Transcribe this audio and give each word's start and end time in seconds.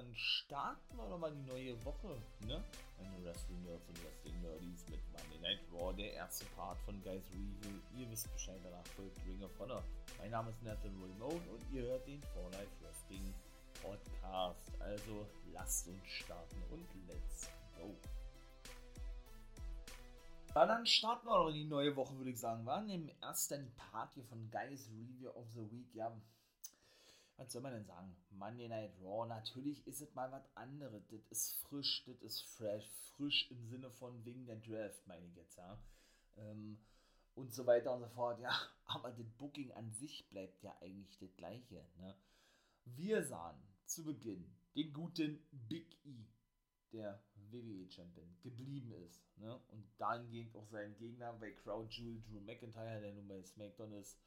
dann 0.00 0.14
starten 0.14 0.96
wir 0.96 1.06
doch 1.08 1.18
mal 1.18 1.30
die 1.30 1.42
neue 1.42 1.84
Woche, 1.84 2.16
ne? 2.46 2.64
Meine 2.98 3.24
Wrestling 3.24 3.62
Nerds 3.64 3.86
und 3.88 4.02
Wrestling 4.02 4.40
Nerdies 4.40 4.86
mit 4.88 5.00
Monday 5.12 5.38
Night 5.42 5.60
Raw, 5.72 5.92
der 5.94 6.14
erste 6.14 6.46
Part 6.56 6.78
von 6.80 7.02
Guys 7.02 7.24
Review. 7.32 7.78
Ihr 7.98 8.10
wisst 8.10 8.32
Bescheid, 8.32 8.58
danach 8.64 8.86
folgt 8.96 9.18
Ring 9.26 9.42
of 9.42 9.50
Honor. 9.58 9.82
Mein 10.18 10.30
Name 10.30 10.50
ist 10.50 10.62
Nathan 10.62 10.92
Ramon 11.02 11.42
und 11.48 11.72
ihr 11.72 11.82
hört 11.82 12.06
den 12.06 12.22
For 12.22 12.50
Life 12.52 12.72
Wrestling 12.80 13.34
Podcast. 13.82 14.72
Also 14.80 15.26
lasst 15.52 15.88
uns 15.88 16.06
starten 16.06 16.62
und 16.70 16.86
let's 17.06 17.50
go. 17.76 17.94
Ja, 20.54 20.66
dann 20.66 20.86
starten 20.86 21.26
wir 21.26 21.44
doch 21.44 21.52
die 21.52 21.64
neue 21.64 21.94
Woche, 21.94 22.16
würde 22.16 22.30
ich 22.30 22.40
sagen. 22.40 22.64
Wir 22.64 22.72
waren 22.72 22.88
im 22.88 23.10
ersten 23.20 23.70
Part 23.74 24.14
hier 24.14 24.24
von 24.24 24.50
Guys 24.50 24.88
Review 24.88 25.28
of 25.30 25.44
the 25.54 25.70
Week. 25.70 25.94
Ja, 25.94 26.10
was 27.40 27.52
soll 27.52 27.62
man 27.62 27.72
denn 27.72 27.86
sagen? 27.86 28.14
Monday 28.32 28.68
Night 28.68 28.92
Raw, 29.00 29.26
natürlich 29.26 29.86
ist 29.86 30.02
es 30.02 30.14
mal 30.14 30.30
was 30.30 30.44
anderes. 30.56 31.08
Das 31.08 31.24
ist 31.30 31.56
frisch, 31.62 32.04
das 32.04 32.20
ist 32.20 32.42
fresh. 32.42 32.86
Frisch 33.16 33.50
im 33.50 33.66
Sinne 33.66 33.90
von 33.90 34.24
wegen 34.26 34.44
der 34.44 34.56
Draft, 34.56 35.06
meine 35.06 35.26
ich 35.26 35.34
jetzt, 35.34 35.56
ja. 35.56 35.82
Ähm, 36.36 36.78
und 37.34 37.52
so 37.54 37.66
weiter 37.66 37.94
und 37.94 38.00
so 38.00 38.08
fort, 38.08 38.40
ja. 38.40 38.52
Aber 38.84 39.10
das 39.12 39.30
Booking 39.38 39.72
an 39.72 39.90
sich 39.90 40.28
bleibt 40.28 40.62
ja 40.62 40.76
eigentlich 40.82 41.18
das 41.18 41.34
gleiche, 41.36 41.86
ne? 41.96 42.14
Wir 42.84 43.24
sahen 43.24 43.60
zu 43.86 44.04
Beginn 44.04 44.54
den 44.74 44.92
guten 44.92 45.42
Big 45.50 45.96
E, 46.04 46.26
der 46.92 47.22
WWE-Champion, 47.50 48.36
geblieben 48.42 48.92
ist, 48.92 49.22
ne? 49.38 49.58
Und 49.68 49.88
dahingehend 49.96 50.54
auch 50.56 50.68
seinen 50.68 50.96
Gegner 50.98 51.32
bei 51.32 51.52
Crowd 51.52 51.88
Jewel 51.94 52.20
Drew 52.20 52.40
McIntyre, 52.40 53.00
der 53.00 53.14
nun 53.14 53.28
bei 53.28 53.42
SmackDown 53.42 53.92
ist, 53.94 54.18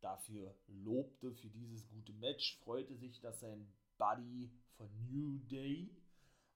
dafür 0.00 0.54
lobte, 0.66 1.32
für 1.32 1.48
dieses 1.48 1.88
gute 1.88 2.12
Match, 2.14 2.58
freute 2.60 2.96
sich, 2.96 3.20
dass 3.20 3.40
sein 3.40 3.72
Buddy 3.96 4.50
von 4.76 4.88
New 5.06 5.38
Day 5.48 5.90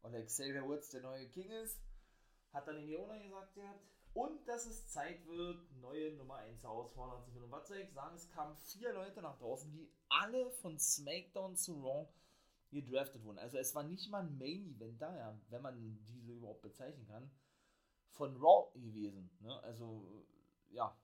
und 0.03 0.13
Xavier 0.27 0.65
Woods 0.65 0.91
der 0.91 1.03
neue 1.03 1.29
King 1.29 1.51
ist, 1.51 1.81
hat 2.53 2.67
dann 2.67 2.79
in 2.79 2.87
die 2.87 2.97
Owner 2.97 3.19
gesagt 3.19 3.55
gehabt, 3.55 3.81
und 4.15 4.47
dass 4.47 4.67
es 4.67 4.89
Zeit 4.89 5.27
wird, 5.27 5.73
neue 5.81 6.13
Nummer 6.17 6.37
1 6.37 6.63
Herausforderer 6.63 7.23
zu 7.23 7.31
finden. 7.31 7.47
Und 7.47 7.53
was 7.53 7.67
soll 7.67 7.79
ich 7.79 7.91
sagen, 7.93 8.15
es 8.15 8.29
kamen 8.31 8.55
vier 8.57 8.93
Leute 8.93 9.23
nach 9.23 9.39
draußen, 9.39 9.73
die 9.73 9.91
alle 10.09 10.51
von 10.51 10.79
SmackDown 10.79 11.57
zu 11.57 11.81
Raw 11.81 12.09
gedraftet 12.71 13.25
wurden. 13.25 13.39
Also 13.39 13.57
es 13.59 13.75
war 13.75 13.85
nicht 13.85 14.11
mal 14.11 14.23
ein 14.23 14.37
Main-Event 14.37 15.01
da, 15.01 15.17
ja, 15.17 15.41
wenn 15.49 15.63
man 15.63 16.05
diese 16.09 16.33
überhaupt 16.33 16.63
bezeichnen 16.63 17.07
kann, 17.07 17.31
von 18.11 18.37
Raw 18.37 18.71
gewesen. 18.79 19.31
Ne? 19.41 19.63
Also 19.63 20.27
ja, 20.69 20.95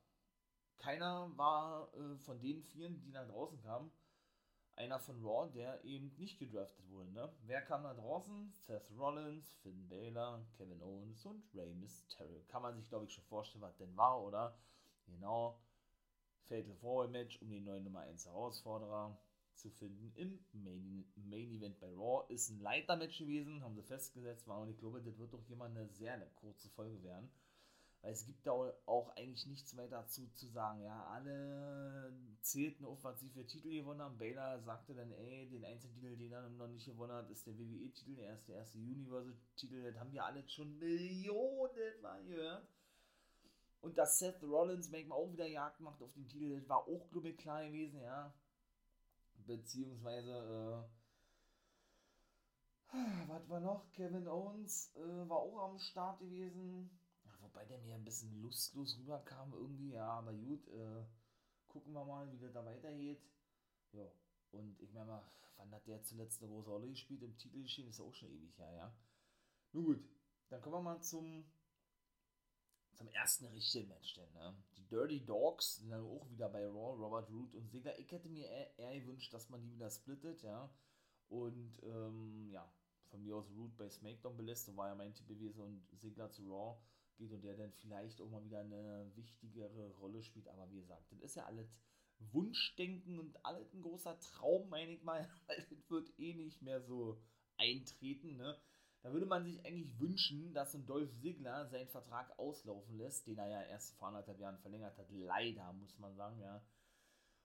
keiner 0.78 1.30
war 1.36 1.92
äh, 1.94 2.16
von 2.18 2.40
den 2.40 2.62
vielen, 2.62 3.00
die 3.00 3.10
nach 3.10 3.26
draußen 3.26 3.60
kamen, 3.60 3.90
einer 4.76 5.00
von 5.00 5.20
Raw, 5.24 5.50
der 5.52 5.84
eben 5.84 6.14
nicht 6.16 6.38
gedraftet 6.38 6.88
wurde. 6.88 7.10
Ne? 7.10 7.32
Wer 7.42 7.62
kam 7.62 7.82
nach 7.82 7.96
draußen? 7.96 8.52
Seth 8.52 8.90
Rollins, 8.96 9.52
Finn 9.62 9.88
Balor, 9.88 10.46
Kevin 10.56 10.80
Owens 10.82 11.24
und 11.26 11.42
Rey 11.54 11.74
Mysterio. 11.74 12.44
Kann 12.48 12.62
man 12.62 12.76
sich, 12.76 12.88
glaube 12.88 13.06
ich, 13.06 13.12
schon 13.12 13.24
vorstellen, 13.24 13.62
was 13.62 13.76
denn 13.76 13.96
war, 13.96 14.22
oder? 14.22 14.56
Genau. 15.06 15.60
Fatal 16.48 16.74
Four 16.76 17.08
Match 17.08 17.42
um 17.42 17.50
den 17.50 17.64
neuen 17.64 17.84
Nummer 17.84 18.00
1 18.00 18.26
Herausforderer 18.26 19.18
zu 19.54 19.70
finden 19.70 20.12
im 20.14 20.38
Main, 20.52 21.12
Main 21.16 21.50
Event 21.50 21.78
bei 21.80 21.92
Raw. 21.92 22.32
Ist 22.32 22.48
ein 22.50 22.60
Leitermatch 22.60 23.18
gewesen, 23.18 23.62
haben 23.62 23.74
sie 23.74 23.82
festgesetzt, 23.82 24.46
war 24.46 24.60
und 24.60 24.70
ich 24.70 24.78
glaube, 24.78 25.02
das 25.02 25.18
wird 25.18 25.32
doch 25.32 25.42
jemand 25.48 25.76
eine 25.76 25.88
sehr 25.88 26.18
kurze 26.36 26.70
Folge 26.70 27.02
werden. 27.02 27.28
Weil 28.00 28.12
es 28.12 28.24
gibt 28.26 28.46
da 28.46 28.52
auch 28.86 29.16
eigentlich 29.16 29.46
nichts 29.46 29.74
mehr 29.74 29.88
dazu 29.88 30.28
zu 30.34 30.46
sagen. 30.46 30.82
Ja, 30.82 31.04
alle 31.06 32.12
zählten 32.40 32.84
auf, 32.84 33.02
was 33.02 33.18
sie 33.18 33.28
für 33.30 33.44
Titel 33.44 33.70
gewonnen 33.70 34.00
haben. 34.00 34.18
Baylor 34.18 34.60
sagte 34.60 34.94
dann, 34.94 35.10
ey, 35.12 35.48
den 35.48 35.64
einzigen 35.64 35.94
Titel, 35.94 36.16
den 36.16 36.32
er 36.32 36.48
noch 36.48 36.68
nicht 36.68 36.86
gewonnen 36.86 37.12
hat, 37.12 37.28
ist 37.30 37.46
der 37.46 37.58
WWE-Titel, 37.58 38.14
der 38.14 38.26
erste, 38.26 38.52
erste 38.52 38.78
Universal-Titel. 38.78 39.82
Das 39.82 39.98
haben 39.98 40.12
wir 40.12 40.24
alle 40.24 40.48
schon 40.48 40.78
Millionen 40.78 42.00
mal 42.00 42.24
gehört. 42.24 42.68
Und 43.80 43.98
dass 43.98 44.18
Seth 44.18 44.42
Rollins 44.42 44.90
manchmal 44.90 45.18
auch 45.18 45.32
wieder 45.32 45.46
Jagd 45.46 45.80
macht 45.80 46.00
auf 46.02 46.12
den 46.12 46.28
Titel, 46.28 46.58
das 46.58 46.68
war 46.68 46.86
auch, 46.86 47.10
glaube 47.10 47.30
ich, 47.30 47.36
klar 47.36 47.64
gewesen, 47.64 48.00
ja. 48.00 48.32
Beziehungsweise, 49.46 50.86
äh, 52.92 53.28
was 53.28 53.48
war 53.48 53.60
noch? 53.60 53.90
Kevin 53.92 54.28
Owens 54.28 54.94
äh, 54.96 55.28
war 55.28 55.38
auch 55.38 55.70
am 55.70 55.78
Start 55.78 56.20
gewesen 56.20 56.97
wobei 57.48 57.64
der 57.64 57.78
mir 57.78 57.94
ein 57.94 58.04
bisschen 58.04 58.40
lustlos 58.42 58.98
rüberkam 58.98 59.52
irgendwie, 59.52 59.92
ja, 59.92 60.06
aber 60.06 60.32
gut, 60.32 60.66
äh, 60.68 61.04
gucken 61.68 61.92
wir 61.92 62.04
mal, 62.04 62.30
wie 62.32 62.38
das 62.38 62.52
da 62.52 62.64
weitergeht. 62.64 63.22
Ja, 63.92 64.06
und 64.52 64.80
ich 64.80 64.92
meine 64.92 65.06
mal, 65.06 65.32
wann 65.56 65.72
hat 65.72 65.86
der 65.86 66.02
zuletzt 66.02 66.42
eine 66.42 66.50
große 66.50 66.70
Rolle 66.70 66.88
gespielt 66.88 67.22
im 67.22 67.36
Titel 67.36 67.62
geschehen, 67.62 67.88
ist 67.88 68.00
auch 68.00 68.14
schon 68.14 68.30
ewig 68.30 68.56
her, 68.58 68.72
ja. 68.72 68.94
Nun 69.72 69.84
gut, 69.84 70.04
dann 70.48 70.60
kommen 70.60 70.76
wir 70.76 70.82
mal 70.82 71.02
zum, 71.02 71.44
zum 72.94 73.08
ersten 73.08 73.46
richtigen 73.46 73.88
Match, 73.88 74.14
denn, 74.14 74.32
ne? 74.32 74.54
Die 74.76 74.86
Dirty 74.86 75.24
Dogs 75.24 75.76
sind 75.76 75.90
dann 75.90 76.04
auch 76.04 76.28
wieder 76.30 76.48
bei 76.48 76.66
Raw, 76.66 76.96
Robert 76.96 77.30
Root 77.30 77.54
und 77.54 77.70
Sigler. 77.70 77.98
Ich 77.98 78.10
hätte 78.12 78.28
mir 78.28 78.46
eher, 78.46 78.78
eher 78.78 79.00
gewünscht, 79.00 79.32
dass 79.32 79.48
man 79.50 79.62
die 79.62 79.72
wieder 79.72 79.90
splittet, 79.90 80.42
ja. 80.42 80.70
Und, 81.28 81.82
ähm, 81.82 82.50
ja, 82.50 82.70
von 83.10 83.22
mir 83.22 83.36
aus 83.36 83.50
Root 83.50 83.76
bei 83.76 83.88
SmackDown 83.88 84.36
belässt, 84.36 84.66
so 84.66 84.76
war 84.76 84.88
ja 84.88 84.94
mein 84.94 85.14
Tipp 85.14 85.28
gewesen 85.28 85.60
und 85.60 85.86
Sigler 85.98 86.30
zu 86.30 86.42
Raw 86.50 86.78
geht 87.18 87.32
und 87.32 87.42
der 87.42 87.56
dann 87.56 87.72
vielleicht 87.72 88.20
auch 88.20 88.30
mal 88.30 88.44
wieder 88.44 88.60
eine 88.60 89.10
wichtigere 89.14 89.90
Rolle 89.96 90.22
spielt. 90.22 90.48
Aber 90.48 90.70
wie 90.70 90.80
gesagt, 90.80 91.10
das 91.12 91.20
ist 91.20 91.34
ja 91.34 91.44
alles 91.44 91.76
Wunschdenken 92.32 93.18
und 93.18 93.44
alles 93.44 93.72
ein 93.74 93.82
großer 93.82 94.18
Traum, 94.20 94.68
meine 94.70 94.92
ich 94.92 95.02
mal, 95.02 95.28
weil 95.46 95.66
das 95.68 95.90
wird 95.90 96.18
eh 96.18 96.34
nicht 96.34 96.62
mehr 96.62 96.80
so 96.80 97.20
eintreten. 97.56 98.36
Ne? 98.36 98.56
Da 99.02 99.12
würde 99.12 99.26
man 99.26 99.44
sich 99.44 99.64
eigentlich 99.64 99.98
wünschen, 100.00 100.52
dass 100.54 100.74
ein 100.74 100.86
Dolph 100.86 101.14
Ziggler 101.20 101.66
seinen 101.68 101.88
Vertrag 101.88 102.36
auslaufen 102.38 102.96
lässt, 102.96 103.26
den 103.26 103.38
er 103.38 103.48
ja 103.48 103.62
erst 103.62 103.96
vor 103.96 104.08
anderthalb 104.08 104.40
Jahren 104.40 104.58
verlängert 104.58 104.96
hat. 104.98 105.10
Leider, 105.10 105.72
muss 105.72 105.98
man 105.98 106.14
sagen, 106.16 106.40
ja. 106.40 106.64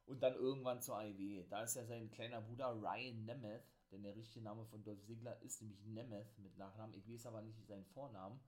Und 0.06 0.22
dann 0.22 0.36
irgendwann 0.36 0.82
zur 0.82 0.98
AEW. 0.98 1.46
Da 1.50 1.64
ist 1.64 1.76
ja 1.76 1.86
sein 1.86 2.12
kleiner 2.12 2.42
Bruder 2.42 2.74
Ryan 2.74 3.26
Nemeth, 3.26 3.64
denn 3.92 4.04
der 4.04 4.16
richtige 4.16 4.44
Name 4.44 4.66
von 4.66 4.84
Dolph 4.84 5.04
Ziggler 5.06 5.40
ist 5.42 5.62
nämlich 5.62 5.82
Nemeth 5.86 6.38
mit 6.40 6.58
Nachnamen. 6.58 6.96
Ich 6.96 7.08
weiß 7.08 7.28
aber 7.28 7.42
nicht 7.42 7.66
seinen 7.66 7.86
Vornamen. 7.86 8.40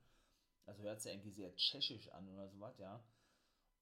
Also 0.66 0.84
hört 0.84 1.02
sich 1.02 1.12
eigentlich 1.12 1.36
sehr 1.36 1.56
tschechisch 1.56 2.10
an 2.12 2.28
oder 2.30 2.50
sowas, 2.50 2.78
ja. 2.80 3.04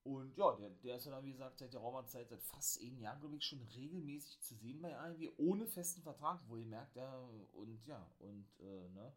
Und 0.03 0.35
ja, 0.35 0.53
der, 0.55 0.69
der 0.69 0.97
ist 0.97 1.05
ja 1.05 1.11
dann, 1.11 1.23
wie 1.23 1.31
gesagt, 1.31 1.59
seit 1.59 1.73
der 1.73 1.79
Raumerzeit, 1.79 2.27
seit 2.27 2.43
fast 2.43 2.73
zehn 2.73 2.99
Jahren, 2.99 3.21
glaube 3.21 3.37
ich, 3.37 3.45
schon 3.45 3.61
regelmäßig 3.61 4.41
zu 4.41 4.55
sehen 4.55 4.81
bei 4.81 4.97
AEW, 4.97 5.31
ohne 5.37 5.65
festen 5.65 6.01
Vertrag, 6.01 6.41
wo 6.47 6.57
ihr 6.57 6.65
merkt, 6.65 6.95
ja, 6.97 7.19
und 7.53 7.85
ja, 7.85 8.05
und, 8.19 8.47
äh, 8.59 8.89
ne, 8.89 9.13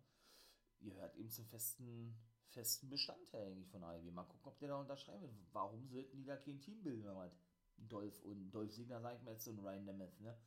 ihr 0.78 0.94
hört 0.94 1.16
eben 1.16 1.30
zum 1.30 1.44
festen, 1.46 2.16
festen 2.50 2.88
Bestandteil 2.88 3.46
eigentlich 3.48 3.68
von 3.68 3.82
AEW. 3.82 4.12
Mal 4.12 4.24
gucken, 4.24 4.46
ob 4.46 4.58
der 4.60 4.68
da 4.68 4.80
unterschreiben 4.80 5.22
wird. 5.22 5.34
Warum 5.52 5.88
sollten 5.88 6.18
die 6.18 6.24
da 6.24 6.36
kein 6.36 6.60
Team 6.60 6.82
bilden, 6.84 7.04
wenn 7.04 7.14
man 7.14 7.30
Dolph 7.78 8.22
und 8.22 8.52
Dolph 8.52 8.72
Signer, 8.72 9.00
sag 9.00 9.16
ich 9.16 9.22
mal 9.22 9.32
jetzt 9.32 9.44
so 9.44 9.50
ein 9.50 9.58
Ryan 9.58 9.84
Nemeth, 9.84 10.20
ne? 10.20 10.38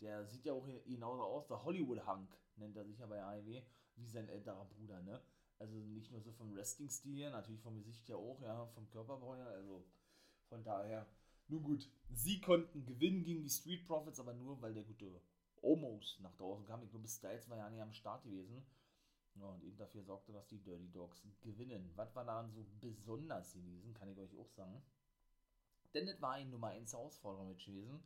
Der 0.00 0.26
sieht 0.26 0.44
ja 0.44 0.52
auch 0.52 0.66
genauso 0.84 1.22
aus, 1.22 1.46
der 1.46 1.64
Hollywood 1.64 2.06
Hunk 2.06 2.36
nennt 2.56 2.76
er 2.76 2.84
sich 2.84 2.98
ja 2.98 3.06
bei 3.06 3.22
AEW, 3.22 3.62
wie 3.94 4.06
sein 4.06 4.28
älterer 4.28 4.66
Bruder, 4.66 5.00
ne? 5.00 5.22
Also 5.58 5.74
nicht 5.78 6.10
nur 6.12 6.20
so 6.20 6.32
vom 6.32 6.54
Wrestling-Stil 6.54 7.16
her, 7.16 7.30
natürlich 7.30 7.62
vom 7.62 7.76
Gesicht 7.76 8.08
ja 8.08 8.16
auch, 8.16 8.40
ja, 8.42 8.66
vom 8.66 8.88
Körperbau 8.90 9.36
her. 9.36 9.48
Also 9.48 9.84
von 10.48 10.62
daher, 10.62 11.06
nun 11.48 11.62
gut. 11.62 11.90
Sie 12.10 12.40
konnten 12.40 12.84
gewinnen 12.84 13.24
gegen 13.24 13.42
die 13.42 13.50
Street 13.50 13.86
Profits, 13.86 14.20
aber 14.20 14.34
nur, 14.34 14.60
weil 14.60 14.74
der 14.74 14.84
gute 14.84 15.20
Omos 15.62 16.18
nach 16.20 16.34
draußen 16.36 16.66
kam. 16.66 16.82
Ich 16.82 16.90
glaube, 16.90 17.08
Styles 17.08 17.48
war 17.48 17.56
ja 17.56 17.70
nicht 17.70 17.80
am 17.80 17.92
Start 17.92 18.22
gewesen. 18.24 18.64
Ja, 19.34 19.46
und 19.46 19.62
eben 19.62 19.76
dafür 19.76 20.02
sorgte, 20.02 20.32
dass 20.32 20.46
die 20.48 20.62
Dirty 20.62 20.90
Dogs 20.90 21.22
gewinnen. 21.42 21.92
Was 21.94 22.14
war 22.14 22.24
daran 22.24 22.50
so 22.52 22.64
besonders 22.80 23.52
gewesen, 23.52 23.92
kann 23.94 24.08
ich 24.08 24.18
euch 24.18 24.34
auch 24.38 24.48
sagen. 24.50 24.82
Denn 25.94 26.08
es 26.08 26.20
war 26.22 26.32
ein 26.32 26.50
Nummer 26.50 26.68
1 26.68 26.92
Herausforderung 26.92 27.48
mit 27.48 27.64
gewesen. 27.64 28.02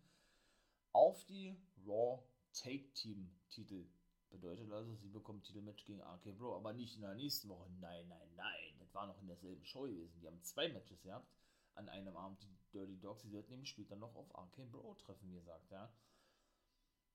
Auf 0.93 1.25
die 1.27 1.57
Raw 1.87 2.23
Take 2.53 2.93
Team 2.95 3.31
Titel 3.49 3.87
Bedeutet 4.31 4.71
also, 4.71 4.95
sie 4.95 5.09
bekommt 5.09 5.45
Titelmatch 5.45 5.85
gegen 5.85 6.01
RK 6.01 6.33
Bro, 6.39 6.57
aber 6.57 6.73
nicht 6.73 6.95
in 6.95 7.03
der 7.03 7.15
nächsten 7.15 7.49
Woche. 7.49 7.69
Nein, 7.81 8.07
nein, 8.09 8.29
nein. 8.37 8.75
Das 8.79 8.95
war 8.95 9.07
noch 9.07 9.21
in 9.21 9.27
derselben 9.27 9.65
Show 9.65 9.83
gewesen. 9.83 10.21
Die 10.21 10.27
haben 10.27 10.41
zwei 10.43 10.69
Matches 10.69 11.03
gehabt. 11.03 11.29
An 11.75 11.89
einem 11.89 12.17
Abend 12.17 12.41
die 12.43 12.57
Dirty 12.73 12.99
Dogs. 13.01 13.23
Sie 13.23 13.31
sollten 13.31 13.51
nämlich 13.51 13.71
später 13.71 13.97
noch 13.97 14.15
auf 14.15 14.31
RK 14.35 14.71
Bro 14.71 14.95
treffen, 14.95 15.29
wie 15.31 15.35
gesagt, 15.35 15.71
ja. 15.71 15.93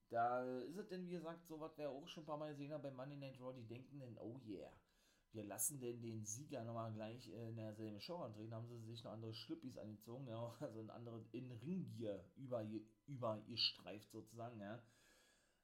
Da 0.09 0.43
ist 0.63 0.77
es 0.77 0.87
denn, 0.89 1.07
wie 1.07 1.13
gesagt, 1.13 1.47
so 1.47 1.59
was 1.59 1.77
wir 1.77 1.89
auch 1.89 2.07
schon 2.07 2.23
ein 2.23 2.25
paar 2.27 2.37
Mal 2.37 2.51
gesehen 2.51 2.71
haben 2.71 2.83
bei 2.83 2.91
Money 2.91 3.15
Night 3.15 3.39
Raw. 3.39 3.53
Die 3.53 3.65
denken 3.65 3.99
denn, 3.99 4.17
oh 4.19 4.39
yeah, 4.45 4.71
wir 5.31 5.45
lassen 5.45 5.79
denn 5.79 6.01
den 6.01 6.25
Sieger 6.25 6.63
nochmal 6.63 6.93
gleich 6.93 7.27
in 7.27 7.55
derselben 7.55 7.99
Show 8.01 8.17
antreten. 8.17 8.53
Haben 8.53 8.67
sie 8.67 8.79
sich 8.79 9.03
noch 9.03 9.13
andere 9.13 9.33
Schlüppis 9.33 9.77
angezogen, 9.77 10.27
ja. 10.27 10.53
Also 10.59 10.79
ein 10.79 10.89
anderes 10.89 11.25
in 11.31 11.49
Ringgear 11.51 12.19
über, 12.35 12.65
über 13.07 13.39
ihr 13.47 13.57
streift 13.57 14.11
sozusagen, 14.11 14.59
ja 14.59 14.83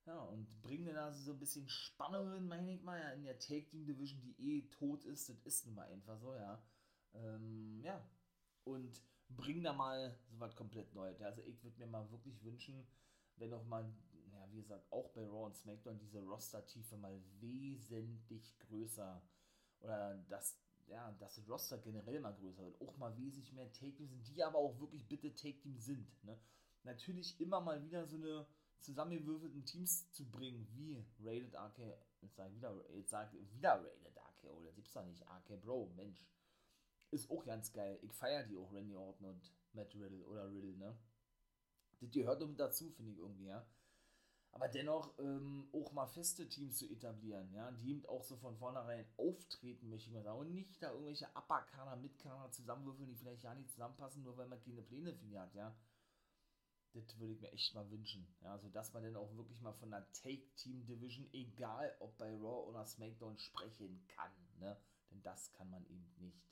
ja, 0.06 0.20
und 0.20 0.62
bringen 0.62 0.86
dann 0.86 0.98
also 0.98 1.20
so 1.20 1.32
ein 1.34 1.40
bisschen 1.40 1.68
Spannung, 1.70 2.48
meine 2.48 2.74
ich 2.74 2.82
mal, 2.82 3.00
ja, 3.00 3.12
in 3.12 3.24
der 3.24 3.40
Take 3.40 3.66
Team 3.68 3.86
Division, 3.86 4.22
die 4.22 4.36
eh 4.40 4.70
tot 4.70 5.04
ist. 5.06 5.30
Das 5.30 5.38
ist 5.44 5.66
nun 5.66 5.76
mal 5.76 5.88
einfach 5.88 6.18
so, 6.20 6.34
ja. 6.36 6.62
Ähm, 7.14 7.82
ja. 7.84 8.04
Und 8.64 9.02
bringen 9.30 9.64
da 9.64 9.74
mal 9.74 10.18
so 10.30 10.40
was 10.40 10.56
komplett 10.56 10.94
Neues. 10.94 11.22
Also 11.22 11.42
ich 11.44 11.64
würde 11.64 11.80
mir 11.80 11.88
mal 11.88 12.10
wirklich 12.12 12.44
wünschen, 12.44 12.86
wenn 13.38 13.54
auch 13.54 13.66
mal, 13.66 13.84
ja, 14.32 14.52
wie 14.52 14.62
gesagt, 14.62 14.92
auch 14.92 15.10
bei 15.12 15.26
Raw 15.26 15.46
und 15.46 15.56
SmackDown 15.56 16.00
diese 16.00 16.20
Roster-Tiefe 16.20 16.98
mal 16.98 17.22
wesentlich 17.40 18.58
größer 18.60 19.22
oder 19.80 20.18
das, 20.30 20.60
ja, 20.88 21.12
das 21.20 21.42
Roster 21.48 21.78
generell 21.78 22.20
mal 22.20 22.34
größer 22.34 22.64
wird, 22.64 22.82
auch 22.82 22.98
mal 22.98 23.16
wesentlich 23.18 23.54
mehr 23.54 23.72
Take-Team 23.72 24.10
sind, 24.10 24.28
die 24.28 24.44
aber 24.44 24.60
auch 24.60 24.80
wirklich 24.80 25.08
bitte 25.08 25.34
Take-Team 25.34 25.78
sind. 25.78 26.24
Ne? 26.24 26.38
Natürlich 26.84 27.40
immer 27.40 27.62
mal 27.62 27.84
wieder 27.84 28.06
so 28.06 28.18
eine 28.18 28.46
zusammengewürfelten 28.82 29.66
Teams 29.66 30.12
zu 30.12 30.30
bringen, 30.30 30.68
wie 30.74 31.04
Rated 31.24 31.56
RK, 31.56 31.98
jetzt 32.22 32.36
sag 32.36 32.50
ich 32.50 32.56
wieder, 32.56 32.76
jetzt 32.96 33.10
sag 33.10 33.34
wieder 33.34 33.76
Rated 33.76 34.18
RK, 34.18 34.50
oder 34.50 34.72
gibt's 34.72 34.94
da 34.94 35.04
nicht, 35.04 35.22
RK 35.22 35.58
Bro, 35.58 35.92
Mensch. 35.96 36.26
Ist 37.12 37.30
auch 37.30 37.44
ganz 37.44 37.72
geil. 37.74 38.00
Ich 38.02 38.14
feiere 38.14 38.44
die 38.44 38.58
auch, 38.58 38.72
Randy 38.72 38.96
Orton 38.96 39.28
und 39.28 39.52
Matt 39.74 39.94
Riddle 39.96 40.26
oder 40.26 40.50
Riddle, 40.50 40.78
ne? 40.78 40.98
Das 42.00 42.12
gehört 42.12 42.46
mit 42.48 42.60
dazu, 42.60 42.90
finde 42.90 43.12
ich 43.12 43.18
irgendwie, 43.18 43.46
ja. 43.46 43.66
Aber 44.54 44.68
dennoch 44.68 45.18
ähm, 45.20 45.70
auch 45.72 45.92
mal 45.94 46.08
feste 46.08 46.48
Teams 46.50 46.78
zu 46.78 46.86
etablieren, 46.86 47.54
ja, 47.54 47.72
die 47.72 47.92
eben 47.92 48.06
auch 48.06 48.24
so 48.24 48.36
von 48.36 48.58
vornherein 48.58 49.06
auftreten, 49.18 49.90
möchte 49.90 50.10
ich 50.10 50.14
mal 50.14 50.24
sagen. 50.24 50.40
Und 50.40 50.54
nicht 50.54 50.82
da 50.82 50.92
irgendwelche 50.92 51.28
Upper-Kader, 51.36 51.96
Mid-Kader 51.96 52.52
zusammenwürfeln, 52.52 53.08
die 53.08 53.16
vielleicht 53.16 53.44
ja 53.44 53.56
nicht 53.56 53.72
zusammenpassen, 53.72 54.24
nur 54.24 54.36
weil 54.38 54.48
man 54.48 54.60
keine 54.60 54.82
Pläne 54.82 55.14
für 55.14 55.26
die 55.26 55.40
hat, 55.40 55.54
ja. 55.54 55.74
Das 56.94 57.18
würde 57.20 57.34
ich 57.34 57.40
mir 57.40 57.52
echt 57.54 57.74
mal 57.74 57.90
wünschen. 57.90 58.28
Ja, 58.42 58.52
also 58.52 58.68
dass 58.70 58.94
man 58.94 59.04
dann 59.04 59.16
auch 59.16 59.34
wirklich 59.36 59.62
mal 59.62 59.74
von 59.74 59.94
einer 59.94 60.06
Take-Team-Division, 60.12 61.30
egal 61.32 61.96
ob 62.00 62.18
bei 62.18 62.32
Raw 62.34 62.68
oder 62.68 62.86
SmackDown, 62.86 63.38
sprechen 63.38 64.06
kann. 64.08 64.32
Ne? 64.60 64.78
Denn 65.10 65.22
das 65.22 65.52
kann 65.54 65.70
man 65.70 65.86
eben 65.86 66.14
nicht. 66.18 66.50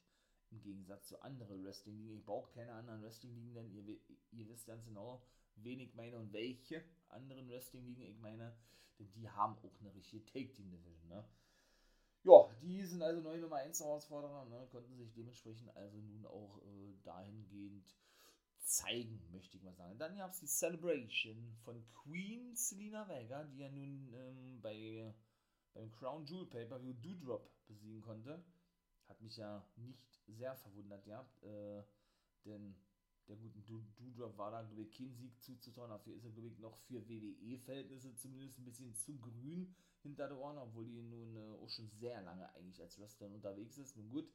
Im 0.52 0.62
Gegensatz 0.62 1.08
zu 1.08 1.22
anderen 1.22 1.64
Wrestling-Ligen. 1.64 2.18
Ich 2.18 2.26
brauche 2.26 2.52
keine 2.54 2.74
anderen 2.74 3.02
Wrestling-Ligen, 3.04 3.54
denn 3.54 3.72
ihr, 3.72 4.00
ihr 4.32 4.48
wisst 4.48 4.66
ganz 4.66 4.84
genau, 4.86 5.22
wen 5.56 5.80
ich 5.80 5.94
meine 5.94 6.18
und 6.18 6.32
welche 6.32 6.84
anderen 7.10 7.50
Wrestling-Ligen 7.50 8.02
ich 8.04 8.18
meine. 8.20 8.56
Denn 8.98 9.12
die 9.12 9.30
haben 9.30 9.58
auch 9.58 9.80
eine 9.82 9.94
richtige 9.94 10.26
Take-Team-Division. 10.26 11.10
Ne? 11.10 11.26
Ja, 12.24 12.50
die 12.62 12.84
sind 12.84 13.02
also 13.02 13.22
neue 13.22 13.40
Nummer 13.40 13.58
1 13.58 13.80
Herausforderer, 13.80 14.46
ne? 14.46 14.68
konnten 14.72 14.96
sich 14.98 15.14
dementsprechend 15.14 15.76
also 15.76 15.98
nun 15.98 16.26
auch 16.26 16.62
äh, 16.64 16.94
dahingehend 17.04 17.96
zeigen, 18.70 19.20
möchte 19.32 19.58
ich 19.58 19.64
mal 19.64 19.74
sagen. 19.74 19.98
Dann 19.98 20.16
gab 20.16 20.32
es 20.32 20.40
die 20.40 20.48
Celebration 20.48 21.58
von 21.64 21.84
Queen 21.92 22.56
Selina 22.56 23.08
Vega, 23.08 23.44
die 23.44 23.58
ja 23.58 23.70
nun 23.70 24.14
ähm, 24.14 24.62
bei, 24.62 25.14
beim 25.74 25.92
Crown 25.92 26.26
Jewel 26.26 26.46
Pay-Per-View 26.46 26.94
Doodrop 26.94 27.52
besiegen 27.68 28.02
konnte. 28.02 28.44
Hat 29.08 29.20
mich 29.22 29.38
ja 29.38 29.68
nicht 29.76 30.22
sehr 30.28 30.56
verwundert 30.56 31.04
gehabt, 31.04 31.42
äh, 31.44 31.84
denn 32.46 32.76
der 33.28 33.38
guten 33.38 33.64
Doodrop 33.66 34.38
war 34.38 34.52
da, 34.52 34.62
glaube 34.64 34.84
ich, 34.84 34.92
kein 34.92 35.14
Sieg 35.14 35.42
zuzutrauen. 35.42 35.90
Dafür 35.90 36.16
ist 36.16 36.26
er, 36.26 36.32
glaube 36.32 36.48
ich, 36.48 36.60
noch 36.60 36.78
für 36.80 37.08
WWE-Verhältnisse 37.08 38.16
zumindest 38.16 38.60
ein 38.60 38.66
bisschen 38.66 38.94
zu 38.94 39.18
grün 39.18 39.76
hinter 40.02 40.28
der 40.28 40.38
Ohren, 40.38 40.58
obwohl 40.58 40.86
die 40.86 41.02
nun 41.02 41.36
äh, 41.36 41.56
auch 41.56 41.70
schon 41.70 41.90
sehr 41.90 42.22
lange 42.22 42.52
eigentlich 42.54 42.82
als 42.82 43.00
Wrestler 43.00 43.28
unterwegs 43.28 43.78
ist. 43.78 43.96
Nun 43.98 44.10
gut, 44.10 44.32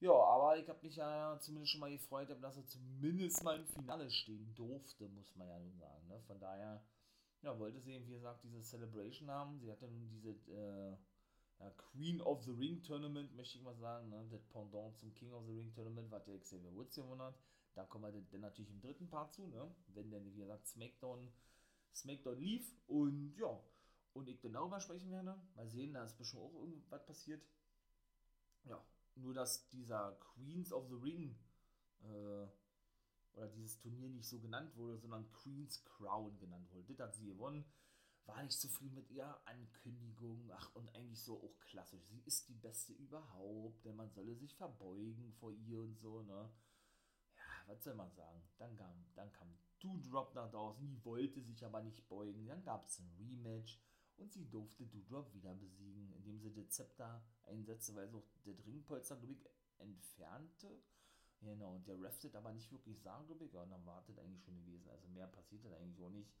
ja, 0.00 0.12
aber 0.12 0.58
ich 0.58 0.68
habe 0.68 0.80
mich 0.82 0.96
ja 0.96 1.38
zumindest 1.40 1.72
schon 1.72 1.80
mal 1.80 1.90
gefreut, 1.90 2.28
dass 2.40 2.56
er 2.56 2.66
zumindest 2.66 3.42
mal 3.42 3.58
im 3.58 3.66
Finale 3.66 4.10
stehen 4.10 4.54
durfte, 4.54 5.08
muss 5.08 5.34
man 5.36 5.48
ja 5.48 5.58
nun 5.58 5.76
sagen. 5.76 6.06
Ne? 6.08 6.20
Von 6.26 6.38
daher, 6.40 6.84
ja, 7.42 7.58
wollte 7.58 7.80
sie 7.80 7.92
eben, 7.92 8.06
wie 8.06 8.14
gesagt, 8.14 8.42
diese 8.44 8.62
Celebration 8.62 9.30
haben. 9.30 9.58
Sie 9.60 9.70
hatte 9.70 9.88
nun 9.88 10.08
diese 10.08 10.30
äh, 10.52 10.96
ja, 11.60 11.70
Queen 11.70 12.20
of 12.20 12.42
the 12.42 12.50
Ring 12.50 12.82
Tournament, 12.82 13.34
möchte 13.34 13.58
ich 13.58 13.64
mal 13.64 13.76
sagen. 13.76 14.08
Ne? 14.08 14.26
Das 14.30 14.44
Pendant 14.46 14.96
zum 14.98 15.14
King 15.14 15.32
of 15.32 15.46
the 15.46 15.52
Ring 15.52 15.72
Tournament, 15.72 16.10
was 16.10 16.24
der 16.24 16.38
Xavier 16.38 16.74
Woods 16.74 16.96
gewonnen 16.96 17.22
hat. 17.22 17.38
Da 17.74 17.84
kommen 17.84 18.12
wir 18.12 18.22
dann 18.30 18.40
natürlich 18.40 18.70
im 18.70 18.80
dritten 18.80 19.08
Part 19.08 19.32
zu, 19.32 19.46
ne? 19.48 19.74
wenn 19.88 20.10
dann, 20.10 20.24
wie 20.24 20.40
gesagt, 20.40 20.66
SmackDown, 20.68 21.32
SmackDown 21.94 22.38
lief. 22.38 22.74
Und 22.86 23.34
ja, 23.36 23.60
und 24.14 24.28
ich 24.28 24.40
dann 24.40 24.52
darüber 24.52 24.80
sprechen 24.80 25.10
werde. 25.10 25.36
Mal 25.54 25.68
sehen, 25.68 25.92
da 25.92 26.04
ist 26.04 26.16
bestimmt 26.16 26.42
auch 26.42 26.54
irgendwas 26.54 27.04
passiert. 27.04 27.42
Ja, 28.64 28.82
nur, 29.16 29.34
dass 29.34 29.68
dieser 29.68 30.12
Queens 30.20 30.72
of 30.72 30.88
the 30.88 30.94
Ring 30.94 31.38
äh, 32.02 32.46
oder 33.34 33.48
dieses 33.48 33.78
Turnier 33.78 34.08
nicht 34.08 34.28
so 34.28 34.38
genannt 34.40 34.76
wurde, 34.76 34.98
sondern 34.98 35.30
Queen's 35.32 35.84
Crown 35.84 36.38
genannt 36.38 36.70
wurde. 36.70 36.94
Das 36.94 37.08
hat 37.08 37.14
sie 37.14 37.26
gewonnen. 37.26 37.64
War 38.26 38.42
nicht 38.42 38.58
zufrieden 38.58 38.94
mit 38.94 39.10
ihrer 39.10 39.40
Ankündigung. 39.46 40.50
Ach, 40.52 40.74
und 40.74 40.88
eigentlich 40.94 41.22
so 41.22 41.42
auch 41.42 41.58
klassisch. 41.60 42.04
Sie 42.06 42.20
ist 42.20 42.48
die 42.48 42.54
Beste 42.54 42.92
überhaupt, 42.94 43.84
denn 43.84 43.96
man 43.96 44.10
solle 44.10 44.34
sich 44.34 44.54
verbeugen 44.54 45.32
vor 45.34 45.52
ihr 45.52 45.80
und 45.80 45.98
so, 45.98 46.22
ne? 46.22 46.50
Ja, 47.36 47.42
was 47.66 47.82
soll 47.82 47.94
man 47.94 48.10
sagen? 48.12 48.42
Dann 48.56 48.76
kam, 48.76 49.04
dann 49.14 49.30
kam 49.32 49.58
Doodrop 49.80 50.34
nach 50.34 50.50
draußen, 50.50 50.86
die 50.86 51.04
wollte 51.04 51.42
sich 51.42 51.64
aber 51.64 51.82
nicht 51.82 52.08
beugen. 52.08 52.46
Dann 52.46 52.62
gab 52.62 52.86
es 52.86 52.98
ein 52.98 53.10
Rematch 53.18 53.78
und 54.16 54.32
sie 54.32 54.48
durfte 54.48 54.86
Doodrop 54.86 55.32
wieder 55.34 55.54
besiegen, 55.54 56.12
indem 56.12 56.38
sie 56.38 56.52
das 56.52 56.70
Zepter 56.70 57.22
einsetzte, 57.44 57.94
weil 57.94 58.08
sie 58.08 58.16
auch 58.16 58.28
der 58.44 58.54
Ringpolster, 58.66 59.16
glaube 59.16 59.32
ich, 59.32 59.44
entfernte. 59.78 60.82
Genau, 61.40 61.74
und 61.74 61.86
der 61.86 62.00
reftet 62.00 62.34
aber 62.36 62.52
nicht 62.52 62.72
wirklich 62.72 63.00
sagen, 63.00 63.26
glaube 63.26 63.44
ich, 63.44 63.52
ja, 63.52 63.62
und 63.62 63.70
dann 63.70 63.84
wartet 63.84 64.18
eigentlich 64.18 64.42
schon 64.42 64.56
gewesen. 64.56 64.88
Also 64.88 65.08
mehr 65.08 65.26
passiert 65.26 65.64
dann 65.64 65.74
eigentlich 65.74 66.02
auch 66.02 66.10
nicht. 66.10 66.32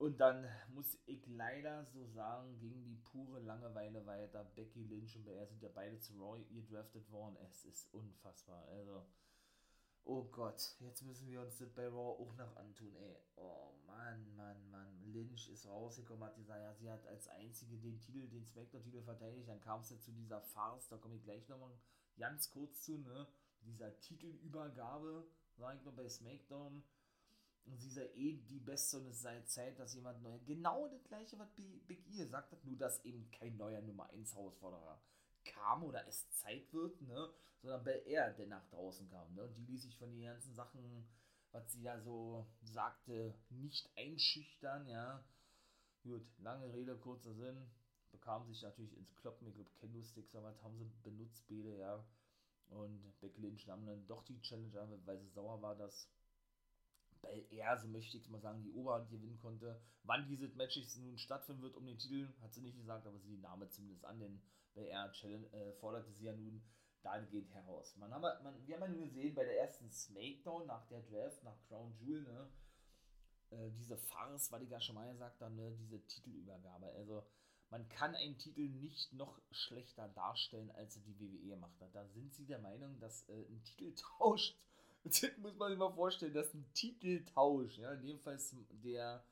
Und 0.00 0.18
dann 0.18 0.48
muss 0.68 0.98
ich 1.04 1.26
leider 1.26 1.84
so 1.84 2.06
sagen, 2.06 2.58
gegen 2.58 2.84
die 2.84 2.96
pure 2.96 3.40
Langeweile 3.40 4.06
weiter. 4.06 4.44
Becky 4.44 4.82
Lynch 4.84 5.16
und 5.16 5.26
er 5.26 5.46
sind 5.46 5.60
ja 5.62 5.68
beide 5.74 5.98
zu 5.98 6.14
Roy 6.14 6.42
gedraftet 6.44 7.10
worden. 7.10 7.36
Es 7.42 7.66
ist 7.66 7.92
unfassbar. 7.92 8.66
Also, 8.68 9.04
Oh 10.04 10.24
Gott, 10.24 10.76
jetzt 10.80 11.02
müssen 11.02 11.28
wir 11.28 11.40
uns 11.40 11.58
das 11.58 11.70
bei 11.70 11.86
Raw 11.86 12.22
auch 12.22 12.34
noch 12.36 12.56
antun, 12.56 12.94
ey. 12.96 13.16
Oh 13.36 13.72
Mann, 13.86 14.34
Mann, 14.34 14.70
Mann. 14.70 15.02
Lynch 15.12 15.48
ist 15.48 15.66
rausgekommen, 15.66 16.24
hat 16.24 16.36
gesagt, 16.36 16.60
ja, 16.60 16.74
sie 16.74 16.90
hat 16.90 17.06
als 17.06 17.28
einzige 17.28 17.78
den 17.78 17.98
Titel, 18.00 18.28
den 18.28 18.46
Smackdown-Titel 18.46 19.02
verteidigt. 19.02 19.48
Dann 19.48 19.60
kam 19.60 19.80
es 19.80 19.90
ja 19.90 19.98
zu 19.98 20.12
dieser 20.12 20.40
Farce, 20.40 20.88
da 20.88 20.96
komme 20.96 21.16
ich 21.16 21.22
gleich 21.22 21.48
nochmal 21.48 21.72
ganz 22.16 22.50
kurz 22.50 22.82
zu, 22.82 22.98
ne? 22.98 23.26
Dieser 23.62 23.98
Titelübergabe, 24.00 25.26
sag 25.56 25.76
ich 25.76 25.84
mal, 25.84 25.92
bei 25.92 26.08
Smackdown. 26.08 26.82
Und 27.66 27.78
sie 27.78 27.90
sei 27.90 28.06
eh 28.14 28.32
die 28.32 28.58
Beste 28.58 28.98
und 28.98 29.06
es 29.06 29.20
sei 29.20 29.42
Zeit, 29.42 29.78
dass 29.78 29.94
jemand 29.94 30.22
neu. 30.22 30.38
Genau 30.46 30.88
das 30.88 31.04
gleiche, 31.04 31.38
was 31.38 31.54
Big 31.54 32.06
E 32.08 32.16
gesagt 32.16 32.52
hat, 32.52 32.64
nur 32.64 32.76
dass 32.76 33.04
eben 33.04 33.30
kein 33.30 33.56
neuer 33.56 33.82
Nummer 33.82 34.08
1 34.10 34.34
Herausforderer 34.34 35.00
kam 35.52 35.82
oder 35.84 36.06
es 36.06 36.30
Zeit 36.30 36.72
wird, 36.72 37.00
ne? 37.02 37.28
sondern 37.62 37.84
Bel 37.84 38.02
Air, 38.06 38.32
der 38.32 38.46
nach 38.46 38.66
draußen 38.68 39.08
kam. 39.08 39.34
Ne? 39.34 39.42
Und 39.42 39.56
die 39.56 39.64
ließ 39.64 39.82
sich 39.82 39.96
von 39.96 40.10
den 40.10 40.22
ganzen 40.22 40.54
Sachen, 40.54 41.06
was 41.52 41.70
sie 41.72 41.82
da 41.82 42.00
so 42.00 42.46
sagte, 42.62 43.34
nicht 43.50 43.90
einschüchtern. 43.96 44.86
Ja, 44.86 45.24
gut, 46.02 46.26
lange 46.38 46.72
Rede, 46.72 46.96
kurzer 46.96 47.34
Sinn. 47.34 47.70
Bekam 48.12 48.44
sich 48.46 48.62
natürlich 48.62 48.96
ins 48.96 49.14
Kloppen. 49.16 49.46
Ich 49.48 49.54
glaube, 49.54 49.70
Kendo-Sticks, 49.78 50.34
aber 50.34 50.54
haben 50.62 50.76
sie 50.78 50.90
benutzt, 51.02 51.46
beide, 51.48 51.76
ja. 51.78 52.04
Und 52.68 53.20
Becky 53.20 53.40
Lynch 53.40 53.66
nahm 53.66 53.86
dann 53.86 54.06
doch 54.06 54.22
die 54.24 54.40
Challenge 54.42 54.80
an, 54.80 55.06
weil 55.06 55.18
sie 55.18 55.28
sauer 55.28 55.60
war, 55.60 55.74
dass 55.74 56.08
Bel 57.30 57.46
Air, 57.50 57.78
so 57.78 57.88
möchte 57.88 58.16
ich 58.16 58.28
mal 58.28 58.40
sagen, 58.40 58.62
die 58.62 58.72
Oberhand 58.72 59.08
gewinnen 59.10 59.38
konnte. 59.38 59.80
Wann 60.04 60.26
dieses 60.26 60.54
Match 60.54 60.78
nun 60.98 61.18
stattfinden 61.18 61.62
wird 61.62 61.76
um 61.76 61.86
den 61.86 61.98
Titel, 61.98 62.28
hat 62.40 62.52
sie 62.52 62.62
nicht 62.62 62.76
gesagt, 62.76 63.06
aber 63.06 63.18
sie 63.18 63.36
nahm 63.36 63.68
zumindest 63.70 64.04
an, 64.04 64.18
denn 64.18 64.42
Bel 64.74 64.86
Air 64.86 65.12
Challenge, 65.12 65.46
äh, 65.52 65.72
forderte 65.74 66.12
sie 66.12 66.24
ja 66.24 66.32
nun 66.32 66.62
dahingehend 67.02 67.52
heraus. 67.54 67.96
Man 67.96 68.12
haben, 68.12 68.22
man, 68.42 68.66
wir 68.66 68.74
haben 68.74 68.82
ja 68.82 68.88
nun 68.88 69.04
gesehen 69.04 69.34
bei 69.34 69.44
der 69.44 69.58
ersten 69.58 69.90
Smackdown 69.90 70.66
nach 70.66 70.86
der 70.88 71.02
Draft, 71.02 71.42
nach 71.44 71.58
Crown 71.68 71.94
Jewel, 71.98 72.22
ne, 72.22 72.50
äh, 73.50 73.70
diese 73.72 73.96
Farce, 73.96 74.52
was 74.52 74.62
ich 74.62 74.70
ja 74.70 74.80
schon 74.80 74.94
mal 74.94 75.10
gesagt 75.10 75.40
habe, 75.40 75.54
ne, 75.54 75.72
diese 75.78 76.04
Titelübergabe. 76.06 76.86
Also 76.92 77.24
man 77.70 77.88
kann 77.88 78.14
einen 78.16 78.36
Titel 78.36 78.68
nicht 78.68 79.12
noch 79.12 79.40
schlechter 79.50 80.08
darstellen, 80.08 80.70
als 80.72 81.00
die 81.02 81.18
WWE 81.18 81.48
gemacht 81.48 81.80
hat. 81.80 81.94
Da 81.94 82.04
sind 82.06 82.34
sie 82.34 82.46
der 82.46 82.58
Meinung, 82.58 82.98
dass 82.98 83.28
äh, 83.28 83.46
ein 83.48 83.62
Titeltausch, 83.62 84.54
das 84.54 84.69
muss 85.38 85.56
man 85.56 85.70
sich 85.70 85.78
mal 85.78 85.92
vorstellen, 85.92 86.34
dass 86.34 86.52
ein 86.54 86.70
Titeltausch, 86.74 87.78
ja, 87.78 87.92
in 87.92 88.02
dem 88.02 88.20
Fall 88.20 88.38
der 88.84 89.24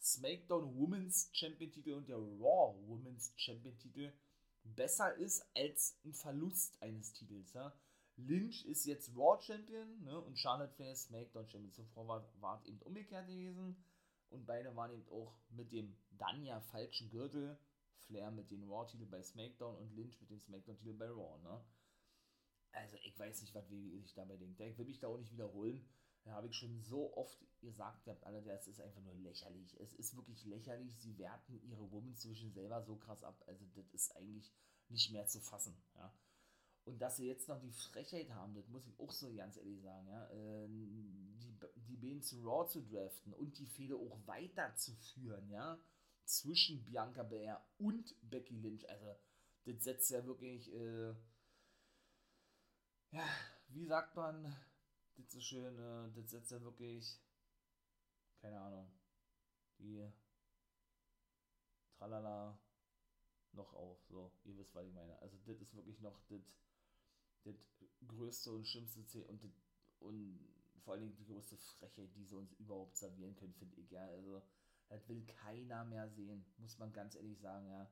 SmackDown 0.00 0.76
Women's 0.76 1.30
Champion 1.32 1.72
Titel 1.72 1.92
und 1.94 2.08
der 2.08 2.16
Raw 2.16 2.76
Women's 2.86 3.32
Champion 3.36 3.76
Titel 3.78 4.12
besser 4.62 5.14
ist 5.16 5.44
als 5.54 5.98
ein 6.04 6.12
Verlust 6.12 6.80
eines 6.80 7.12
Titels. 7.12 7.52
Ja? 7.52 7.72
Lynch 8.16 8.64
ist 8.66 8.86
jetzt 8.86 9.10
Raw 9.16 9.40
Champion 9.40 10.02
ne? 10.04 10.20
und 10.20 10.38
Charlotte 10.38 10.72
Flair 10.74 10.92
ist 10.92 11.04
SmackDown 11.04 11.48
Champion. 11.48 11.72
Zuvor 11.72 12.08
war, 12.08 12.28
war 12.40 12.58
es 12.58 12.64
eben 12.64 12.80
umgekehrt 12.82 13.26
gewesen. 13.26 13.76
Und 14.28 14.44
beide 14.46 14.74
waren 14.74 14.92
eben 14.92 15.08
auch 15.08 15.38
mit 15.50 15.72
dem 15.72 15.96
dann 16.18 16.42
ja 16.44 16.60
falschen 16.60 17.10
Gürtel. 17.10 17.58
Flair 18.06 18.30
mit 18.30 18.50
dem 18.50 18.70
Raw-Titel 18.70 19.06
bei 19.06 19.22
SmackDown 19.22 19.76
und 19.76 19.94
Lynch 19.96 20.20
mit 20.20 20.30
dem 20.30 20.40
SmackDown-Titel 20.40 20.92
bei 20.92 21.08
Raw. 21.08 21.38
Ne? 21.42 21.60
Also 22.72 22.96
ich 23.04 23.18
weiß 23.18 23.40
nicht, 23.40 23.54
was 23.54 23.70
WWE 23.70 24.00
sich 24.00 24.14
dabei 24.14 24.36
denkt. 24.36 24.60
Ich 24.60 24.78
will 24.78 24.86
mich 24.86 24.98
da 24.98 25.08
auch 25.08 25.18
nicht 25.18 25.32
wiederholen. 25.32 25.86
Da 26.24 26.32
habe 26.32 26.48
ich 26.48 26.56
schon 26.56 26.82
so 26.82 27.16
oft 27.16 27.38
gesagt, 27.60 28.06
das 28.06 28.66
ist 28.66 28.80
einfach 28.80 29.00
nur 29.00 29.14
lächerlich. 29.14 29.78
Es 29.80 29.94
ist 29.94 30.16
wirklich 30.16 30.44
lächerlich. 30.44 30.96
Sie 30.98 31.16
werten 31.18 31.60
ihre 31.62 31.90
Women 31.92 32.16
zwischen 32.16 32.52
selber 32.52 32.82
so 32.82 32.96
krass 32.96 33.22
ab. 33.22 33.44
Also, 33.46 33.64
das 33.74 33.88
ist 33.94 34.14
eigentlich 34.16 34.52
nicht 34.88 35.12
mehr 35.12 35.26
zu 35.26 35.40
fassen. 35.40 35.76
Ja. 35.94 36.12
Und 36.84 37.00
dass 37.00 37.16
sie 37.16 37.26
jetzt 37.26 37.48
noch 37.48 37.60
die 37.60 37.72
Frechheit 37.72 38.30
haben, 38.30 38.54
das 38.54 38.68
muss 38.68 38.86
ich 38.86 38.98
auch 38.98 39.12
so 39.12 39.32
ganz 39.34 39.56
ehrlich 39.56 39.80
sagen. 39.82 40.08
Ja. 40.08 40.30
Äh, 40.30 40.68
die, 40.68 41.56
die 41.88 41.96
beiden 41.96 42.22
zu 42.22 42.42
Raw 42.42 42.68
zu 42.68 42.82
draften 42.82 43.32
und 43.32 43.58
die 43.58 43.66
Fehde 43.66 43.96
auch 43.96 44.18
weiterzuführen, 44.26 45.48
ja, 45.50 45.78
zwischen 46.24 46.84
Bianca 46.84 47.22
Belair 47.22 47.64
und 47.78 48.14
Becky 48.22 48.56
Lynch, 48.56 48.88
also 48.90 49.14
das 49.64 49.84
setzt 49.84 50.10
ja 50.10 50.24
wirklich, 50.26 50.72
äh, 50.74 51.14
ja, 53.10 53.24
wie 53.68 53.84
sagt 53.86 54.16
man, 54.16 54.54
das 55.16 55.30
so 55.32 55.40
schön, 55.40 55.78
äh, 55.78 56.12
das 56.14 56.30
setzt 56.30 56.50
ja 56.50 56.60
wirklich, 56.62 57.20
keine 58.40 58.60
Ahnung, 58.60 58.90
die 59.78 60.06
Tralala 61.98 62.58
noch 63.52 63.72
auf, 63.72 63.98
so, 64.08 64.30
ihr 64.44 64.56
wisst, 64.58 64.74
was 64.74 64.86
ich 64.86 64.92
meine. 64.92 65.18
Also 65.20 65.36
das 65.46 65.60
ist 65.60 65.74
wirklich 65.74 66.00
noch 66.00 66.20
das, 66.28 66.42
das 67.44 67.54
größte 68.06 68.52
und 68.52 68.66
schlimmste 68.66 69.04
Ziel 69.06 69.22
und, 69.24 69.42
das, 69.42 69.50
und 70.00 70.38
vor 70.80 70.94
allen 70.94 71.02
Dingen 71.02 71.16
die 71.16 71.24
größte 71.26 71.56
Frechheit, 71.56 72.14
die 72.14 72.24
sie 72.24 72.36
uns 72.36 72.52
überhaupt 72.52 72.96
servieren 72.96 73.34
können, 73.34 73.54
finde 73.54 73.76
ich, 73.80 73.90
ja, 73.90 74.04
also 74.04 74.42
das 74.88 75.08
will 75.08 75.24
keiner 75.26 75.84
mehr 75.84 76.08
sehen, 76.10 76.44
muss 76.58 76.78
man 76.78 76.92
ganz 76.92 77.14
ehrlich 77.16 77.40
sagen, 77.40 77.68
ja. 77.68 77.90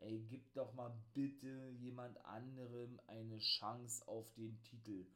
Ey, 0.00 0.20
gib 0.28 0.52
doch 0.52 0.74
mal 0.74 0.94
bitte 1.14 1.70
jemand 1.78 2.22
anderem 2.24 3.00
eine 3.06 3.38
Chance 3.38 4.06
auf 4.06 4.32
den 4.34 4.60
Titel. 4.62 5.06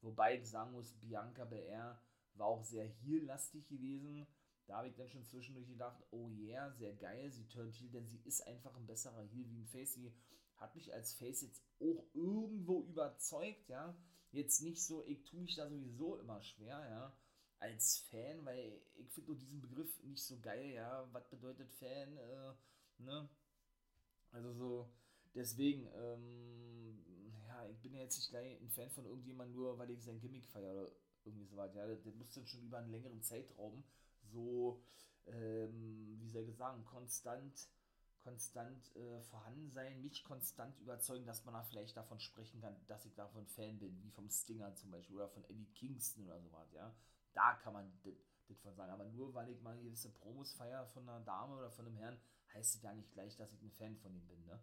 Wobei 0.00 0.38
ich 0.38 0.48
sagen 0.50 0.72
muss, 0.72 0.92
Bianca 1.00 1.44
BR 1.44 2.00
war 2.34 2.46
auch 2.46 2.64
sehr 2.64 2.86
heel-lastig 2.86 3.66
gewesen. 3.68 4.26
Da 4.66 4.78
habe 4.78 4.88
ich 4.88 4.94
dann 4.96 5.08
schon 5.08 5.24
zwischendurch 5.24 5.68
gedacht, 5.68 6.02
oh 6.10 6.28
yeah, 6.30 6.70
sehr 6.72 6.94
geil, 6.94 7.30
sie 7.30 7.46
turnt 7.48 7.74
heel, 7.76 7.90
denn 7.90 8.06
sie 8.06 8.20
ist 8.24 8.46
einfach 8.46 8.74
ein 8.76 8.86
besserer 8.86 9.22
Heel 9.22 9.48
wie 9.50 9.58
ein 9.58 9.66
Face. 9.66 9.94
Sie 9.94 10.12
hat 10.56 10.74
mich 10.74 10.92
als 10.92 11.14
Face 11.14 11.42
jetzt 11.42 11.62
auch 11.80 12.04
irgendwo 12.14 12.82
überzeugt, 12.82 13.68
ja. 13.68 13.96
Jetzt 14.32 14.62
nicht 14.62 14.82
so, 14.82 15.04
ich 15.06 15.22
tue 15.24 15.40
mich 15.40 15.54
da 15.54 15.68
sowieso 15.68 16.16
immer 16.16 16.42
schwer, 16.42 16.84
ja, 16.90 17.16
als 17.60 17.98
Fan, 18.10 18.44
weil 18.44 18.82
ich 18.96 19.10
finde 19.12 19.30
nur 19.30 19.38
diesen 19.38 19.60
Begriff 19.60 20.02
nicht 20.02 20.24
so 20.24 20.40
geil, 20.40 20.70
ja. 20.70 21.08
Was 21.12 21.28
bedeutet 21.28 21.70
Fan, 21.74 22.16
äh, 22.16 22.52
ne? 22.98 23.28
Also 24.34 24.52
so, 24.52 24.88
deswegen, 25.34 25.86
ähm, 25.94 26.98
ja, 27.46 27.66
ich 27.68 27.80
bin 27.80 27.94
ja 27.94 28.00
jetzt 28.00 28.16
nicht 28.16 28.30
gleich 28.30 28.60
ein 28.60 28.68
Fan 28.68 28.90
von 28.90 29.04
irgendjemandem, 29.06 29.56
nur 29.56 29.78
weil 29.78 29.90
ich 29.90 30.02
sein 30.02 30.20
Gimmick 30.20 30.44
feiere 30.46 30.72
oder 30.72 30.90
irgendwie 31.24 31.46
so 31.46 31.56
weiter. 31.56 31.76
Ja, 31.76 31.86
der, 31.86 31.96
der 31.96 32.12
muss 32.12 32.32
dann 32.32 32.46
schon 32.46 32.62
über 32.62 32.78
einen 32.78 32.90
längeren 32.90 33.22
Zeitraum 33.22 33.84
so, 34.32 34.82
ähm, 35.26 36.16
wie 36.20 36.28
soll 36.28 36.48
ich 36.48 36.56
sagen, 36.56 36.84
konstant, 36.84 37.68
konstant 38.18 38.94
äh, 38.96 39.20
vorhanden 39.22 39.70
sein, 39.70 40.02
mich 40.02 40.24
konstant 40.24 40.78
überzeugen, 40.80 41.26
dass 41.26 41.44
man 41.44 41.54
da 41.54 41.62
vielleicht 41.62 41.96
davon 41.96 42.18
sprechen 42.18 42.60
kann, 42.60 42.74
dass 42.88 43.04
ich 43.04 43.14
davon 43.14 43.46
Fan 43.46 43.78
bin, 43.78 44.02
wie 44.02 44.10
vom 44.10 44.28
Stinger 44.28 44.74
zum 44.74 44.90
Beispiel 44.90 45.16
oder 45.16 45.28
von 45.28 45.44
Eddie 45.44 45.70
Kingston 45.74 46.24
oder 46.26 46.40
sowas, 46.40 46.72
ja. 46.72 46.92
Da 47.34 47.54
kann 47.54 47.72
man 47.72 47.92
das 48.48 48.58
von 48.58 48.74
sagen. 48.74 48.92
Aber 48.92 49.04
nur 49.04 49.32
weil 49.34 49.48
ich 49.50 49.60
mal 49.62 49.76
gewisse 49.80 50.10
Promos 50.10 50.52
feiere 50.54 50.86
von 50.88 51.08
einer 51.08 51.24
Dame 51.24 51.56
oder 51.56 51.70
von 51.70 51.86
einem 51.86 51.96
Herrn, 51.96 52.18
heißt 52.54 52.76
es 52.76 52.82
ja 52.82 52.94
nicht 52.94 53.12
gleich, 53.12 53.36
dass 53.36 53.52
ich 53.52 53.62
ein 53.62 53.72
Fan 53.72 53.96
von 53.98 54.14
ihm 54.14 54.26
bin, 54.26 54.44
ne? 54.44 54.60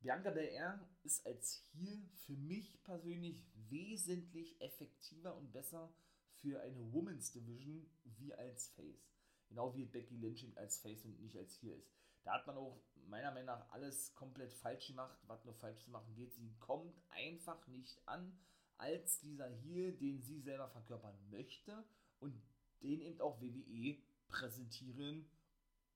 Bianca 0.00 0.30
Belair 0.30 0.88
ist 1.02 1.26
als 1.26 1.64
hier 1.72 1.98
für 2.26 2.36
mich 2.36 2.82
persönlich 2.82 3.42
wesentlich 3.68 4.60
effektiver 4.60 5.34
und 5.36 5.52
besser 5.52 5.92
für 6.34 6.60
eine 6.60 6.92
Women's 6.92 7.32
Division 7.32 7.88
wie 8.04 8.34
als 8.34 8.68
Face. 8.68 9.10
Genau 9.48 9.74
wie 9.74 9.86
Becky 9.86 10.16
Lynch 10.16 10.46
als 10.56 10.78
Face 10.78 11.04
und 11.04 11.20
nicht 11.20 11.36
als 11.36 11.54
hier 11.54 11.76
ist. 11.76 11.90
Da 12.24 12.34
hat 12.34 12.46
man 12.46 12.56
auch 12.56 12.82
meiner 13.08 13.30
Meinung 13.30 13.46
nach 13.46 13.70
alles 13.70 14.14
komplett 14.14 14.52
falsch 14.52 14.88
gemacht, 14.88 15.16
was 15.26 15.44
nur 15.44 15.54
falsch 15.54 15.84
zu 15.84 15.90
machen 15.90 16.14
geht. 16.14 16.34
Sie 16.34 16.54
kommt 16.58 17.00
einfach 17.10 17.66
nicht 17.68 18.00
an 18.06 18.38
als 18.78 19.20
dieser 19.20 19.48
hier, 19.48 19.96
den 19.96 20.20
sie 20.20 20.40
selber 20.40 20.68
verkörpern 20.68 21.16
möchte 21.30 21.84
und 22.18 22.42
den 22.82 23.00
eben 23.00 23.20
auch 23.20 23.40
WWE 23.40 23.96
präsentieren 24.28 25.30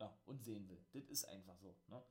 ja, 0.00 0.19
und 0.26 0.42
sehen 0.42 0.69
will. 0.69 0.83
Das 0.92 1.04
ist 1.09 1.25
einfach 1.26 1.57
so. 1.59 1.76
Ne? 1.88 2.02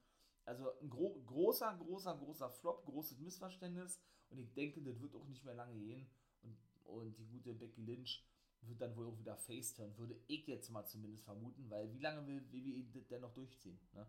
Also 0.46 0.72
ein 0.80 0.90
gro 0.90 1.22
großer, 1.26 1.76
großer, 1.78 2.16
großer 2.18 2.50
Flop, 2.50 2.86
großes 2.86 3.20
Missverständnis 3.20 4.00
und 4.30 4.40
ich 4.40 4.54
denke, 4.54 4.82
das 4.82 5.00
wird 5.02 5.16
auch 5.16 5.26
nicht 5.26 5.44
mehr 5.44 5.56
lange 5.56 5.78
gehen 5.78 6.10
und, 6.42 6.58
und 6.86 7.18
die 7.18 7.26
gute 7.26 7.54
Becky 7.54 7.82
Lynch 7.82 8.24
wird 8.62 8.82
dann 8.82 8.96
wohl 8.96 9.08
auch 9.08 9.18
wieder 9.18 9.38
Face-Turn, 9.38 9.98
würde 9.98 10.20
ich 10.28 10.46
jetzt 10.48 10.70
mal 10.70 10.86
zumindest 10.86 11.24
vermuten, 11.24 11.70
weil 11.70 11.92
wie 11.94 12.00
lange 12.00 12.26
will 12.28 12.52
WWE 12.52 12.84
das 12.94 13.08
denn 13.08 13.22
noch 13.22 13.34
durchziehen? 13.34 13.80
Ne? 13.94 14.06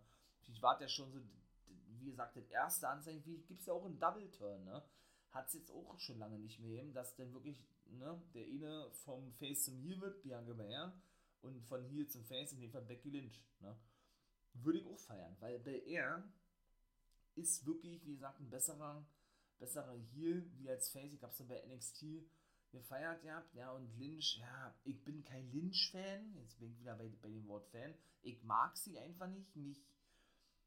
Ich 0.49 0.61
warte 0.61 0.85
ja 0.85 0.89
schon 0.89 1.13
so, 1.13 1.21
wie 1.99 2.07
gesagt, 2.07 2.37
das 2.37 2.49
erste 2.49 2.89
Anzeichen, 2.89 3.25
wie 3.25 3.39
gibt 3.39 3.61
es 3.61 3.67
ja 3.67 3.73
auch 3.73 3.85
einen 3.85 3.99
Double-Turn, 3.99 4.65
ne? 4.65 4.83
Hat 5.31 5.47
es 5.47 5.55
jetzt 5.55 5.71
auch 5.71 5.97
schon 6.01 6.19
lange 6.19 6.41
nicht 6.41 6.59
mehr 6.59 6.83
eben, 6.83 6.93
dass 6.93 7.15
dann 7.15 7.33
wirklich, 7.33 7.63
ne, 7.85 8.21
der 8.35 8.47
eine 8.47 8.91
vom 8.91 9.31
Face 9.35 9.65
zum 9.65 9.77
Heel 9.77 10.01
wird, 10.01 10.23
Bianca 10.23 10.53
Belair, 10.53 10.93
und 11.43 11.61
von 11.67 11.85
Heel 11.85 12.07
zum 12.09 12.25
Face, 12.25 12.53
in 12.53 12.61
dem 12.61 12.71
Fall 12.71 12.83
Becky 12.83 13.11
Lynch, 13.11 13.45
ne? 13.61 13.77
Würde 14.55 14.81
ich 14.81 14.87
auch 14.87 14.99
feiern, 14.99 15.37
weil 15.41 15.59
Belair 15.61 16.29
ist 17.37 17.65
wirklich, 17.67 18.05
wie 18.05 18.15
gesagt, 18.15 18.41
ein 18.41 18.51
besserer, 18.51 19.07
besserer 19.59 19.95
Heel 19.95 20.51
wie 20.57 20.69
als 20.69 20.91
Face. 20.91 21.13
Ich 21.13 21.23
hab's 21.23 21.39
dann 21.39 21.49
bei 21.49 21.65
NXT 21.67 22.05
gefeiert 22.71 23.23
gehabt, 23.23 23.55
ja, 23.55 23.73
und 23.73 23.97
Lynch, 23.99 24.39
ja, 24.39 24.75
ich 24.85 25.03
bin 25.05 25.25
kein 25.25 25.51
Lynch-Fan, 25.51 26.35
jetzt 26.37 26.59
bin 26.59 26.71
ich 26.71 26.79
wieder 26.79 26.95
bei, 26.97 27.09
bei 27.21 27.29
dem 27.29 27.47
Wort 27.49 27.67
Fan, 27.67 27.95
ich 28.23 28.43
mag 28.45 28.77
sie 28.77 28.99
einfach 28.99 29.27
nicht, 29.29 29.55
mich, 29.57 29.85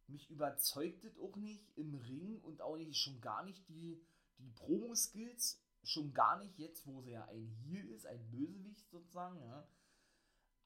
mich 0.08 0.30
überzeugt 0.30 1.04
es 1.06 1.18
auch 1.18 1.36
nicht 1.38 1.66
im 1.78 1.96
Ring 1.96 2.40
und 2.42 2.62
auch 2.62 2.76
nicht, 2.76 2.98
schon 2.98 3.22
gar 3.22 3.44
nicht 3.44 3.68
die, 3.70 4.02
die 4.38 4.50
Promo-Skills, 4.50 5.62
schon 5.84 6.14
gar 6.14 6.38
nicht 6.40 6.58
jetzt, 6.60 6.86
wo 6.86 7.02
sie 7.02 7.12
ja 7.12 7.26
ein 7.26 7.48
Heel 7.64 7.90
ist, 7.90 8.06
ein 8.06 8.30
Bösewicht 8.30 8.90
sozusagen, 8.90 9.40
ja, 9.40 9.68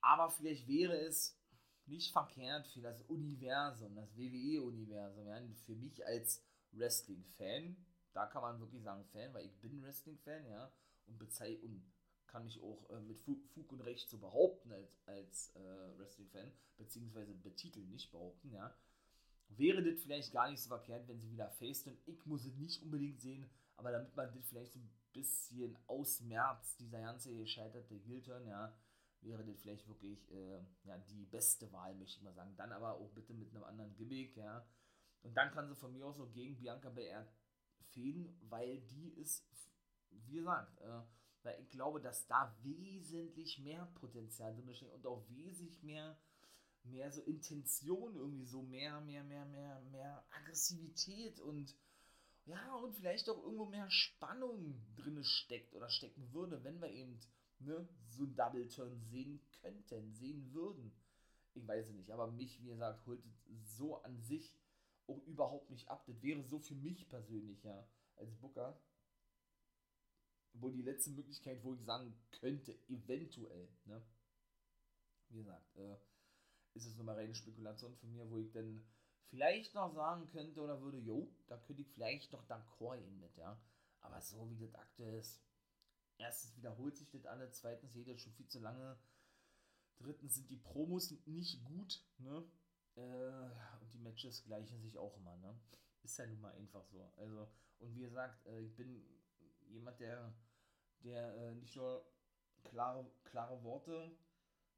aber 0.07 0.29
vielleicht 0.29 0.67
wäre 0.67 0.97
es 0.97 1.37
nicht 1.85 2.13
verkehrt 2.13 2.67
für 2.67 2.81
das 2.81 3.01
Universum, 3.03 3.93
das 3.95 4.15
WWE-Universum, 4.15 5.27
ja, 5.27 5.41
für 5.65 5.75
mich 5.75 6.05
als 6.05 6.41
Wrestling-Fan, 6.71 7.75
da 8.13 8.25
kann 8.25 8.41
man 8.41 8.59
wirklich 8.59 8.83
sagen 8.83 9.03
Fan, 9.11 9.33
weil 9.33 9.45
ich 9.45 9.59
bin 9.59 9.83
Wrestling-Fan, 9.83 10.45
ja, 10.45 10.71
und, 11.07 11.21
und 11.21 11.83
kann 12.25 12.45
mich 12.45 12.61
auch 12.61 12.89
äh, 12.89 13.01
mit 13.01 13.19
Fug, 13.19 13.45
Fug, 13.53 13.69
und 13.73 13.81
Recht 13.81 14.09
so 14.09 14.17
behaupten 14.17 14.71
als, 14.71 14.97
als 15.05 15.55
äh, 15.55 15.97
Wrestling-Fan, 15.97 16.51
beziehungsweise 16.77 17.33
betiteln, 17.33 17.89
nicht 17.89 18.11
behaupten, 18.11 18.51
ja. 18.53 18.73
Wäre 19.49 19.83
das 19.83 20.01
vielleicht 20.01 20.31
gar 20.31 20.49
nicht 20.49 20.61
so 20.61 20.69
verkehrt, 20.69 21.07
wenn 21.07 21.19
sie 21.19 21.31
wieder 21.31 21.49
faced 21.49 21.87
und 21.87 21.97
ich 22.05 22.25
muss 22.25 22.45
es 22.45 22.55
nicht 22.55 22.81
unbedingt 22.81 23.19
sehen, 23.19 23.49
aber 23.75 23.91
damit 23.91 24.15
man 24.15 24.33
das 24.33 24.47
vielleicht 24.47 24.73
so 24.73 24.79
ein 24.79 24.89
bisschen 25.11 25.77
ausmerzt, 25.87 26.79
dieser 26.79 27.01
ganze 27.01 27.35
gescheiterte 27.35 27.95
Heel-Turn, 27.95 28.45
ja, 28.47 28.73
wäre 29.21 29.43
das 29.45 29.59
vielleicht 29.61 29.87
wirklich 29.87 30.31
äh, 30.31 30.59
ja, 30.83 30.97
die 30.97 31.25
beste 31.25 31.71
Wahl, 31.71 31.95
möchte 31.95 32.17
ich 32.17 32.23
mal 32.23 32.33
sagen. 32.33 32.55
Dann 32.57 32.71
aber 32.71 32.93
auch 32.95 33.11
bitte 33.11 33.33
mit 33.33 33.49
einem 33.51 33.63
anderen 33.63 33.93
Gimmick, 33.95 34.35
ja. 34.37 34.65
Und 35.23 35.35
dann 35.35 35.51
kann 35.51 35.67
sie 35.67 35.75
von 35.75 35.93
mir 35.93 36.05
aus 36.05 36.17
so 36.17 36.29
gegen 36.29 36.57
Bianca 36.57 36.89
Belair 36.89 37.27
fehlen, 37.91 38.37
weil 38.41 38.79
die 38.81 39.09
ist 39.09 39.43
wie 40.25 40.35
gesagt, 40.37 40.79
äh, 40.81 41.01
weil 41.43 41.61
ich 41.61 41.69
glaube, 41.69 42.01
dass 42.01 42.27
da 42.27 42.55
wesentlich 42.61 43.59
mehr 43.59 43.85
Potenzial 43.95 44.55
drin 44.55 44.73
steckt 44.73 44.93
und 44.93 45.05
auch 45.05 45.27
wesentlich 45.29 45.81
mehr, 45.83 46.19
mehr 46.83 47.11
so 47.11 47.21
Intention 47.21 48.15
irgendwie 48.15 48.45
so 48.45 48.61
mehr, 48.61 48.99
mehr, 49.01 49.23
mehr, 49.23 49.45
mehr, 49.45 49.81
mehr 49.91 50.25
Aggressivität 50.31 51.39
und 51.39 51.75
ja, 52.45 52.75
und 52.75 52.95
vielleicht 52.95 53.29
auch 53.29 53.43
irgendwo 53.43 53.65
mehr 53.65 53.89
Spannung 53.89 54.81
drin 54.95 55.21
steckt 55.23 55.73
oder 55.73 55.89
stecken 55.89 56.31
würde, 56.31 56.63
wenn 56.63 56.81
wir 56.81 56.89
eben 56.89 57.19
ne, 57.59 57.87
so 58.05 58.23
einen 58.23 58.35
Double 58.35 58.67
Turn 58.67 58.99
sehen 58.99 59.41
könnten, 59.61 60.13
sehen 60.13 60.51
würden. 60.53 60.91
Ich 61.53 61.67
weiß 61.67 61.87
es 61.87 61.93
nicht, 61.93 62.11
aber 62.11 62.27
mich, 62.27 62.61
wie 62.61 62.67
gesagt, 62.69 63.05
holt 63.07 63.23
so 63.63 64.01
an 64.03 64.19
sich 64.21 64.55
auch 65.07 65.25
überhaupt 65.25 65.69
nicht 65.69 65.89
ab. 65.89 66.05
Das 66.05 66.21
wäre 66.21 66.43
so 66.43 66.59
für 66.59 66.75
mich 66.75 67.07
persönlich 67.09 67.63
ja 67.63 67.87
als 68.15 68.35
Booker 68.35 68.79
wohl 70.53 70.71
die 70.71 70.81
letzte 70.81 71.11
Möglichkeit, 71.11 71.63
wo 71.63 71.73
ich 71.73 71.83
sagen 71.83 72.13
könnte, 72.31 72.75
eventuell, 72.87 73.69
ne? 73.85 74.01
Wie 75.29 75.37
gesagt, 75.37 75.75
äh, 75.75 75.97
ist 76.73 76.85
es 76.85 76.95
nur 76.95 77.05
mal 77.05 77.15
reine 77.15 77.35
Spekulation 77.35 77.95
von 77.95 78.11
mir, 78.11 78.29
wo 78.29 78.37
ich 78.37 78.51
dann 78.51 78.83
vielleicht 79.29 79.73
noch 79.73 79.93
sagen 79.93 80.27
könnte 80.29 80.61
oder 80.61 80.81
würde, 80.81 80.99
jo, 80.99 81.31
da 81.47 81.57
könnte 81.57 81.81
ich 81.81 81.91
vielleicht 81.91 82.31
noch 82.31 82.47
d'accord 82.47 82.97
gehen 82.97 83.19
mit, 83.19 83.35
ja. 83.37 83.59
Aber 84.01 84.21
so 84.21 84.49
wie 84.49 84.57
das 84.57 84.73
aktuell 84.75 85.15
ist, 85.15 85.41
erstens 86.17 86.55
wiederholt 86.55 86.97
sich 86.97 87.09
das 87.09 87.25
alle, 87.25 87.51
zweitens 87.51 87.93
geht 87.93 88.07
das 88.07 88.21
schon 88.21 88.33
viel 88.33 88.47
zu 88.47 88.59
lange, 88.59 88.97
drittens 89.97 90.35
sind 90.35 90.49
die 90.49 90.57
Promos 90.57 91.11
nicht 91.25 91.63
gut, 91.63 92.03
ne? 92.17 92.43
Äh, 92.95 93.81
und 93.81 93.93
die 93.93 93.99
Matches 93.99 94.43
gleichen 94.43 94.81
sich 94.81 94.97
auch 94.97 95.15
immer, 95.17 95.35
ne? 95.37 95.59
Ist 96.03 96.17
ja 96.17 96.25
nun 96.27 96.41
mal 96.41 96.53
einfach 96.55 96.85
so. 96.85 97.11
Also, 97.17 97.47
und 97.79 97.93
wie 97.93 98.01
gesagt, 98.01 98.45
äh, 98.47 98.61
ich 98.61 98.75
bin 98.75 99.03
jemand, 99.69 99.99
der 99.99 100.33
der 101.03 101.35
äh, 101.35 101.55
nicht 101.55 101.75
nur 101.75 102.05
klare, 102.63 103.09
klare 103.23 103.63
Worte 103.63 104.17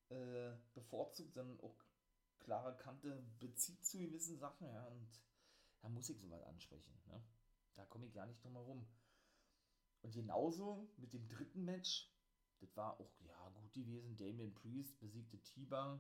äh, 0.10 0.52
bevorzugt, 0.74 1.34
sondern 1.34 1.60
auch 1.62 1.76
klare 2.40 2.76
Kante 2.78 3.24
bezieht 3.40 3.86
zu 3.86 4.00
gewissen 4.00 4.38
Sachen, 4.38 4.68
ja, 4.68 4.86
und 4.88 5.10
da 5.82 5.90
muss 5.90 6.10
ich 6.10 6.20
sowas 6.20 6.44
ansprechen, 6.44 7.00
ne? 7.08 7.22
Da 7.76 7.86
komme 7.86 8.06
ich 8.06 8.14
gar 8.14 8.26
nicht 8.26 8.44
drum 8.44 8.54
herum. 8.54 8.86
Und 10.02 10.14
genauso 10.14 10.90
mit 10.98 11.14
dem 11.14 11.28
dritten 11.28 11.64
Match, 11.66 12.10
Das 12.62 12.76
war 12.76 13.00
auch, 13.00 13.12
ja, 13.22 13.50
gut 13.50 13.72
gewesen. 13.74 14.18
Damien 14.18 14.54
Priest 14.54 15.00
besiegte 15.00 15.40
Tiba. 15.42 16.00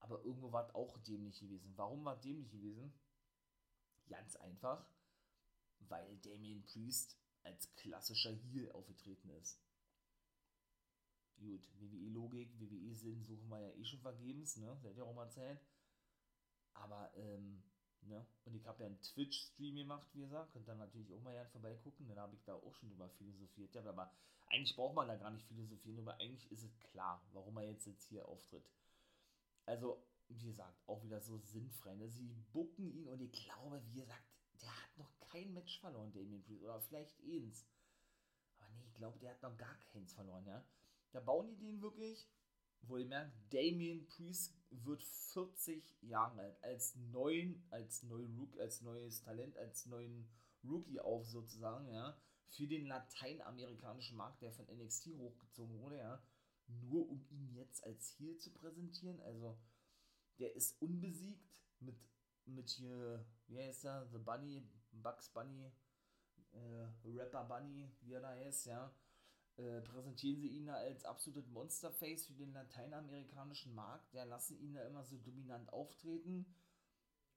Aber 0.00 0.22
irgendwo 0.24 0.50
war 0.52 0.64
es 0.66 0.74
auch 0.74 0.98
dämlich 0.98 1.40
gewesen. 1.40 1.72
Warum 1.76 2.04
war 2.04 2.14
es 2.16 2.22
dämlich 2.22 2.50
gewesen? 2.50 2.92
Ganz 4.06 4.36
einfach, 4.36 4.86
weil 5.80 6.16
Damien 6.18 6.64
Priest 6.64 7.18
als 7.42 7.74
klassischer 7.74 8.32
Heel 8.32 8.70
aufgetreten 8.72 9.30
ist. 9.30 9.60
Gut, 11.36 11.68
WWE-Logik, 11.80 12.58
WWE-Sinn 12.58 13.24
suchen 13.24 13.48
wir 13.48 13.60
ja 13.60 13.70
eh 13.74 13.84
schon 13.84 14.00
vergebens, 14.00 14.56
ne? 14.56 14.70
Auch 15.02 15.14
mal 15.14 15.24
erzählt. 15.24 15.60
Aber, 16.74 17.12
ähm, 17.16 17.62
ne? 18.06 18.26
Und 18.44 18.54
ich 18.54 18.66
habe 18.66 18.82
ja 18.82 18.86
einen 18.86 19.00
Twitch-Stream 19.00 19.76
gemacht, 19.76 20.06
wie 20.12 20.20
gesagt. 20.20 20.52
Könnt 20.52 20.68
ihr 20.68 20.74
natürlich 20.74 21.12
auch 21.12 21.20
mal 21.22 21.32
gerne 21.32 21.48
vorbeigucken. 21.50 22.06
Dann 22.08 22.18
habe 22.18 22.34
ich 22.34 22.44
da 22.44 22.54
auch 22.54 22.74
schon 22.74 22.90
drüber 22.90 23.08
philosophiert. 23.10 23.74
Ja, 23.74 23.84
aber 23.86 24.10
eigentlich 24.48 24.76
braucht 24.76 24.94
man 24.94 25.08
da 25.08 25.16
gar 25.16 25.30
nicht 25.30 25.46
philosophieren, 25.46 25.98
aber 26.00 26.14
eigentlich 26.14 26.50
ist 26.52 26.62
es 26.62 26.78
klar, 26.78 27.20
warum 27.32 27.56
er 27.56 27.64
jetzt, 27.64 27.86
jetzt 27.86 28.04
hier 28.08 28.26
auftritt. 28.28 28.64
Also, 29.66 30.02
wie 30.28 30.44
gesagt, 30.44 30.82
auch 30.86 31.02
wieder 31.02 31.20
so 31.20 31.38
sinnfrei. 31.38 31.94
Ne? 31.96 32.08
Sie 32.08 32.34
bucken 32.52 32.90
ihn 32.92 33.08
und 33.08 33.20
ich 33.20 33.32
glaube, 33.32 33.82
wie 33.86 34.00
gesagt, 34.00 34.22
der 34.62 34.70
hat 34.70 34.96
noch 34.96 35.18
kein 35.20 35.52
Match 35.52 35.80
verloren, 35.80 36.12
Damien 36.12 36.42
Priest. 36.42 36.62
Oder 36.62 36.80
vielleicht 36.80 37.20
eins. 37.22 37.66
Aber 38.58 38.70
nee, 38.74 38.84
ich 38.86 38.94
glaube, 38.94 39.18
der 39.18 39.30
hat 39.30 39.42
noch 39.42 39.56
gar 39.56 39.76
keins 39.92 40.12
verloren, 40.12 40.46
ja. 40.46 40.64
Da 41.12 41.20
bauen 41.20 41.46
die 41.48 41.56
den 41.56 41.80
wirklich, 41.80 42.28
wo 42.82 42.96
ihr 42.96 43.06
merkt, 43.06 43.32
Damien 43.52 44.06
Priest 44.06 44.54
wird 44.70 45.02
40 45.02 46.02
Jahre 46.02 46.40
alt, 46.40 46.64
als 46.64 46.94
neuen, 46.96 47.66
als 47.70 48.02
neu 48.02 48.26
Rook, 48.36 48.58
als 48.58 48.80
neues 48.82 49.22
Talent, 49.22 49.56
als 49.56 49.86
neuen 49.86 50.28
Rookie 50.64 51.00
auf 51.00 51.26
sozusagen, 51.26 51.88
ja, 51.88 52.16
für 52.48 52.66
den 52.66 52.86
lateinamerikanischen 52.86 54.16
Markt, 54.16 54.42
der 54.42 54.52
von 54.52 54.66
NXT 54.66 55.08
hochgezogen 55.16 55.80
wurde, 55.80 55.98
ja, 55.98 56.22
nur 56.66 57.08
um 57.08 57.24
ihn 57.30 57.54
jetzt 57.54 57.84
als 57.84 58.14
Heel 58.18 58.36
zu 58.38 58.52
präsentieren, 58.52 59.20
also 59.20 59.58
der 60.38 60.54
ist 60.54 60.80
unbesiegt 60.80 61.62
mit, 61.80 61.96
mit 62.46 62.70
hier, 62.70 63.26
wie 63.46 63.58
heißt 63.58 63.84
er, 63.84 64.08
The 64.10 64.18
Bunny, 64.18 64.66
Bugs 64.92 65.28
Bunny, 65.30 65.72
äh, 66.52 66.86
Rapper 67.04 67.44
Bunny, 67.44 67.90
wie 68.00 68.12
er 68.12 68.20
da 68.20 68.34
ist, 68.34 68.66
ja, 68.66 68.94
äh, 69.56 69.80
präsentieren 69.82 70.40
sie 70.40 70.48
ihn 70.48 70.66
da 70.66 70.74
als 70.74 71.04
absolutes 71.04 71.48
Monsterface 71.50 72.26
für 72.26 72.34
den 72.34 72.52
lateinamerikanischen 72.52 73.74
Markt. 73.74 74.12
Der 74.12 74.26
lassen 74.26 74.58
ihn 74.60 74.74
da 74.74 74.82
immer 74.86 75.04
so 75.04 75.16
dominant 75.18 75.72
auftreten. 75.72 76.46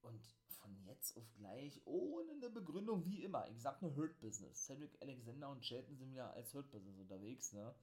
Und 0.01 0.25
von 0.67 0.75
jetzt 0.85 1.15
auf 1.15 1.31
gleich, 1.33 1.81
ohne 1.85 2.31
eine 2.31 2.49
Begründung, 2.49 3.05
wie 3.05 3.23
immer. 3.23 3.47
Ich 3.49 3.61
sag 3.61 3.81
nur 3.81 3.95
Hurt 3.95 4.19
Business. 4.19 4.65
Cedric 4.65 5.01
Alexander 5.01 5.49
und 5.49 5.65
Shelton 5.65 5.97
sind 5.97 6.11
wieder 6.11 6.33
als 6.33 6.53
Hurt 6.53 6.69
Business 6.71 6.97
unterwegs, 6.97 7.53
ne? 7.53 7.73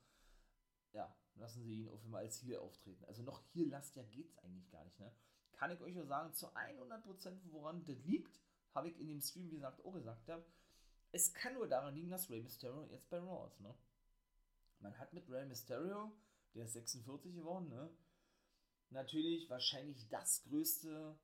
Ja, 0.92 1.14
lassen 1.36 1.64
sie 1.64 1.80
ihn 1.80 1.88
auf 1.88 2.04
einmal 2.04 2.22
als 2.22 2.38
hier 2.38 2.60
auftreten. 2.60 3.04
Also 3.06 3.22
noch 3.22 3.40
hier 3.52 3.68
lasst 3.68 3.96
ja 3.96 4.02
geht's 4.04 4.38
eigentlich 4.38 4.70
gar 4.70 4.84
nicht, 4.84 4.98
ne? 5.00 5.12
Kann 5.52 5.70
ich 5.70 5.80
euch 5.80 5.94
nur 5.94 6.06
sagen, 6.06 6.32
zu 6.34 6.48
100% 6.48 7.38
woran 7.50 7.84
das 7.84 8.04
liegt, 8.04 8.40
habe 8.74 8.88
ich 8.88 8.98
in 8.98 9.08
dem 9.08 9.20
Stream, 9.20 9.50
wie 9.50 9.56
gesagt, 9.56 9.84
auch 9.84 9.94
gesagt, 9.94 10.26
ja, 10.26 10.44
es 11.12 11.32
kann 11.32 11.54
nur 11.54 11.68
daran 11.68 11.94
liegen, 11.94 12.10
dass 12.10 12.28
Rey 12.28 12.42
Mysterio 12.42 12.84
jetzt 12.90 13.08
bei 13.08 13.18
Raw 13.18 13.46
ist, 13.46 13.60
ne? 13.60 13.74
Man 14.84 14.98
hat 14.98 15.14
mit 15.14 15.30
Rey 15.30 15.46
Mysterio, 15.46 16.12
der 16.54 16.66
ist 16.66 16.74
46 16.74 17.34
geworden, 17.34 17.70
ne? 17.70 17.88
Natürlich 18.90 19.48
wahrscheinlich 19.48 20.06
das 20.10 20.42
größte 20.42 21.18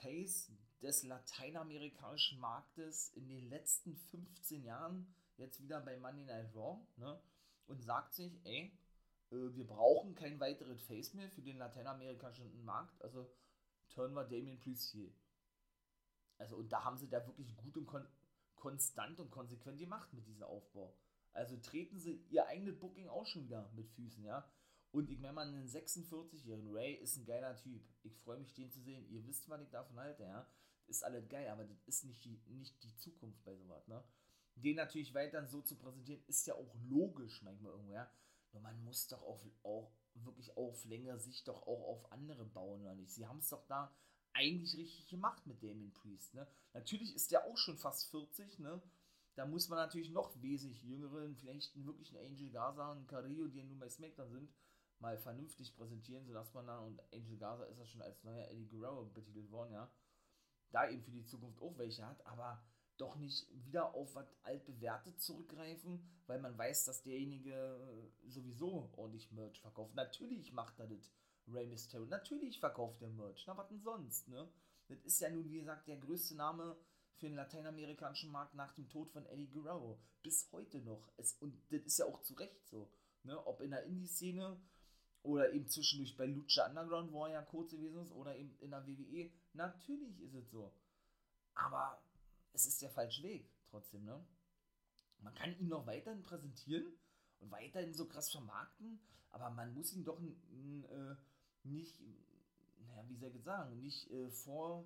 Face 0.00 0.50
des 0.80 1.02
lateinamerikanischen 1.02 2.40
Marktes 2.40 3.10
in 3.10 3.28
den 3.28 3.50
letzten 3.50 3.94
15 3.94 4.64
Jahren, 4.64 5.14
jetzt 5.36 5.60
wieder 5.60 5.82
bei 5.82 5.98
Monday 5.98 6.24
Night 6.24 6.54
Raw, 6.54 6.80
ne? 6.96 7.20
Und 7.66 7.82
sagt 7.82 8.14
sich, 8.14 8.40
ey, 8.44 8.72
äh, 9.30 9.54
wir 9.54 9.66
brauchen 9.66 10.14
kein 10.14 10.40
weiteres 10.40 10.82
Face 10.84 11.12
mehr 11.12 11.28
für 11.28 11.42
den 11.42 11.58
lateinamerikanischen 11.58 12.64
Markt, 12.64 13.02
also 13.02 13.30
turnen 13.90 14.14
wir 14.14 14.24
Damien 14.24 14.58
Priest 14.58 14.92
hier. 14.92 15.12
Also, 16.38 16.56
und 16.56 16.72
da 16.72 16.84
haben 16.84 16.96
sie 16.96 17.10
da 17.10 17.24
wirklich 17.26 17.54
gut 17.54 17.76
und 17.76 17.84
kon 17.84 18.06
konstant 18.56 19.20
und 19.20 19.30
konsequent 19.30 19.78
gemacht 19.78 20.10
mit 20.14 20.26
diesem 20.26 20.44
Aufbau. 20.44 20.96
Also 21.32 21.56
treten 21.56 21.98
sie 21.98 22.24
ihr 22.30 22.46
eigenes 22.46 22.78
Booking 22.78 23.08
auch 23.08 23.26
schon 23.26 23.44
wieder 23.44 23.70
mit 23.74 23.88
Füßen, 23.90 24.24
ja. 24.24 24.48
Und 24.90 25.08
ich 25.08 25.18
meine 25.18 25.32
mal, 25.32 25.48
einen 25.48 25.68
46-jährigen 25.68 26.70
Ray 26.70 26.94
ist 26.94 27.16
ein 27.16 27.24
geiler 27.24 27.56
Typ. 27.56 27.82
Ich 28.02 28.14
freue 28.18 28.38
mich, 28.38 28.52
den 28.52 28.70
zu 28.70 28.80
sehen. 28.80 29.08
Ihr 29.08 29.26
wisst, 29.26 29.48
was 29.48 29.62
ich 29.62 29.70
davon 29.70 29.98
halte, 29.98 30.24
ja. 30.24 30.46
Ist 30.86 31.02
alles 31.04 31.28
geil, 31.28 31.48
aber 31.48 31.64
das 31.64 31.82
ist 31.86 32.04
nicht 32.04 32.22
die, 32.24 32.38
nicht 32.48 32.82
die 32.82 32.94
Zukunft 32.96 33.42
bei 33.44 33.54
sowas, 33.56 33.88
ne? 33.88 34.04
Den 34.56 34.76
natürlich 34.76 35.14
weiterhin 35.14 35.48
so 35.48 35.62
zu 35.62 35.76
präsentieren, 35.76 36.22
ist 36.26 36.46
ja 36.46 36.54
auch 36.54 36.74
logisch 36.90 37.42
manchmal 37.42 37.72
irgendwo, 37.72 37.92
ja. 37.92 38.10
Nur 38.52 38.62
man 38.62 38.84
muss 38.84 39.08
doch 39.08 39.22
auf, 39.22 39.42
auch 39.62 39.90
wirklich 40.14 40.54
auf 40.58 40.84
längere 40.84 41.18
Sicht 41.18 41.48
doch 41.48 41.62
auch 41.62 41.88
auf 41.88 42.12
andere 42.12 42.44
bauen, 42.44 42.82
oder 42.82 42.94
nicht? 42.94 43.12
Sie 43.12 43.26
haben 43.26 43.38
es 43.38 43.48
doch 43.48 43.66
da 43.66 43.96
eigentlich 44.34 44.76
richtig 44.76 45.08
gemacht 45.08 45.46
mit 45.46 45.62
Damien 45.62 45.94
Priest, 45.94 46.34
ne? 46.34 46.46
Natürlich 46.74 47.14
ist 47.14 47.30
der 47.32 47.46
auch 47.46 47.56
schon 47.56 47.78
fast 47.78 48.10
40, 48.10 48.58
ne? 48.58 48.82
Da 49.34 49.46
muss 49.46 49.68
man 49.68 49.78
natürlich 49.78 50.10
noch 50.10 50.30
wesentlich 50.42 50.82
jüngeren, 50.82 51.36
vielleicht 51.36 51.74
einen 51.74 51.86
wirklichen 51.86 52.18
Angel 52.18 52.50
Gaza 52.50 52.92
und 52.92 53.08
Carrillo, 53.08 53.48
die 53.48 53.58
ja 53.58 53.64
nun 53.64 53.78
bei 53.78 53.88
SmackDown 53.88 54.30
sind, 54.30 54.52
mal 54.98 55.16
vernünftig 55.18 55.74
präsentieren, 55.74 56.24
sodass 56.26 56.52
man 56.52 56.66
dann, 56.66 56.84
und 56.84 57.00
Angel 57.12 57.38
Gaza 57.38 57.64
ist 57.64 57.78
ja 57.78 57.86
schon 57.86 58.02
als 58.02 58.22
neuer 58.24 58.46
Eddie 58.48 58.68
Guerrero 58.68 59.06
betitelt 59.06 59.50
worden, 59.50 59.72
ja, 59.72 59.90
da 60.70 60.88
eben 60.88 61.02
für 61.02 61.10
die 61.10 61.24
Zukunft 61.24 61.60
auch 61.60 61.76
welche 61.78 62.06
hat, 62.06 62.24
aber 62.26 62.62
doch 62.98 63.16
nicht 63.16 63.48
wieder 63.64 63.94
auf 63.94 64.14
was 64.14 64.26
altbewährtes 64.42 65.18
zurückgreifen, 65.18 66.06
weil 66.26 66.40
man 66.40 66.56
weiß, 66.56 66.84
dass 66.84 67.02
derjenige 67.02 67.52
äh, 67.52 68.28
sowieso 68.28 68.90
ordentlich 68.96 69.32
Merch 69.32 69.60
verkauft. 69.60 69.94
Natürlich 69.94 70.52
macht 70.52 70.78
er 70.78 70.86
das, 70.86 71.10
Rey 71.48 71.66
Mysterio. 71.66 72.06
Natürlich 72.06 72.60
verkauft 72.60 73.02
er 73.02 73.08
Merch. 73.08 73.44
Na, 73.46 73.56
was 73.56 73.68
denn 73.68 73.80
sonst, 73.80 74.28
ne? 74.28 74.48
Das 74.88 75.00
ist 75.04 75.20
ja 75.20 75.30
nun, 75.30 75.44
wie 75.44 75.58
gesagt, 75.58 75.88
der 75.88 75.96
größte 75.96 76.36
Name 76.36 76.76
für 77.16 77.26
den 77.26 77.36
lateinamerikanischen 77.36 78.30
Markt 78.30 78.54
nach 78.54 78.72
dem 78.74 78.88
Tod 78.88 79.10
von 79.10 79.26
Eddie 79.26 79.48
Guerrero. 79.48 79.98
Bis 80.22 80.50
heute 80.52 80.80
noch. 80.80 81.12
Es, 81.16 81.34
und 81.40 81.60
das 81.70 81.82
ist 81.82 81.98
ja 81.98 82.06
auch 82.06 82.22
zu 82.22 82.34
Recht 82.34 82.66
so. 82.66 82.90
Ne? 83.24 83.46
Ob 83.46 83.60
in 83.60 83.70
der 83.70 83.84
Indie-Szene 83.84 84.60
oder 85.22 85.52
eben 85.52 85.68
zwischendurch 85.68 86.16
bei 86.16 86.26
Lucha 86.26 86.66
Underground, 86.66 87.12
wo 87.12 87.26
er 87.26 87.32
ja 87.32 87.42
kurz 87.42 87.70
gewesen 87.70 88.02
ist, 88.02 88.12
oder 88.12 88.36
eben 88.36 88.56
in 88.58 88.70
der 88.70 88.86
WWE. 88.86 89.30
Natürlich 89.52 90.20
ist 90.20 90.34
es 90.34 90.50
so. 90.50 90.72
Aber 91.54 92.02
es 92.52 92.66
ist 92.66 92.82
der 92.82 92.90
falsche 92.90 93.22
Weg 93.22 93.48
trotzdem, 93.70 94.04
ne? 94.04 94.24
Man 95.18 95.34
kann 95.34 95.56
ihn 95.58 95.68
noch 95.68 95.86
weiterhin 95.86 96.22
präsentieren 96.22 96.92
und 97.38 97.50
weiterhin 97.52 97.94
so 97.94 98.08
krass 98.08 98.30
vermarkten, 98.30 99.00
aber 99.30 99.50
man 99.50 99.72
muss 99.72 99.92
ihn 99.92 100.04
doch 100.04 100.20
äh, 100.20 101.14
nicht, 101.62 102.00
naja, 102.78 103.08
wie 103.08 103.16
soll 103.16 103.34
ich 103.34 103.44
sagen, 103.44 103.78
nicht 103.78 104.10
äh, 104.10 104.30
vor 104.30 104.84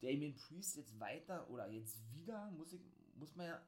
Damien 0.00 0.34
Priest 0.34 0.76
jetzt 0.76 0.98
weiter 1.00 1.48
oder 1.50 1.68
jetzt 1.68 1.98
wieder, 2.12 2.50
muss, 2.52 2.72
ich, 2.72 2.82
muss 3.14 3.34
man 3.34 3.46
ja, 3.46 3.62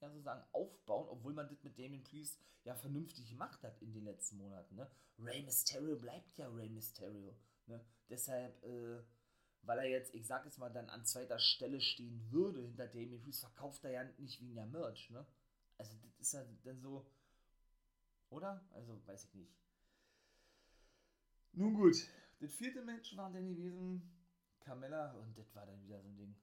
ja 0.00 0.10
so 0.10 0.20
sagen, 0.20 0.44
aufbauen, 0.52 1.08
obwohl 1.08 1.34
man 1.34 1.48
das 1.48 1.62
mit 1.62 1.78
Damien 1.78 2.02
Priest 2.02 2.40
ja 2.64 2.74
vernünftig 2.74 3.28
gemacht 3.28 3.62
hat 3.62 3.80
in 3.82 3.92
den 3.92 4.04
letzten 4.04 4.38
Monaten. 4.38 4.74
Ne? 4.76 4.90
Rey 5.18 5.42
Mysterio 5.42 5.96
bleibt 5.96 6.36
ja 6.38 6.48
Rey 6.48 6.68
Mysterio. 6.68 7.36
Ne? 7.66 7.84
Deshalb, 8.08 8.62
äh, 8.64 9.02
weil 9.62 9.78
er 9.78 9.88
jetzt, 9.88 10.14
ich 10.14 10.26
sag 10.26 10.44
jetzt 10.44 10.58
mal, 10.58 10.70
dann 10.70 10.88
an 10.88 11.04
zweiter 11.04 11.38
Stelle 11.38 11.80
stehen 11.80 12.30
würde 12.30 12.62
hinter 12.62 12.86
Damien 12.86 13.20
Priest, 13.20 13.40
verkauft 13.40 13.84
er 13.84 13.90
ja 13.90 14.04
nicht 14.18 14.40
wegen 14.40 14.54
der 14.54 14.66
Merch. 14.66 15.10
Ne? 15.10 15.26
Also, 15.76 15.96
das 16.02 16.18
ist 16.18 16.32
ja 16.32 16.44
dann 16.64 16.80
so, 16.80 17.06
oder? 18.30 18.66
Also, 18.72 19.00
weiß 19.06 19.24
ich 19.26 19.34
nicht. 19.34 19.54
Nun 21.52 21.74
gut, 21.74 21.96
das 22.40 22.54
vierte 22.54 22.82
Match 22.82 23.16
war 23.16 23.30
dann 23.30 23.46
gewesen 23.46 24.13
Carmella 24.64 25.12
und 25.12 25.36
das 25.36 25.54
war 25.54 25.66
dann 25.66 25.82
wieder 25.82 26.00
so 26.00 26.08
ein 26.08 26.16
Ding. 26.16 26.36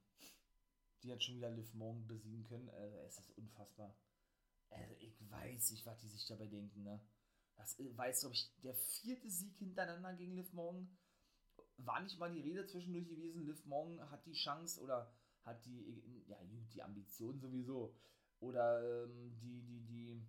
Die 1.04 1.12
hat 1.12 1.24
schon 1.24 1.36
wieder 1.36 1.50
Liv 1.50 1.74
Morgan 1.74 2.08
besiegen 2.08 2.44
können. 2.44 2.70
Also, 2.70 2.98
es 3.00 3.20
ist 3.20 3.38
unfassbar. 3.38 3.96
Also, 4.70 4.96
ich 5.00 5.20
weiß 5.30 5.72
nicht, 5.72 5.86
was 5.86 6.00
die 6.00 6.08
sich 6.08 6.26
dabei 6.28 6.48
denken, 6.48 6.84
ne? 6.84 7.02
Das 7.56 7.78
weiß, 7.80 8.22
glaube 8.22 8.36
ich, 8.36 8.52
der 8.64 8.74
vierte 8.74 9.30
Sieg 9.30 9.58
hintereinander 9.58 10.14
gegen 10.14 10.36
Liv 10.36 10.52
Morgan. 10.54 10.98
War 11.78 12.02
nicht 12.02 12.18
mal 12.20 12.32
die 12.32 12.42
Rede 12.42 12.66
zwischendurch 12.66 13.08
gewesen. 13.08 13.46
Liv 13.46 13.66
Morgan 13.66 14.10
hat 14.10 14.26
die 14.26 14.34
Chance 14.34 14.82
oder 14.82 15.14
hat 15.44 15.66
die, 15.66 16.24
ja, 16.28 16.38
die 16.74 16.84
Ambition 16.84 17.40
sowieso. 17.40 17.96
Oder 18.40 19.04
ähm, 19.04 19.38
die, 19.40 19.62
die, 19.62 19.82
die, 19.82 20.28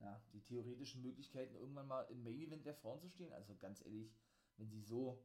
ja, 0.00 0.20
die 0.32 0.42
theoretischen 0.42 1.02
Möglichkeiten, 1.02 1.56
irgendwann 1.56 1.88
mal 1.88 2.02
im 2.02 2.22
Main 2.22 2.40
Event 2.40 2.66
der 2.66 2.74
Frauen 2.74 3.00
zu 3.00 3.08
stehen. 3.08 3.32
Also 3.32 3.56
ganz 3.56 3.84
ehrlich, 3.84 4.12
wenn 4.56 4.68
sie 4.68 4.82
so 4.82 5.22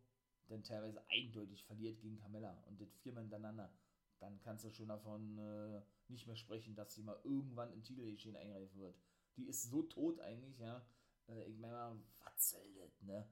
dann 0.52 0.64
teilweise 0.64 1.02
eindeutig 1.10 1.64
verliert 1.66 2.00
gegen 2.02 2.18
Carmella 2.18 2.64
und 2.68 2.80
das 2.80 2.94
viermal 2.98 3.24
hintereinander, 3.24 3.74
dann 4.20 4.40
kannst 4.42 4.64
du 4.66 4.72
schon 4.72 4.88
davon 4.88 5.38
äh, 5.38 5.82
nicht 6.08 6.28
mehr 6.28 6.36
sprechen, 6.36 6.76
dass 6.76 6.94
sie 6.94 7.04
mal 7.04 7.20
irgendwann 7.24 7.74
im 7.74 7.84
Titelgeschehen 7.84 8.36
eingreifen 8.36 8.80
wird. 8.80 8.96
Die 9.38 9.48
ist 9.48 9.64
so 9.64 9.84
tot 9.84 10.20
eigentlich, 10.20 10.60
ja. 10.60 10.86
Äh, 11.28 11.46
ich 11.46 11.58
meine 11.58 11.74
mal, 11.74 12.00
was 12.24 12.50
soll 12.50 12.74
das, 12.76 13.02
ne? 13.02 13.28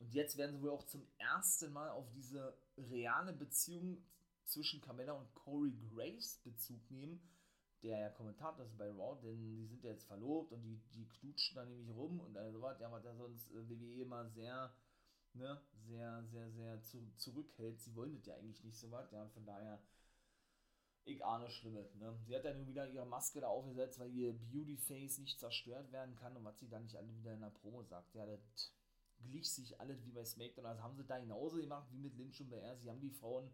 Und 0.00 0.14
jetzt 0.14 0.36
werden 0.36 0.56
sie 0.56 0.62
wohl 0.62 0.70
auch 0.70 0.84
zum 0.84 1.06
ersten 1.18 1.72
Mal 1.72 1.90
auf 1.90 2.08
diese 2.10 2.56
reale 2.76 3.32
Beziehung 3.32 4.04
zwischen 4.44 4.80
Carmella 4.80 5.12
und 5.12 5.32
Corey 5.34 5.72
Graves 5.90 6.40
Bezug 6.44 6.90
nehmen, 6.90 7.20
der 7.82 7.98
ja 7.98 8.10
Kommentator 8.10 8.64
ist 8.64 8.76
bei 8.76 8.90
Raw, 8.90 9.20
denn 9.22 9.40
die 9.40 9.66
sind 9.66 9.82
ja 9.82 9.90
jetzt 9.90 10.06
verlobt 10.06 10.52
und 10.52 10.62
die, 10.62 10.80
die 10.94 11.08
knutschen 11.08 11.56
da 11.56 11.64
nämlich 11.64 11.88
rum 11.90 12.20
und 12.20 12.36
also 12.36 12.60
was, 12.60 12.80
ja, 12.80 12.90
was 12.90 13.04
ja 13.04 13.14
sonst 13.14 13.50
äh, 13.50 13.68
WWE 13.68 14.02
immer 14.02 14.28
sehr, 14.30 14.72
ne, 15.38 15.60
sehr, 15.86 16.24
sehr, 16.24 16.50
sehr 16.50 16.82
zu, 16.82 16.98
zurückhält. 17.16 17.80
Sie 17.80 17.94
wollen 17.94 18.14
das 18.14 18.26
ja 18.26 18.34
eigentlich 18.34 18.62
nicht 18.64 18.78
so 18.78 18.90
was, 18.90 19.10
ja, 19.10 19.26
von 19.28 19.44
daher, 19.46 19.82
ich 21.04 21.24
ahne 21.24 21.48
Schlimmes, 21.48 21.94
ne. 21.94 22.14
Sie 22.26 22.36
hat 22.36 22.44
ja 22.44 22.52
nun 22.52 22.66
wieder 22.66 22.86
ihre 22.86 23.06
Maske 23.06 23.40
da 23.40 23.48
aufgesetzt, 23.48 23.98
weil 23.98 24.12
ihr 24.12 24.32
Beautyface 24.32 25.18
nicht 25.18 25.40
zerstört 25.40 25.90
werden 25.92 26.16
kann 26.16 26.36
und 26.36 26.44
was 26.44 26.58
sie 26.58 26.68
da 26.68 26.78
nicht 26.78 26.96
alle 26.96 27.14
wieder 27.16 27.32
in 27.32 27.40
der 27.40 27.50
Promo 27.50 27.82
sagt, 27.82 28.14
ja, 28.14 28.26
das 28.26 28.72
glich 29.20 29.50
sich 29.50 29.80
alles 29.80 30.04
wie 30.04 30.12
bei 30.12 30.24
SmackDown, 30.24 30.66
also 30.66 30.82
haben 30.82 30.96
sie 30.96 31.04
da 31.04 31.18
genauso 31.18 31.56
gemacht 31.56 31.88
wie 31.90 31.98
mit 31.98 32.16
Lynch 32.16 32.40
und 32.40 32.50
BR, 32.50 32.76
sie 32.76 32.90
haben 32.90 33.00
die 33.00 33.10
Frauen 33.10 33.50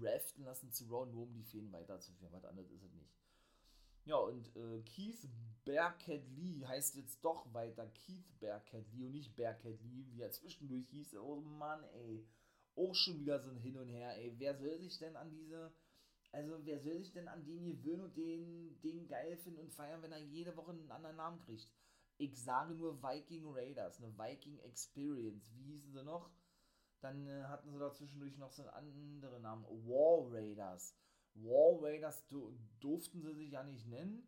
draften 0.00 0.44
lassen 0.44 0.72
zu 0.72 0.86
Raw, 0.86 1.06
nur 1.06 1.24
um 1.24 1.34
die 1.34 1.44
Fäden 1.44 1.72
weiterzuführen, 1.72 2.32
was 2.32 2.44
anderes 2.44 2.70
ist 2.70 2.82
es 2.82 2.92
nicht. 2.94 3.23
Ja, 4.06 4.16
und 4.16 4.54
äh, 4.54 4.82
Keith 4.82 5.26
Bearcat 5.64 6.28
Lee 6.36 6.64
heißt 6.66 6.94
jetzt 6.96 7.24
doch 7.24 7.52
weiter 7.54 7.86
Keith 7.86 8.38
Bearcat 8.38 8.84
Lee 8.92 9.06
und 9.06 9.12
nicht 9.12 9.34
Bearcat 9.34 9.80
Lee, 9.82 10.04
wie 10.10 10.20
er 10.20 10.30
zwischendurch 10.30 10.86
hieß. 10.90 11.16
Oh 11.16 11.40
Mann, 11.40 11.82
ey. 11.94 12.26
Auch 12.76 12.94
schon 12.94 13.18
wieder 13.18 13.38
so 13.40 13.50
ein 13.50 13.56
Hin 13.56 13.78
und 13.78 13.88
Her, 13.88 14.16
ey. 14.18 14.34
Wer 14.38 14.56
soll 14.56 14.78
sich 14.78 14.98
denn 14.98 15.16
an 15.16 15.30
diese, 15.30 15.72
also 16.32 16.58
wer 16.66 16.80
soll 16.80 16.98
sich 16.98 17.12
denn 17.12 17.28
an 17.28 17.44
den 17.46 17.64
gewöhnen 17.64 18.02
und 18.02 18.16
den, 18.16 18.78
den 18.82 19.06
geil 19.08 19.38
finden 19.38 19.60
und 19.60 19.72
feiern, 19.72 20.02
wenn 20.02 20.12
er 20.12 20.18
jede 20.18 20.54
Woche 20.56 20.72
einen 20.72 20.90
anderen 20.90 21.16
Namen 21.16 21.40
kriegt? 21.40 21.68
Ich 22.18 22.42
sage 22.42 22.74
nur 22.74 23.02
Viking 23.02 23.46
Raiders, 23.46 24.02
eine 24.02 24.16
Viking 24.18 24.58
Experience. 24.60 25.50
Wie 25.54 25.62
hießen 25.62 25.92
sie 25.92 26.04
noch? 26.04 26.30
Dann 27.00 27.26
äh, 27.26 27.44
hatten 27.44 27.70
sie 27.72 27.78
da 27.78 27.92
zwischendurch 27.92 28.36
noch 28.36 28.52
so 28.52 28.62
einen 28.62 28.70
anderen 28.70 29.42
Namen. 29.42 29.64
War 29.64 30.30
Raiders. 30.30 30.94
War 31.34 31.82
Raiders 31.82 32.26
durften 32.80 33.22
sie 33.22 33.34
sich 33.34 33.50
ja 33.50 33.62
nicht 33.62 33.86
nennen, 33.86 34.26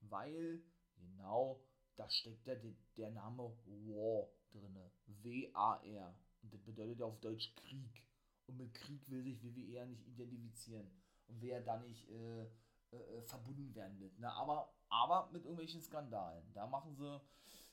weil, 0.00 0.62
genau, 0.96 1.62
da 1.96 2.08
steckt 2.08 2.46
der, 2.46 2.60
der 2.96 3.10
Name 3.10 3.52
War 3.66 4.28
drin. 4.50 4.78
W-A-R. 5.06 6.18
Und 6.42 6.54
das 6.54 6.62
bedeutet 6.62 7.00
ja 7.00 7.06
auf 7.06 7.20
Deutsch 7.20 7.54
Krieg. 7.56 8.02
Und 8.46 8.56
mit 8.56 8.72
Krieg 8.74 9.08
will 9.10 9.22
sich 9.22 9.42
WWE 9.42 9.72
ja 9.72 9.86
nicht 9.86 10.06
identifizieren. 10.06 10.90
Und 11.26 11.42
wer 11.42 11.60
da 11.60 11.78
nicht 11.78 12.08
äh, 12.08 12.46
äh, 12.90 12.96
äh, 12.96 13.22
verbunden 13.22 13.74
werden 13.74 14.00
wird. 14.00 14.18
Ne? 14.18 14.32
Aber, 14.32 14.72
aber 14.88 15.28
mit 15.30 15.42
irgendwelchen 15.42 15.82
Skandalen. 15.82 16.50
Da 16.54 16.66
machen 16.66 16.94
sie, 16.94 17.20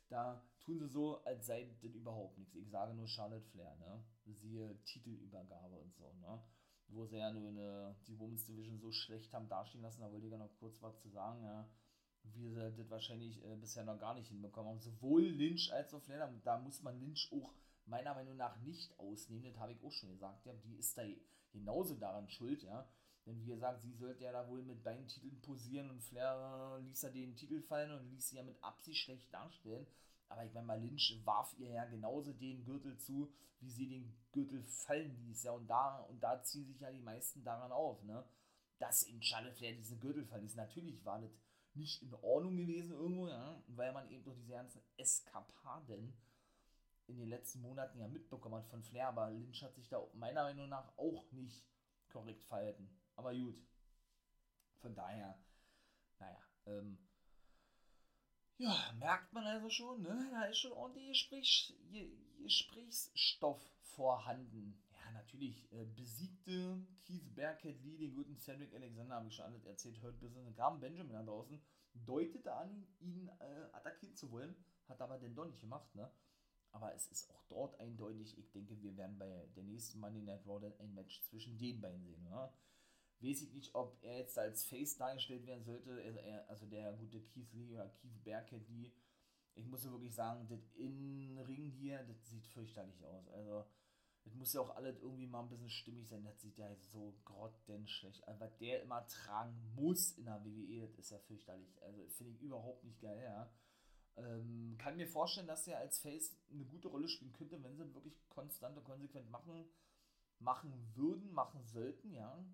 da 0.10 0.44
tun 0.60 0.78
sie 0.78 0.90
so, 0.90 1.24
als 1.24 1.46
sei 1.46 1.70
das 1.82 1.94
überhaupt 1.94 2.38
nichts. 2.38 2.56
Ich 2.56 2.70
sage 2.70 2.94
nur 2.94 3.08
Charlotte 3.08 3.46
Flair, 3.52 3.76
ne? 3.78 4.04
Siehe 4.26 4.78
Titelübergabe 4.84 5.78
und 5.78 5.96
so, 5.96 6.12
ne? 6.16 6.44
Wo 6.89 7.06
sie 7.06 7.17
ja 7.17 7.32
nur 7.32 7.50
eine, 7.50 7.95
die 8.08 8.17
Women's 8.19 8.45
Division 8.45 8.80
so 8.80 8.91
schlecht 8.91 9.34
haben 9.34 9.50
dastehen 9.50 9.82
lassen, 9.82 10.02
da 10.02 10.12
wollte 10.12 10.26
ich 10.26 10.32
ja 10.32 10.38
noch 10.38 10.56
kurz 10.60 10.82
was 10.82 11.00
zu 11.02 11.10
sagen, 11.10 11.43
ja, 11.43 11.67
wie 12.24 12.50
sie 12.50 12.56
das 12.56 12.89
wahrscheinlich 12.89 13.43
äh, 13.43 13.56
bisher 13.56 13.84
noch 13.84 14.00
gar 14.00 14.13
nicht 14.13 14.30
hinbekommen 14.30 14.71
haben. 14.71 14.80
Sowohl 14.80 15.24
Lynch 15.24 15.71
als 15.71 15.93
auch 15.93 16.02
Flair, 16.02 16.32
da 16.43 16.58
muss 16.60 16.82
man 16.82 17.00
Lynch 17.00 17.32
auch 17.32 17.54
meiner 17.86 18.13
Meinung 18.15 18.36
nach 18.38 18.60
nicht 18.62 18.98
ausnehmen, 19.00 19.45
das 19.45 19.60
habe 19.60 19.74
ich 19.74 19.84
auch 19.84 19.91
schon 19.91 20.10
gesagt, 20.10 20.45
ja, 20.45 20.54
die 20.54 20.76
ist 20.76 20.98
da 20.98 21.04
genauso 21.52 21.95
daran 21.95 22.30
schuld, 22.30 22.63
ja. 22.63 22.88
Denn 23.26 23.39
wie 23.41 23.48
gesagt, 23.48 23.82
sie 23.82 23.93
sollte 23.93 24.24
ja 24.24 24.32
da 24.32 24.48
wohl 24.48 24.62
mit 24.62 24.84
beiden 24.84 25.08
Titeln 25.08 25.41
posieren 25.41 25.89
und 25.89 26.02
Flair 26.04 26.80
ließ 26.84 27.02
ja 27.02 27.10
den 27.10 27.36
Titel 27.36 27.62
fallen 27.62 27.91
und 27.91 28.10
ließ 28.12 28.30
sie 28.30 28.36
ja 28.36 28.43
mit 28.43 28.63
Absicht 28.63 29.00
schlecht 29.00 29.34
darstellen. 29.34 29.88
Aber 30.30 30.46
ich 30.46 30.54
meine 30.54 30.66
mal, 30.66 30.82
Lynch 30.82 31.22
warf 31.24 31.54
ihr 31.58 31.70
ja 31.70 31.86
genauso 31.86 32.34
den 32.34 32.64
Gürtel 32.64 32.98
zu, 32.98 33.32
wie 33.60 33.70
sie 33.70 33.88
den 33.88 34.16
Gürtel 34.32 34.64
fallen 34.64 35.16
ließ. 35.18 35.44
Ja, 35.44 35.52
und 35.52 35.68
da, 35.68 36.00
und 36.10 36.22
da 36.22 36.42
ziehen 36.44 36.66
sich 36.66 36.80
ja 36.80 36.92
die 36.92 37.02
meisten 37.02 37.44
daran 37.44 37.72
auf, 37.72 38.04
ne? 38.04 38.24
Dass 38.80 39.04
in 39.04 39.22
Charlotte 39.22 39.56
Flair 39.56 39.74
diesen 39.74 40.00
Gürtel 40.00 40.26
verließ. 40.26 40.56
Natürlich 40.56 41.06
war 41.06 41.22
das 41.22 41.32
nicht 41.74 42.02
in 42.02 42.14
Ordnung 42.16 42.58
gewesen 42.58 42.92
irgendwo, 42.92 43.28
ja, 43.28 43.62
weil 43.68 43.94
man 43.94 44.10
eben 44.10 44.24
durch 44.24 44.38
diese 44.38 44.54
ganzen 44.54 44.82
Eskapaden 44.98 46.14
in 47.08 47.18
den 47.18 47.30
letzten 47.30 47.62
Monaten 47.62 48.00
ja 48.00 48.08
mitbekommen 48.08 48.56
hat 48.56 48.68
von 48.68 48.84
Flair, 48.84 49.10
aber 49.10 49.30
Lynch 49.30 49.64
hat 49.64 49.76
sich 49.76 49.88
da 49.90 50.02
meiner 50.14 50.44
Meinung 50.44 50.70
nach 50.70 50.98
auch 50.98 51.32
nicht 51.32 51.64
korrekt 52.10 52.44
verhalten. 52.46 52.90
Aber 53.16 53.34
gut. 53.34 53.62
Von 54.78 54.96
daher, 54.96 55.38
naja, 56.20 56.40
ähm, 56.66 56.98
ja, 58.58 58.76
merkt 59.00 59.34
man 59.34 59.46
also 59.46 59.70
schon, 59.70 60.02
ne? 60.02 60.30
Da 60.32 60.44
ist 60.46 60.60
schon 60.60 60.72
ordentlich 60.72 61.08
Gespräch, 61.08 61.74
Gesprächsstoff 62.41 63.62
vorhanden. 63.82 64.78
Ja, 64.91 65.12
natürlich 65.12 65.72
äh, 65.72 65.86
besiegte 65.86 66.80
Keith 67.06 67.36
Bearcat 67.36 67.82
Lee 67.84 67.98
den 67.98 68.15
guten 68.15 68.38
Cedric 68.38 68.74
Alexander, 68.74 69.15
habe 69.15 69.28
ich 69.28 69.36
schon 69.36 69.46
alles 69.46 69.65
erzählt, 69.65 70.02
hört 70.02 70.20
bis 70.20 70.36
in 70.36 70.56
kam 70.56 70.80
Benjamin 70.80 71.13
da 71.13 71.24
draußen, 71.24 71.62
deutete 72.06 72.54
an, 72.54 72.88
ihn 73.00 73.30
äh, 73.39 73.70
attackieren 73.74 74.15
zu 74.15 74.32
wollen, 74.32 74.56
hat 74.88 75.02
aber 75.02 75.18
den 75.18 75.36
doch 75.36 75.46
nicht 75.46 75.60
gemacht, 75.60 75.94
ne? 75.96 76.10
Aber 76.72 76.94
es 76.94 77.08
ist 77.08 77.30
auch 77.30 77.44
dort 77.48 77.80
eindeutig, 77.80 78.38
ich 78.38 78.52
denke, 78.52 78.82
wir 78.82 78.98
werden 78.98 79.18
bei 79.18 79.48
der 79.56 79.63
nächsten 79.63 80.00
Money 80.00 80.22
Night 80.22 80.46
ein 80.80 80.94
Match 80.94 81.22
zwischen 81.22 81.58
den 81.58 81.80
beiden 81.80 82.04
sehen, 82.04 82.24
ne? 82.24 82.52
Weiß 83.26 83.42
ich 83.42 83.54
nicht, 83.54 83.74
ob 83.74 83.98
er 84.02 84.20
jetzt 84.20 84.38
als 84.38 84.66
Face 84.66 84.98
dargestellt 84.98 85.46
werden 85.46 85.64
sollte, 85.64 85.92
also, 85.92 86.20
er, 86.20 86.50
also 86.50 86.66
der 86.66 86.94
gute 86.94 87.22
Keith 87.22 87.52
Lee 87.54 87.72
oder 87.72 87.90
Keith 87.90 88.24
Bearcat 88.24 88.68
Lee. 88.70 88.92
Ich 89.56 89.68
muss 89.68 89.90
wirklich 89.90 90.14
sagen, 90.14 90.48
das 90.48 90.68
Innenring 90.76 91.72
hier, 91.72 92.04
das 92.04 92.28
sieht 92.28 92.46
fürchterlich 92.48 93.04
aus. 93.06 93.28
Also, 93.30 93.66
das 94.26 94.34
muss 94.34 94.54
ja 94.54 94.62
auch 94.62 94.76
alles 94.76 95.00
irgendwie 95.00 95.28
mal 95.28 95.42
ein 95.42 95.50
bisschen 95.50 95.70
stimmig 95.70 96.08
sein. 96.08 96.26
Das 96.26 96.42
sieht 96.42 96.58
ja 96.58 96.76
so 96.76 97.16
grottenschlecht. 97.24 98.28
Also, 98.28 98.40
was 98.42 98.58
der 98.58 98.82
immer 98.82 99.08
tragen 99.08 99.56
muss 99.76 100.12
in 100.18 100.26
der 100.26 100.44
WWE, 100.44 100.82
das 100.82 100.98
ist 100.98 101.12
ja 101.12 101.20
fürchterlich. 101.20 101.82
Also, 101.84 102.06
finde 102.10 102.34
ich 102.34 102.42
überhaupt 102.42 102.84
nicht 102.84 103.00
geil, 103.00 103.22
ja. 103.24 103.50
Ähm, 104.18 104.76
kann 104.78 104.98
mir 104.98 105.08
vorstellen, 105.08 105.48
dass 105.48 105.68
er 105.68 105.80
als 105.80 106.00
Face 106.00 106.38
eine 106.52 106.66
gute 106.66 106.88
Rolle 106.90 107.08
spielen 107.08 107.34
könnte, 107.34 107.62
wenn 107.64 107.76
sie 107.76 107.94
wirklich 107.94 108.18
konstant 108.30 108.78
und 108.78 108.84
konsequent 108.84 109.30
machen, 109.30 109.66
machen 110.40 110.74
würden, 110.96 111.32
machen 111.32 111.64
sollten, 111.66 112.12
ja 112.12 112.46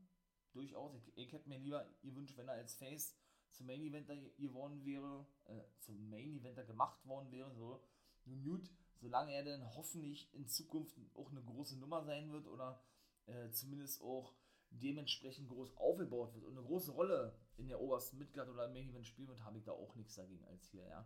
durchaus. 0.54 0.94
Ich, 0.96 1.18
ich 1.18 1.34
hätte 1.34 1.50
mir 1.50 1.60
lieber 1.60 1.86
gewünscht, 2.02 2.38
wenn 2.38 2.48
er 2.48 2.56
als 2.56 2.76
Face 2.76 3.16
zum 3.52 3.68
Main 3.68 3.82
Eventer 3.82 4.16
geworden 4.38 4.84
wäre, 4.86 5.26
äh, 5.46 5.62
zum 5.80 6.10
Main 6.10 6.34
Eventer 6.34 6.64
gemacht 6.64 7.06
worden 7.06 7.32
wäre, 7.32 7.54
so. 7.54 7.84
Nun 8.26 8.44
gut, 8.44 8.70
solange 8.96 9.34
er 9.34 9.44
dann 9.44 9.76
hoffentlich 9.76 10.34
in 10.34 10.48
Zukunft 10.48 10.96
auch 11.16 11.32
eine 11.32 11.44
große 11.44 11.78
Nummer 11.78 12.04
sein 12.04 12.32
wird 12.32 12.48
oder 12.48 12.82
äh, 13.26 13.50
zumindest 13.52 14.02
auch 14.02 14.34
dementsprechend 14.70 15.50
groß 15.50 15.76
aufgebaut 15.78 16.34
wird 16.34 16.46
und 16.46 16.58
eine 16.58 16.66
große 16.66 16.92
Rolle 16.92 17.38
in 17.58 17.68
der 17.68 17.82
obersten 17.82 18.18
Midgard 18.18 18.50
oder 18.50 18.70
Main 18.70 18.90
Event 18.90 19.08
spielen 19.08 19.28
wird, 19.28 19.44
habe 19.44 19.58
ich 19.58 19.64
da 19.64 19.72
auch 19.72 19.96
nichts 19.96 20.16
dagegen 20.16 20.46
als 20.46 20.66
hier, 20.68 20.88
ja. 20.88 21.06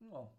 Ja, 0.00 0.32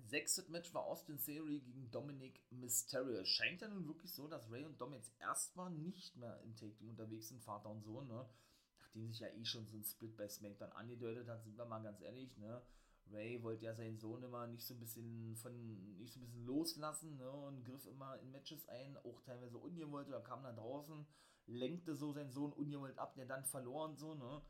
Sechstes 0.00 0.48
Match 0.48 0.72
war 0.74 0.84
Austin 0.84 1.18
Theory 1.18 1.60
gegen 1.60 1.90
Dominic 1.90 2.40
Mysterio. 2.50 3.24
Scheint 3.24 3.60
ja 3.60 3.68
nun 3.68 3.86
wirklich 3.86 4.12
so, 4.12 4.26
dass 4.26 4.50
Ray 4.50 4.64
und 4.64 4.80
Dom 4.80 4.94
jetzt 4.94 5.12
erstmal 5.20 5.70
nicht 5.70 6.16
mehr 6.16 6.40
im 6.42 6.56
Take 6.56 6.74
Team 6.74 6.90
unterwegs 6.90 7.28
sind, 7.28 7.42
Vater 7.42 7.70
und 7.70 7.82
Sohn, 7.82 8.08
ne? 8.08 8.26
Nachdem 8.78 9.08
sich 9.08 9.20
ja 9.20 9.28
eh 9.28 9.44
schon 9.44 9.66
so 9.66 9.76
ein 9.76 9.84
Split 9.84 10.16
bei 10.16 10.28
SmackDown 10.28 10.72
angedeutet 10.72 11.28
hat, 11.28 11.42
sind 11.42 11.56
wir 11.56 11.64
mal 11.66 11.82
ganz 11.82 12.00
ehrlich, 12.00 12.36
ne? 12.38 12.62
Ray 13.10 13.42
wollte 13.42 13.64
ja 13.64 13.74
seinen 13.74 13.98
Sohn 13.98 14.22
immer 14.22 14.46
nicht 14.46 14.64
so 14.64 14.74
ein 14.74 14.80
bisschen 14.80 15.36
von, 15.36 15.98
nicht 15.98 16.12
so 16.12 16.20
ein 16.20 16.24
bisschen 16.24 16.46
loslassen, 16.46 17.16
ne? 17.16 17.30
Und 17.30 17.64
griff 17.64 17.86
immer 17.86 18.18
in 18.20 18.30
Matches 18.30 18.68
ein, 18.68 18.96
auch 18.98 19.20
teilweise 19.22 19.58
ungewollt 19.58 20.08
oder 20.08 20.20
kam 20.20 20.42
dann 20.42 20.56
draußen, 20.56 21.06
lenkte 21.46 21.94
so 21.94 22.12
seinen 22.12 22.30
Sohn 22.30 22.52
ungewollt 22.52 22.98
ab, 22.98 23.14
der 23.14 23.26
dann 23.26 23.44
verloren, 23.44 23.96
so, 23.96 24.14
ne? 24.14 24.42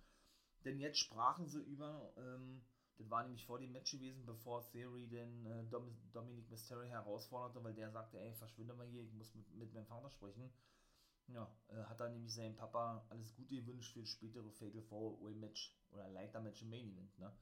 Denn 0.65 0.79
jetzt 0.79 0.99
sprachen 0.99 1.49
sie 1.49 1.61
über, 1.61 2.13
ähm, 2.17 2.63
das 2.99 3.11
war 3.11 3.23
nämlich 3.23 3.45
vor 3.47 3.59
dem 3.59 3.73
Match 3.73 3.93
gewesen, 3.93 4.25
bevor 4.27 4.69
Theory 4.71 5.07
den 5.07 5.47
äh, 5.47 5.65
Dom 5.65 5.97
Dominic 6.13 6.49
Mysterio 6.51 6.89
herausforderte, 6.89 7.63
weil 7.65 7.75
der 7.75 7.91
sagte, 7.91 8.21
ey, 8.21 8.35
verschwinde 8.35 8.75
mal 8.75 8.87
hier, 8.87 9.03
ich 9.03 9.13
muss 9.15 9.35
mit, 9.35 9.51
mit 9.55 9.73
meinem 9.73 9.87
Vater 9.87 10.11
sprechen. 10.11 10.53
Ja, 11.29 11.51
äh, 11.69 11.83
hat 11.85 12.01
dann 12.01 12.13
nämlich 12.13 12.35
seinem 12.35 12.57
Papa 12.57 13.05
alles 13.09 13.35
Gute 13.35 13.57
gewünscht 13.57 13.93
für 13.93 14.01
das 14.01 14.11
spätere 14.11 14.51
Fatal 14.51 14.83
4 14.83 15.37
Match 15.37 15.75
oder 15.91 16.09
Leiter 16.09 16.41
Match 16.41 16.63
im 16.63 16.71
Main 16.71 16.89
Event, 16.91 17.19
ne? 17.19 17.33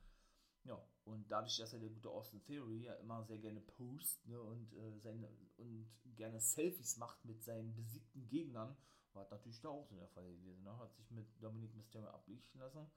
Ja, 0.64 0.78
und 1.04 1.30
dadurch, 1.30 1.56
dass 1.56 1.72
er 1.72 1.80
der 1.80 1.88
gute 1.88 2.10
Austin 2.10 2.42
Theory 2.44 2.84
ja 2.84 2.94
immer 2.96 3.24
sehr 3.24 3.38
gerne 3.38 3.60
post 3.62 4.26
ne, 4.26 4.40
und, 4.40 4.72
äh, 4.74 4.98
seine, 4.98 5.28
und 5.56 5.88
gerne 6.16 6.38
Selfies 6.38 6.98
macht 6.98 7.24
mit 7.24 7.42
seinen 7.42 7.74
besiegten 7.74 8.28
Gegnern, 8.28 8.76
war 9.14 9.26
natürlich 9.30 9.60
da 9.62 9.70
auch 9.70 9.86
so 9.86 9.96
der 9.96 10.08
Fall 10.08 10.30
gewesen. 10.30 10.62
Ne? 10.62 10.78
Hat 10.78 10.94
sich 10.94 11.10
mit 11.10 11.26
Dominic 11.42 11.74
Mysterio 11.74 12.10
ablichten 12.10 12.60
lassen 12.60 12.90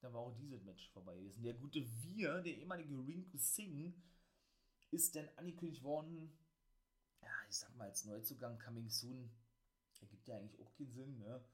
da 0.00 0.12
war 0.12 0.20
auch 0.20 0.34
dieses 0.34 0.62
Match 0.64 0.88
vorbei 0.90 1.16
gewesen. 1.16 1.42
Der 1.42 1.54
gute 1.54 1.80
Wir, 2.02 2.40
der 2.42 2.56
ehemalige 2.56 2.94
Rinku 2.94 3.38
Singh, 3.38 3.94
ist 4.90 5.14
denn 5.14 5.28
angekündigt 5.36 5.82
worden, 5.82 6.32
ja, 7.22 7.30
ich 7.48 7.56
sag 7.56 7.74
mal, 7.76 7.88
als 7.88 8.04
Neuzugang 8.04 8.58
Coming 8.58 8.88
Soon, 8.88 9.30
ergibt 10.00 10.28
ja 10.28 10.36
eigentlich 10.36 10.60
auch 10.60 10.72
keinen 10.74 10.92
Sinn, 10.92 11.18
ne? 11.18 11.44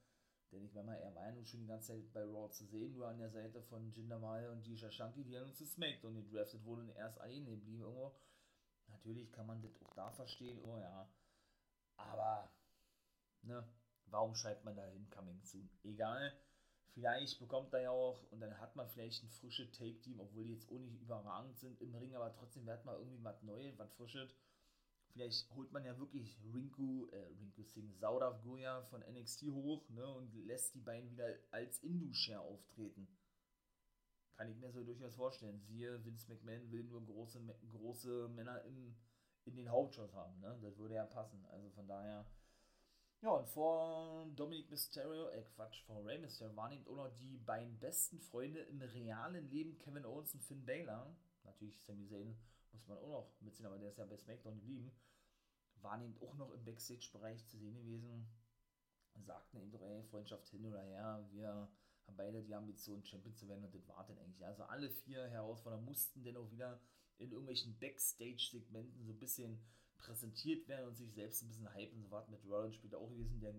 Denn 0.51 0.65
ich 0.65 0.75
meine 0.75 0.89
mal, 0.89 0.97
er 0.97 1.15
war 1.15 1.25
ja 1.25 1.33
nun 1.33 1.47
schon 1.47 1.61
die 1.61 1.67
ganze 1.67 1.95
Zeit 1.95 2.13
bei 2.13 2.23
Raw 2.25 2.51
zu 2.51 2.67
sehen, 2.67 2.93
nur 2.93 3.09
an 3.09 3.19
der 3.19 3.31
Seite 3.31 3.63
von 3.63 3.91
Jinder 3.93 4.19
Mahal 4.19 4.51
und 4.51 4.67
Disha 4.67 4.91
Shanky, 4.91 5.25
die 5.25 5.33
ja 5.33 5.41
nun 5.41 5.55
zu 5.55 5.65
SmackDown 5.65 6.15
gedraftet 6.15 6.63
wurden 6.65 6.91
und 6.91 6.97
erst 6.97 7.21
alleine 7.21 7.51
geblieben 7.51 7.81
irgendwo. 7.81 8.15
Natürlich 8.89 9.33
kann 9.33 9.47
man 9.47 9.63
das 9.63 9.81
auch 9.83 9.95
da 9.95 10.11
verstehen, 10.11 10.61
oh 10.65 10.77
ja. 10.77 11.09
Aber, 11.97 12.53
ne, 13.43 13.67
warum 14.07 14.35
schreibt 14.35 14.65
man 14.65 14.77
da 14.77 14.85
hin 14.85 15.09
Coming 15.09 15.43
Soon? 15.43 15.71
Egal 15.85 16.37
Vielleicht 16.95 17.39
bekommt 17.39 17.73
er 17.73 17.81
ja 17.81 17.91
auch, 17.91 18.23
und 18.31 18.41
dann 18.41 18.59
hat 18.59 18.77
man 18.77 18.87
vielleicht 18.89 19.23
ein 19.23 19.31
frisches 19.31 19.71
Take-Team, 19.73 20.21
obwohl 20.21 20.45
die 20.45 20.53
jetzt 20.53 20.69
auch 20.71 20.79
nicht 20.79 21.01
überragend 21.01 21.57
sind 21.57 21.81
im 21.81 21.95
Ring, 21.95 22.15
aber 22.15 22.33
trotzdem 22.35 22.67
wird 22.67 22.85
man 22.85 22.97
irgendwie 22.97 23.25
was 23.25 23.43
Neues, 23.43 23.79
was 23.79 23.95
Frisches. 23.95 24.37
Vielleicht 25.13 25.51
holt 25.55 25.73
man 25.73 25.85
ja 25.85 25.99
wirklich 25.99 26.39
Rinku, 26.53 27.09
äh, 27.13 27.17
Rinku 27.39 27.63
Singh, 27.63 27.95
Saudav 27.99 28.43
Goya 28.43 28.83
von 28.83 29.03
NXT 29.03 29.45
hoch 29.51 29.89
ne, 29.91 30.07
und 30.07 30.35
lässt 30.47 30.75
die 30.75 30.81
beiden 30.81 31.11
wieder 31.11 31.27
als 31.51 31.83
Indu-Share 31.83 32.41
auftreten. 32.41 33.09
Kann 34.37 34.51
ich 34.51 34.57
mir 34.57 34.73
so 34.73 34.83
durchaus 34.85 35.15
vorstellen. 35.15 35.61
Siehe, 35.61 36.05
Vince 36.05 36.29
McMahon 36.29 36.71
will 36.71 36.85
nur 36.85 37.05
große, 37.05 37.41
große 37.73 38.29
Männer 38.29 38.63
im, 38.65 38.95
in 39.45 39.57
den 39.57 39.71
Hauptshows 39.71 40.15
haben. 40.15 40.41
Ne? 40.41 40.59
Das 40.63 40.79
würde 40.79 40.95
ja 40.95 41.05
passen. 41.05 41.45
Also 41.47 41.71
von 41.71 41.87
daher 41.87 42.27
ja, 43.23 43.31
und 43.31 43.49
vor 43.49 44.27
Dominic 44.35 44.69
Mysterio, 44.69 45.29
äh 45.29 45.45
Quatsch, 45.55 45.81
vor 45.87 46.05
Rey 46.05 46.19
Mysterio 46.19 46.57
waren 46.57 46.73
eben 46.73 46.87
auch 46.89 46.97
noch 46.97 47.15
die 47.15 47.39
beiden 47.39 47.79
besten 47.79 48.19
Freunde 48.19 48.61
im 48.63 48.83
realen 48.83 49.49
Leben, 49.49 49.79
Kevin 49.79 50.05
Owens 50.05 50.35
und 50.35 50.43
Finn 50.43 50.67
Balor. 50.67 51.17
Natürlich 51.45 51.81
Sami 51.81 52.07
Zayn 52.09 52.37
muss 52.73 52.87
man 52.89 52.99
auch 52.99 53.09
noch 53.09 53.41
mitziehen, 53.41 53.67
aber 53.67 53.79
der 53.79 53.91
ist 53.91 53.99
ja 53.99 54.07
bei 54.07 54.17
SmackDown 54.17 54.57
geblieben. 54.57 54.91
Waren 55.77 56.03
eben 56.03 56.17
auch 56.21 56.35
noch 56.35 56.53
im 56.53 56.65
Backstage-Bereich 56.65 57.47
zu 57.47 57.59
sehen 57.59 57.77
gewesen. 57.77 58.27
Sagten 59.25 59.59
eben 59.59 59.71
doch, 59.71 59.83
ey, 59.83 60.03
Freundschaft 60.05 60.49
hin 60.49 60.67
oder 60.67 60.83
her, 60.83 61.25
wir 61.31 61.49
haben 62.07 62.17
beide 62.17 62.43
die 62.43 62.55
Ambition, 62.55 63.05
Champion 63.05 63.37
zu 63.37 63.47
werden 63.49 63.65
und 63.65 63.75
das 63.75 63.87
wartet 63.89 64.19
eigentlich. 64.19 64.45
Also 64.45 64.65
alle 64.65 64.91
vier 64.91 65.29
Herausforderer 65.29 65.81
mussten 65.81 66.25
dann 66.25 66.37
auch 66.37 66.51
wieder 66.51 66.81
in 67.19 67.31
irgendwelchen 67.31 67.79
Backstage-Segmenten 67.79 69.05
so 69.05 69.13
ein 69.13 69.19
bisschen 69.19 69.61
präsentiert 70.03 70.69
werden 70.69 70.89
und 70.89 70.97
sich 70.97 71.13
selbst 71.13 71.43
ein 71.43 71.49
bisschen 71.49 71.75
hypen. 71.75 72.03
So 72.03 72.11
war 72.11 72.29
mit 72.29 72.45
Rollins 72.45 72.75
später 72.75 72.99
auch 72.99 73.09
gewesen, 73.09 73.41
der 73.41 73.55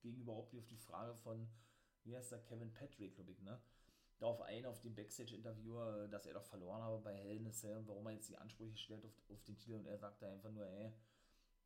gegenüber 0.00 0.32
auch 0.32 0.52
auf 0.54 0.66
die 0.66 0.76
Frage 0.76 1.14
von, 1.16 1.48
wie 2.04 2.16
heißt 2.16 2.32
der, 2.32 2.40
Kevin 2.40 2.72
Patrick, 2.72 3.14
glaube 3.14 3.32
ich, 3.32 3.42
ne? 3.42 3.60
Darauf 4.18 4.40
ein, 4.42 4.66
auf 4.66 4.80
dem 4.80 4.96
Backstage-Interviewer, 4.96 6.08
dass 6.08 6.26
er 6.26 6.34
doch 6.34 6.44
verloren 6.44 6.82
habe 6.82 6.98
bei 6.98 7.14
Hell 7.14 7.36
in 7.36 7.46
a 7.46 7.52
Cell 7.52 7.76
und 7.76 7.86
warum 7.86 8.06
er 8.06 8.14
jetzt 8.14 8.28
die 8.28 8.36
Ansprüche 8.36 8.76
stellt 8.76 9.04
auf, 9.04 9.12
auf 9.28 9.42
den 9.44 9.56
Titel 9.56 9.74
und 9.74 9.86
er 9.86 9.98
sagte 9.98 10.26
einfach 10.26 10.50
nur, 10.50 10.66
ey, 10.66 10.92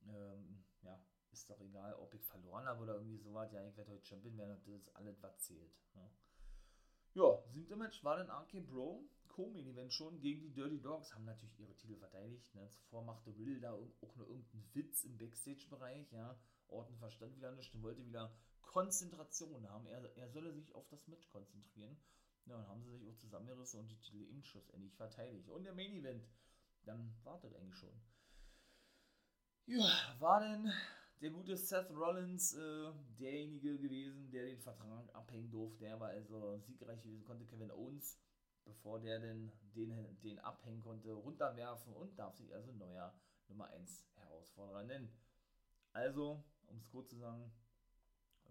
ähm, 0.08 0.62
ja, 0.82 1.00
ist 1.30 1.48
doch 1.48 1.60
egal, 1.60 1.94
ob 1.94 2.12
ich 2.12 2.22
verloren 2.24 2.66
habe 2.66 2.82
oder 2.82 2.94
irgendwie 2.96 3.16
sowas, 3.16 3.50
ja, 3.52 3.66
ich 3.66 3.76
werde 3.76 3.92
heute 3.92 4.04
Champion 4.04 4.36
werden 4.36 4.56
und 4.56 4.66
das 4.66 4.74
ist 4.74 4.96
alles, 4.96 5.22
was 5.22 5.38
zählt. 5.38 5.72
Ne? 5.94 6.10
Ja, 7.14 7.42
siebte 7.52 7.76
Match 7.76 8.04
war 8.04 8.16
dann 8.16 8.30
RK 8.30 8.60
Bro 8.66 9.04
Co-Main-Event 9.32 9.92
schon 9.92 10.20
gegen 10.20 10.42
die 10.42 10.52
Dirty 10.52 10.80
Dogs, 10.80 11.14
haben 11.14 11.24
natürlich 11.24 11.58
ihre 11.58 11.74
Titel 11.74 11.96
verteidigt. 11.96 12.54
Ne? 12.54 12.68
Zuvor 12.70 13.02
machte 13.02 13.30
Riddle 13.30 13.60
da 13.60 13.72
auch 13.72 14.16
nur 14.16 14.28
irgendeinen 14.28 14.68
Witz 14.74 15.04
im 15.04 15.16
Backstage-Bereich. 15.16 16.12
Ja? 16.12 16.38
Orton 16.68 16.98
verstand 16.98 17.34
wieder 17.36 17.52
nicht 17.52 17.74
und 17.74 17.82
wollte 17.82 18.04
wieder 18.06 18.34
Konzentration 18.60 19.68
haben. 19.68 19.86
Er, 19.86 20.16
er 20.16 20.28
solle 20.28 20.52
sich 20.52 20.74
auf 20.74 20.86
das 20.88 21.06
Match 21.08 21.28
konzentrieren. 21.30 21.96
Ja, 22.46 22.56
dann 22.56 22.68
haben 22.68 22.82
sie 22.82 22.90
sich 22.90 23.08
auch 23.08 23.16
zusammengerissen 23.16 23.80
und 23.80 23.88
die 23.88 23.98
Titel 23.98 24.22
eben 24.22 24.42
schlussendlich 24.42 24.94
verteidigt. 24.94 25.48
Und 25.48 25.64
der 25.64 25.74
Main-Event, 25.74 26.28
dann 26.84 27.14
wartet 27.22 27.54
eigentlich 27.54 27.76
schon. 27.76 28.00
Ja, 29.66 30.16
war 30.18 30.40
denn 30.40 30.72
der 31.20 31.30
gute 31.30 31.56
Seth 31.56 31.90
Rollins 31.90 32.52
äh, 32.54 32.92
derjenige 33.18 33.78
gewesen, 33.78 34.30
der 34.30 34.46
den 34.46 34.60
Vertrag 34.60 35.14
abhängen 35.14 35.50
durfte. 35.50 35.84
Der 35.84 36.00
war 36.00 36.08
also 36.08 36.58
siegreich 36.58 37.00
gewesen, 37.02 37.24
konnte 37.24 37.46
Kevin 37.46 37.70
Owens 37.70 38.18
bevor 38.64 39.00
der 39.00 39.18
denn 39.18 39.52
den, 39.74 40.20
den 40.20 40.38
abhängen 40.40 40.80
konnte, 40.80 41.12
runterwerfen 41.12 41.94
und 41.94 42.18
darf 42.18 42.36
sich 42.36 42.54
also 42.54 42.72
neuer 42.72 43.14
Nummer 43.48 43.66
1 43.68 44.06
Herausforderer 44.16 44.84
nennen. 44.84 45.12
Also, 45.92 46.42
um 46.68 46.78
es 46.78 46.88
kurz 46.88 47.10
zu 47.10 47.16
sagen, 47.16 47.52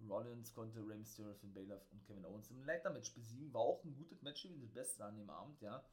Rollins 0.07 0.53
konnte 0.53 0.79
Rey 0.79 0.97
Mysterio, 0.97 1.35
Finn 1.35 1.53
Balor 1.53 1.81
und 1.91 2.03
Kevin 2.05 2.25
Owens 2.25 2.49
im 2.49 2.63
Leitermatch 2.63 3.13
besiegen. 3.13 3.53
War 3.53 3.61
auch 3.61 3.83
ein 3.83 3.95
gutes 3.95 4.21
Match, 4.21 4.45
wie 4.45 4.59
das 4.59 4.71
Beste 4.71 5.05
an 5.05 5.17
dem 5.17 5.29
Abend, 5.29 5.61
ja. 5.61 5.83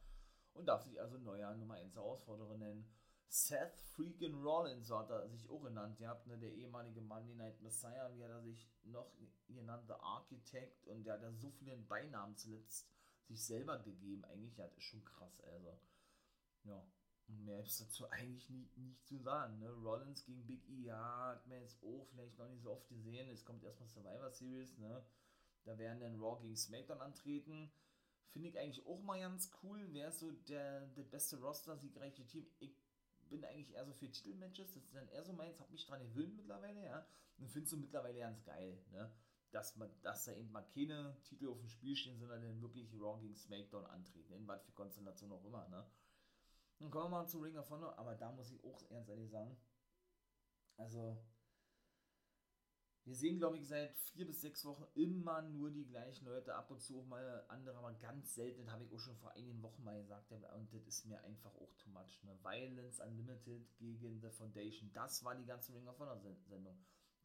Und 0.53 0.65
darf 0.65 0.83
sich 0.83 0.99
also 0.99 1.17
neuer 1.17 1.53
Nummer 1.55 1.75
1 1.75 1.95
Herausforderer 1.95 2.57
nennen. 2.57 2.89
Seth 3.27 3.77
Freakin' 3.95 4.41
Rollins, 4.41 4.87
so 4.87 4.97
hat 4.97 5.11
er 5.11 5.29
sich 5.29 5.47
auch 5.47 5.61
genannt. 5.61 5.99
Ihr 5.99 6.09
habt 6.09 6.25
ne, 6.25 6.37
der 6.39 6.51
ehemalige 6.51 7.01
Monday 7.01 7.35
Night 7.35 7.61
Messiah, 7.61 8.11
wie 8.15 8.23
hat 8.23 8.31
er 8.31 8.41
sich 8.41 8.67
noch 8.83 9.11
genannt, 9.47 9.83
The 9.87 9.93
Architect. 9.93 10.87
Und 10.87 11.03
der 11.03 11.13
hat 11.13 11.21
ja 11.21 11.31
so 11.31 11.51
viele 11.51 11.77
Beinamen 11.77 12.35
zuletzt 12.35 12.89
sich 13.29 13.45
selber 13.45 13.79
gegeben. 13.79 14.25
Eigentlich, 14.25 14.55
das 14.55 14.75
ist 14.75 14.83
schon 14.83 15.05
krass, 15.05 15.39
also. 15.41 15.79
Ja. 16.63 16.85
Und 17.27 17.45
mehr 17.45 17.63
ist 17.63 17.79
dazu 17.79 18.09
eigentlich 18.09 18.49
nicht, 18.49 18.75
nicht 18.75 19.05
zu 19.05 19.19
sagen. 19.19 19.59
Ne? 19.59 19.69
Rollins 19.69 20.25
gegen 20.25 20.47
Big 20.47 20.67
E, 20.67 20.85
ja, 20.85 21.27
hat 21.35 21.45
man 21.47 21.61
jetzt 21.61 21.77
auch 21.83 22.07
vielleicht 22.07 22.37
noch 22.39 22.49
nicht 22.49 22.63
so 22.63 22.71
oft 22.71 22.89
gesehen. 22.89 23.29
Es 23.29 23.45
kommt 23.45 23.63
erstmal 23.63 23.87
Survivor 23.87 24.31
Series, 24.31 24.77
ne? 24.79 25.05
Da 25.63 25.77
werden 25.77 25.99
dann 25.99 26.19
Raw 26.19 26.41
gegen 26.41 26.55
SmackDown 26.55 27.01
antreten. 27.01 27.71
Finde 28.29 28.49
ich 28.49 28.57
eigentlich 28.57 28.85
auch 28.87 29.01
mal 29.01 29.19
ganz 29.19 29.51
cool. 29.61 29.95
Ist 29.95 30.19
so 30.19 30.31
der, 30.31 30.87
der 30.87 31.03
beste 31.03 31.39
Roster, 31.39 31.77
siegreiche 31.77 32.25
Team? 32.25 32.47
Ich 32.59 32.75
bin 33.29 33.45
eigentlich 33.45 33.73
eher 33.73 33.85
so 33.85 33.93
für 33.93 34.09
Titelmatches. 34.09 34.73
Das 34.73 34.83
ist 34.83 34.95
dann 34.95 35.07
eher 35.09 35.23
so 35.23 35.33
meins, 35.33 35.59
hab 35.59 35.69
mich 35.69 35.85
dran 35.85 36.01
gewöhnt 36.01 36.35
mittlerweile, 36.35 36.83
ja. 36.83 37.05
Und 37.37 37.49
finde 37.49 37.65
es 37.65 37.69
so 37.69 37.77
mittlerweile 37.77 38.17
ganz 38.17 38.43
geil, 38.43 38.83
ne? 38.91 39.11
Dass 39.51 39.75
man, 39.75 39.89
dass 40.01 40.25
da 40.25 40.33
eben 40.33 40.51
mal 40.51 40.63
keine 40.63 41.17
Titel 41.23 41.47
auf 41.47 41.59
dem 41.59 41.69
Spiel 41.69 41.95
stehen, 41.95 42.19
sondern 42.19 42.41
dann 42.41 42.61
wirklich 42.61 42.93
Raw 42.93 43.19
gegen 43.19 43.35
SmackDown 43.35 43.85
antreten, 43.85 44.33
in 44.33 44.47
was 44.47 44.63
für 44.63 44.71
Konstellation 44.73 45.31
auch 45.31 45.43
immer, 45.45 45.67
ne? 45.69 45.85
Dann 46.79 46.91
kommen 46.91 47.05
wir 47.05 47.19
mal 47.19 47.27
zu 47.27 47.39
Ring 47.39 47.57
of 47.57 47.69
Honor, 47.69 47.97
aber 47.97 48.15
da 48.15 48.31
muss 48.31 48.51
ich 48.51 48.63
auch 48.63 48.81
ernst 48.89 49.09
ehrlich 49.09 49.29
sagen, 49.29 49.57
also, 50.77 51.17
wir 53.03 53.15
sehen, 53.15 53.37
glaube 53.39 53.57
ich, 53.57 53.67
seit 53.67 53.97
vier 53.99 54.25
bis 54.25 54.39
sechs 54.39 54.63
Wochen 54.63 54.85
immer 54.93 55.41
nur 55.41 55.71
die 55.71 55.85
gleichen 55.85 56.25
Leute, 56.25 56.55
ab 56.55 56.71
und 56.71 56.79
zu 56.79 56.99
auch 56.99 57.05
mal 57.05 57.43
andere, 57.49 57.77
aber 57.77 57.93
ganz 57.95 58.35
selten, 58.35 58.63
das 58.63 58.71
habe 58.71 58.85
ich 58.85 58.93
auch 58.93 58.99
schon 58.99 59.17
vor 59.17 59.31
einigen 59.31 59.61
Wochen 59.61 59.83
mal 59.83 59.99
gesagt, 59.99 60.31
und 60.31 60.73
das 60.73 60.87
ist 60.87 61.05
mir 61.05 61.21
einfach 61.23 61.53
auch 61.55 61.73
too 61.75 61.89
much, 61.89 62.23
ne? 62.23 62.37
Violence 62.43 62.99
Unlimited 63.01 63.67
gegen 63.77 64.21
The 64.21 64.29
Foundation, 64.29 64.91
das 64.93 65.23
war 65.25 65.35
die 65.35 65.45
ganze 65.45 65.73
Ring 65.73 65.87
of 65.87 65.99
Honor 65.99 66.21
Sendung 66.47 66.77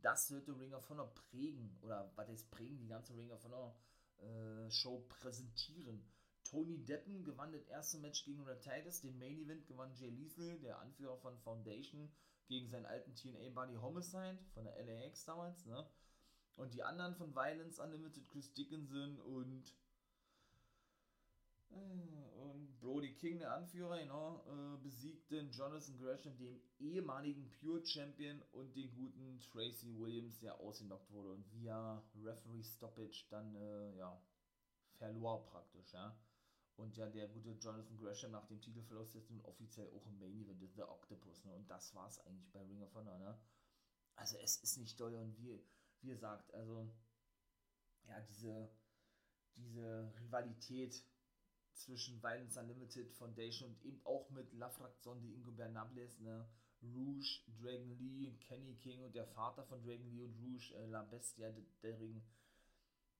das 0.04 0.28
sollte 0.28 0.58
Ring 0.58 0.74
of 0.74 0.88
Honor 0.90 1.12
prägen 1.14 1.76
oder 1.80 2.12
was 2.14 2.28
heißt 2.28 2.50
prägen, 2.50 2.78
die 2.78 2.88
ganze 2.88 3.16
Ring 3.16 3.30
of 3.30 3.42
Honor 3.44 3.74
äh, 4.18 4.70
Show 4.70 5.04
präsentieren. 5.08 6.04
Tony 6.44 6.84
Deppen 6.84 7.24
gewann 7.24 7.52
das 7.52 7.64
erste 7.64 7.98
Match 7.98 8.24
gegen 8.24 8.44
Red 8.44 8.60
Titus, 8.60 9.00
den 9.00 9.18
Main 9.18 9.38
Event 9.38 9.66
gewann 9.66 9.94
Jay 9.94 10.10
Lethal, 10.10 10.58
der 10.60 10.78
Anführer 10.78 11.16
von 11.16 11.38
Foundation, 11.38 12.12
gegen 12.46 12.68
seinen 12.68 12.84
alten 12.84 13.14
TNA 13.14 13.50
Buddy 13.54 13.76
Homicide 13.76 14.38
von 14.52 14.64
der 14.64 14.84
LAX 14.84 15.24
damals, 15.24 15.64
ne? 15.64 15.88
Und 16.56 16.74
die 16.74 16.82
anderen 16.82 17.16
von 17.16 17.34
Violence 17.34 17.80
Unlimited, 17.80 18.28
Chris 18.28 18.52
Dickinson 18.52 19.18
und 19.20 19.74
und 21.74 22.78
Brody 22.80 23.14
King, 23.14 23.38
der 23.38 23.52
Anführer, 23.54 23.98
genau, 23.98 24.44
äh, 24.46 24.76
besiegte 24.82 25.40
Jonathan 25.50 25.98
Gresham, 25.98 26.36
den 26.36 26.60
ehemaligen 26.78 27.50
Pure 27.50 27.84
Champion 27.84 28.42
und 28.52 28.74
den 28.76 28.92
guten 28.94 29.40
Tracy 29.40 29.94
Williams, 29.98 30.38
der 30.40 30.58
ausgenockt 30.60 31.10
wurde 31.10 31.32
und 31.32 31.52
via 31.52 32.02
Referee 32.22 32.62
Stoppage 32.62 33.24
dann, 33.30 33.54
äh, 33.54 33.96
ja, 33.96 34.20
verlor 34.98 35.44
praktisch, 35.46 35.92
ja. 35.92 36.16
Und 36.76 36.96
ja, 36.96 37.08
der 37.08 37.28
gute 37.28 37.52
Jonathan 37.52 37.96
Gresham 37.96 38.32
nach 38.32 38.46
dem 38.46 38.60
Titelverlust 38.60 39.14
jetzt 39.14 39.30
nun 39.30 39.40
offiziell 39.42 39.88
auch 39.90 40.06
im 40.06 40.18
Main 40.18 40.36
Event 40.36 40.76
der 40.76 40.90
Octopus, 40.90 41.44
ne? 41.44 41.54
Und 41.54 41.70
das 41.70 41.94
war 41.94 42.08
es 42.08 42.18
eigentlich 42.26 42.50
bei 42.50 42.62
Ring 42.62 42.82
of 42.82 42.94
Honor, 42.94 43.18
ne? 43.18 43.38
Also 44.16 44.36
es 44.38 44.56
ist 44.56 44.78
nicht 44.78 44.98
doll 44.98 45.14
und 45.14 45.36
wie, 45.38 45.60
wie 46.00 46.08
gesagt, 46.08 46.52
also 46.52 46.88
ja, 48.06 48.20
diese, 48.20 48.70
diese 49.56 50.12
Rivalität 50.20 51.04
zwischen 51.74 52.22
Violence 52.22 52.56
Unlimited 52.56 53.12
Foundation 53.12 53.70
und 53.70 53.82
eben 53.84 54.00
auch 54.04 54.30
mit 54.30 54.52
La 54.54 54.68
Fracción 54.68 55.20
de 55.20 55.32
Ingo 55.32 55.52
Bernables, 55.52 56.20
ne? 56.20 56.48
Rouge, 56.82 57.42
Dragon 57.60 57.96
Lee, 57.98 58.36
Kenny 58.40 58.76
King 58.76 59.04
und 59.04 59.14
der 59.14 59.26
Vater 59.26 59.64
von 59.64 59.82
Dragon 59.82 60.10
Lee 60.10 60.22
und 60.22 60.34
Rouge, 60.38 60.74
äh, 60.74 60.86
La 60.86 61.02
Bestia, 61.02 61.52
der 61.82 61.98
Ring. 61.98 62.22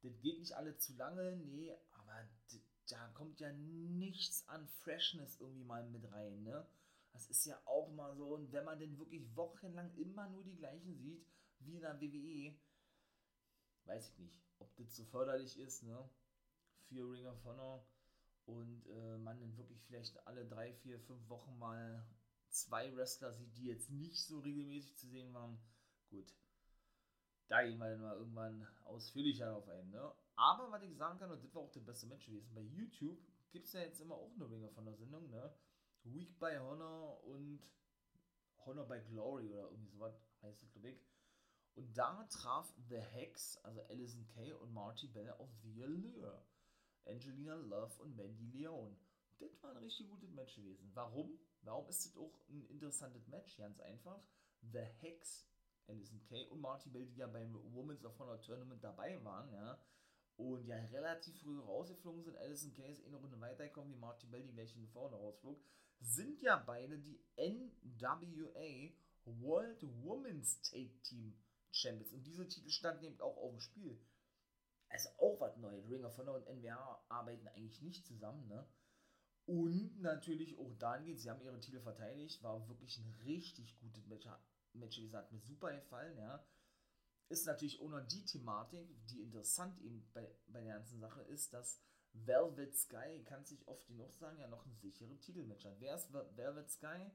Das 0.02 0.20
geht 0.20 0.38
nicht 0.38 0.52
alle 0.54 0.76
zu 0.76 0.94
lange, 0.96 1.36
nee, 1.36 1.74
aber 1.92 2.28
da 2.88 3.08
kommt 3.08 3.40
ja 3.40 3.50
nichts 3.52 4.46
an 4.48 4.68
Freshness 4.82 5.40
irgendwie 5.40 5.64
mal 5.64 5.88
mit 5.88 6.10
rein, 6.12 6.42
ne? 6.42 6.66
Das 7.12 7.28
ist 7.28 7.46
ja 7.46 7.60
auch 7.64 7.90
mal 7.92 8.14
so, 8.16 8.34
und 8.34 8.52
wenn 8.52 8.64
man 8.64 8.78
denn 8.78 8.98
wirklich 8.98 9.34
wochenlang 9.36 9.94
immer 9.96 10.28
nur 10.28 10.44
die 10.44 10.56
gleichen 10.56 10.94
sieht, 10.98 11.24
wie 11.60 11.76
in 11.76 11.80
der 11.80 12.00
WWE, 12.00 12.54
weiß 13.84 14.10
ich 14.10 14.18
nicht, 14.18 14.42
ob 14.58 14.74
das 14.76 14.94
so 14.94 15.04
förderlich 15.04 15.58
ist, 15.58 15.84
ne? 15.84 16.08
Für 16.88 17.10
Ring 17.10 17.26
of 17.26 17.42
Honor 17.44 17.86
und 18.46 18.86
äh, 18.86 19.18
man 19.18 19.40
dann 19.40 19.56
wirklich 19.56 19.82
vielleicht 19.84 20.26
alle 20.26 20.46
drei, 20.46 20.72
vier, 20.74 21.00
fünf 21.00 21.28
Wochen 21.28 21.58
mal 21.58 22.06
zwei 22.48 22.94
Wrestler 22.94 23.32
sieht, 23.32 23.56
die 23.56 23.66
jetzt 23.66 23.90
nicht 23.90 24.24
so 24.24 24.38
regelmäßig 24.40 24.96
zu 24.96 25.08
sehen 25.08 25.32
waren, 25.32 25.58
gut, 26.10 26.32
da 27.48 27.62
gehen 27.62 27.78
wir 27.78 27.90
dann 27.90 28.00
mal 28.00 28.16
irgendwann 28.16 28.66
ausführlicher 28.84 29.46
darauf 29.46 29.68
ein. 29.68 29.90
Ne? 29.90 30.12
Aber 30.36 30.70
was 30.70 30.82
ich 30.82 30.96
sagen 30.96 31.18
kann, 31.18 31.30
und 31.30 31.42
das 31.42 31.54
war 31.54 31.62
auch 31.62 31.72
der 31.72 31.80
beste 31.80 32.06
Match 32.06 32.26
gewesen, 32.26 32.54
bei 32.54 32.62
YouTube 32.62 33.18
gibt 33.50 33.66
es 33.66 33.72
ja 33.72 33.80
jetzt 33.80 34.00
immer 34.00 34.14
auch 34.14 34.32
eine 34.34 34.50
Ringer 34.50 34.70
von 34.70 34.84
der 34.84 34.96
Sendung, 34.96 35.30
ne? 35.30 35.54
Week 36.04 36.38
by 36.38 36.56
Honor 36.58 37.22
und 37.24 37.60
Honor 38.66 38.86
by 38.86 39.00
Glory 39.08 39.48
oder 39.52 39.70
irgendwie 39.70 39.88
sowas 39.88 40.14
heißt 40.42 40.62
es, 40.62 40.72
glaube 40.72 40.90
ich. 40.90 41.00
Und 41.74 41.96
da 41.96 42.24
traf 42.24 42.72
The 42.88 42.98
Hex, 42.98 43.56
also 43.58 43.80
Alison 43.82 44.26
Kay 44.26 44.52
und 44.52 44.72
Marty 44.72 45.08
Bell 45.08 45.30
auf 45.32 45.48
The 45.62 45.84
Allure. 45.84 46.42
Angelina 47.06 47.54
Love 47.54 48.02
und 48.02 48.16
Mandy 48.16 48.46
Leon. 48.46 48.96
Das 49.38 49.62
war 49.62 49.70
ein 49.70 49.78
richtig 49.78 50.08
gutes 50.08 50.30
Match 50.30 50.56
gewesen. 50.56 50.90
Warum? 50.94 51.38
Warum 51.62 51.88
ist 51.88 52.06
das 52.06 52.16
auch 52.16 52.38
ein 52.48 52.66
interessantes 52.68 53.26
Match? 53.28 53.56
Ganz 53.56 53.80
einfach. 53.80 54.22
The 54.72 54.80
Hex, 55.00 55.46
Alison 55.88 56.20
Kay 56.22 56.46
und 56.48 56.60
Marty 56.60 56.88
Bell, 56.88 57.06
die 57.06 57.18
ja 57.18 57.26
beim 57.26 57.54
Women's 57.74 58.04
of 58.04 58.18
Honor 58.18 58.40
Tournament 58.40 58.82
dabei 58.82 59.22
waren, 59.24 59.52
ja, 59.52 59.78
und 60.36 60.66
ja 60.66 60.76
relativ 60.86 61.38
früh 61.40 61.60
rausgeflogen 61.60 62.24
sind. 62.24 62.36
Alison 62.38 62.72
Kay 62.72 62.90
ist 62.90 63.02
eh 63.02 63.06
eine 63.06 63.16
Runde 63.16 63.40
weitergekommen, 63.40 63.92
wie 63.92 63.98
Marty 63.98 64.26
Bell, 64.26 64.42
die 64.42 64.52
gleich 64.52 64.74
in 64.76 64.88
vorne 64.88 65.16
rausflog. 65.16 65.60
Sind 66.00 66.40
ja 66.42 66.56
beide 66.56 66.98
die 66.98 67.20
NWA 67.36 68.92
World 69.24 69.82
Women's 70.02 70.60
Take 70.62 71.00
Team 71.02 71.34
Champions. 71.70 72.12
Und 72.12 72.26
diese 72.26 72.48
Titel 72.48 72.70
standen 72.70 73.04
eben 73.04 73.20
auch 73.20 73.36
auf 73.36 73.50
dem 73.50 73.60
Spiel. 73.60 73.98
Also 74.94 75.08
auch 75.18 75.40
was 75.40 75.56
Neues. 75.56 75.90
Ring 75.90 76.04
of 76.04 76.16
Honor 76.18 76.36
und 76.36 76.46
NWA 76.46 77.04
arbeiten 77.08 77.48
eigentlich 77.48 77.82
nicht 77.82 78.06
zusammen, 78.06 78.46
ne? 78.46 78.64
Und 79.44 80.00
natürlich 80.00 80.56
auch 80.56 80.72
dahingehend, 80.78 81.20
sie 81.20 81.28
haben 81.28 81.42
ihre 81.42 81.58
Titel 81.58 81.80
verteidigt, 81.80 82.40
war 82.44 82.68
wirklich 82.68 82.96
ein 82.98 83.12
richtig 83.24 83.76
gutes 83.80 84.06
Match. 84.06 84.28
Match, 84.72 84.98
wie 84.98 85.02
gesagt, 85.06 85.32
mir 85.32 85.40
super 85.40 85.72
gefallen, 85.72 86.16
ja. 86.16 86.46
Ist 87.28 87.44
natürlich 87.44 87.80
auch 87.80 87.88
noch 87.88 88.06
die 88.06 88.24
Thematik, 88.24 88.88
die 89.08 89.20
interessant 89.20 89.80
eben 89.80 90.08
bei, 90.14 90.32
bei 90.46 90.60
der 90.60 90.74
ganzen 90.74 91.00
Sache 91.00 91.22
ist, 91.22 91.52
dass 91.52 91.82
Velvet 92.12 92.76
Sky, 92.76 93.24
kann 93.24 93.44
sich 93.44 93.66
oft 93.66 93.88
genug 93.88 94.14
sagen, 94.14 94.38
ja 94.38 94.46
noch 94.46 94.64
einen 94.64 94.76
sicheren 94.76 95.20
Titelmatch 95.20 95.64
hat. 95.64 95.80
Wer 95.80 95.96
ist 95.96 96.12
Velvet 96.12 96.70
Sky? 96.70 97.10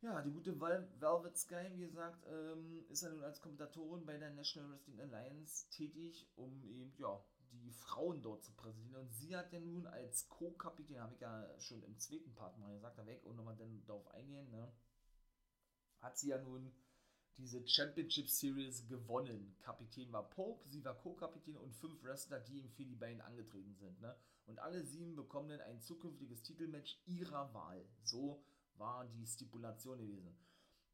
Ja, 0.00 0.22
die 0.22 0.30
gute 0.30 0.60
Velvet 0.60 1.36
Sky, 1.36 1.70
wie 1.72 1.80
gesagt, 1.80 2.24
ähm, 2.28 2.84
ist 2.88 3.02
ja 3.02 3.10
nun 3.10 3.24
als 3.24 3.40
Kommentatorin 3.40 4.06
bei 4.06 4.16
der 4.16 4.30
National 4.30 4.70
Wrestling 4.70 5.00
Alliance 5.00 5.68
tätig, 5.70 6.28
um 6.36 6.62
eben, 6.64 6.92
ja, 6.98 7.20
die 7.50 7.72
Frauen 7.72 8.22
dort 8.22 8.44
zu 8.44 8.52
präsentieren. 8.52 9.02
Und 9.02 9.12
sie 9.12 9.36
hat 9.36 9.52
ja 9.52 9.58
nun 9.58 9.86
als 9.86 10.28
Co-Kapitän, 10.28 11.00
habe 11.00 11.14
ich 11.14 11.20
ja 11.20 11.58
schon 11.58 11.82
im 11.82 11.98
zweiten 11.98 12.32
Part 12.34 12.56
mal 12.58 12.72
gesagt, 12.74 12.96
da 12.96 13.06
weg 13.06 13.24
und 13.24 13.34
nochmal 13.36 13.56
dann 13.56 13.84
darauf 13.86 14.06
eingehen, 14.12 14.48
ne, 14.50 14.72
hat 16.00 16.16
sie 16.16 16.28
ja 16.28 16.38
nun 16.38 16.72
diese 17.36 17.66
Championship 17.66 18.28
Series 18.28 18.86
gewonnen. 18.86 19.56
Kapitän 19.60 20.12
war 20.12 20.28
Pope, 20.30 20.68
sie 20.68 20.84
war 20.84 20.94
Co-Kapitän 20.94 21.56
und 21.56 21.74
fünf 21.74 22.02
Wrestler, 22.04 22.38
die 22.38 22.58
ihm 22.58 22.68
für 22.70 22.84
die 22.84 22.96
beiden 22.96 23.20
angetreten 23.20 23.74
sind. 23.74 24.00
Ne? 24.00 24.14
Und 24.46 24.58
alle 24.58 24.84
sieben 24.84 25.14
bekommen 25.14 25.48
dann 25.48 25.60
ein 25.60 25.80
zukünftiges 25.80 26.42
Titelmatch 26.42 27.00
ihrer 27.06 27.52
Wahl. 27.54 27.84
So 28.02 28.42
war 28.78 29.06
die 29.06 29.26
Stipulation 29.26 29.98
gewesen. 29.98 30.36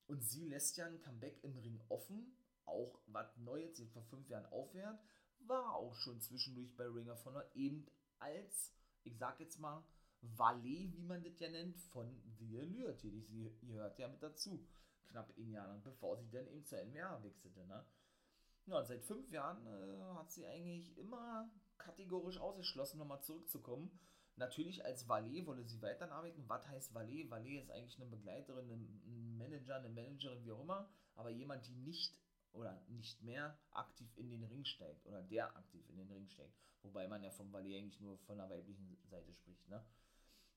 Und 0.06 0.22
sie 0.22 0.48
lässt 0.48 0.76
ja 0.76 0.86
ein 0.86 1.00
Comeback 1.00 1.42
im 1.42 1.56
Ring 1.58 1.80
offen, 1.88 2.36
auch 2.66 3.00
was 3.06 3.36
Neues, 3.38 3.76
sie 3.76 3.86
vor 3.86 4.02
fünf 4.04 4.28
Jahren 4.28 4.46
aufwärts, 4.46 5.02
war 5.40 5.74
auch 5.74 5.94
schon 5.94 6.20
zwischendurch 6.20 6.74
bei 6.76 6.84
Ring 6.84 7.08
of 7.10 7.24
Honor 7.24 7.44
eben 7.54 7.86
als, 8.18 8.74
ich 9.04 9.16
sag 9.18 9.40
jetzt 9.40 9.58
mal, 9.58 9.84
Valet, 10.20 10.92
wie 10.96 11.02
man 11.02 11.22
das 11.22 11.38
ja 11.38 11.50
nennt, 11.50 11.78
von 11.78 12.22
The 12.38 12.58
Allure 12.58 12.96
tätig. 12.96 13.28
Sie 13.28 13.54
gehört 13.62 13.98
ja 13.98 14.08
mit 14.08 14.22
dazu, 14.22 14.66
knapp 15.08 15.36
ein 15.36 15.50
Jahr 15.50 15.68
lang, 15.68 15.82
bevor 15.82 16.16
sie 16.16 16.30
dann 16.30 16.46
eben 16.46 16.64
zur 16.64 16.82
NWA 16.82 17.22
wechselte. 17.22 17.66
Ne? 17.66 17.84
Ja, 18.66 18.82
seit 18.84 19.04
fünf 19.04 19.30
Jahren 19.30 19.66
äh, 19.66 20.14
hat 20.14 20.32
sie 20.32 20.46
eigentlich 20.46 20.96
immer 20.96 21.50
kategorisch 21.76 22.38
ausgeschlossen, 22.38 22.98
nochmal 22.98 23.22
zurückzukommen 23.22 23.98
Natürlich 24.36 24.84
als 24.84 25.08
Valet 25.08 25.46
wolle 25.46 25.64
sie 25.64 25.80
weiterarbeiten. 25.80 26.48
Was 26.48 26.66
heißt 26.66 26.92
Valet? 26.92 27.30
Valet 27.30 27.62
ist 27.62 27.70
eigentlich 27.70 28.00
eine 28.00 28.10
Begleiterin, 28.10 28.68
ein 28.70 29.36
Manager, 29.38 29.76
eine 29.76 29.88
Managerin, 29.88 30.44
wie 30.44 30.52
auch 30.52 30.60
immer, 30.60 30.88
aber 31.14 31.30
jemand, 31.30 31.66
die 31.66 31.76
nicht 31.76 32.20
oder 32.52 32.80
nicht 32.88 33.22
mehr 33.22 33.58
aktiv 33.70 34.16
in 34.16 34.30
den 34.30 34.44
Ring 34.44 34.64
steigt 34.64 35.06
oder 35.06 35.22
der 35.22 35.56
aktiv 35.56 35.88
in 35.88 35.98
den 35.98 36.10
Ring 36.10 36.28
steigt. 36.28 36.56
Wobei 36.82 37.08
man 37.08 37.22
ja 37.22 37.30
vom 37.30 37.52
Valet 37.52 37.78
eigentlich 37.78 38.00
nur 38.00 38.18
von 38.18 38.38
der 38.38 38.50
weiblichen 38.50 38.98
Seite 39.04 39.32
spricht, 39.32 39.68
ne? 39.68 39.84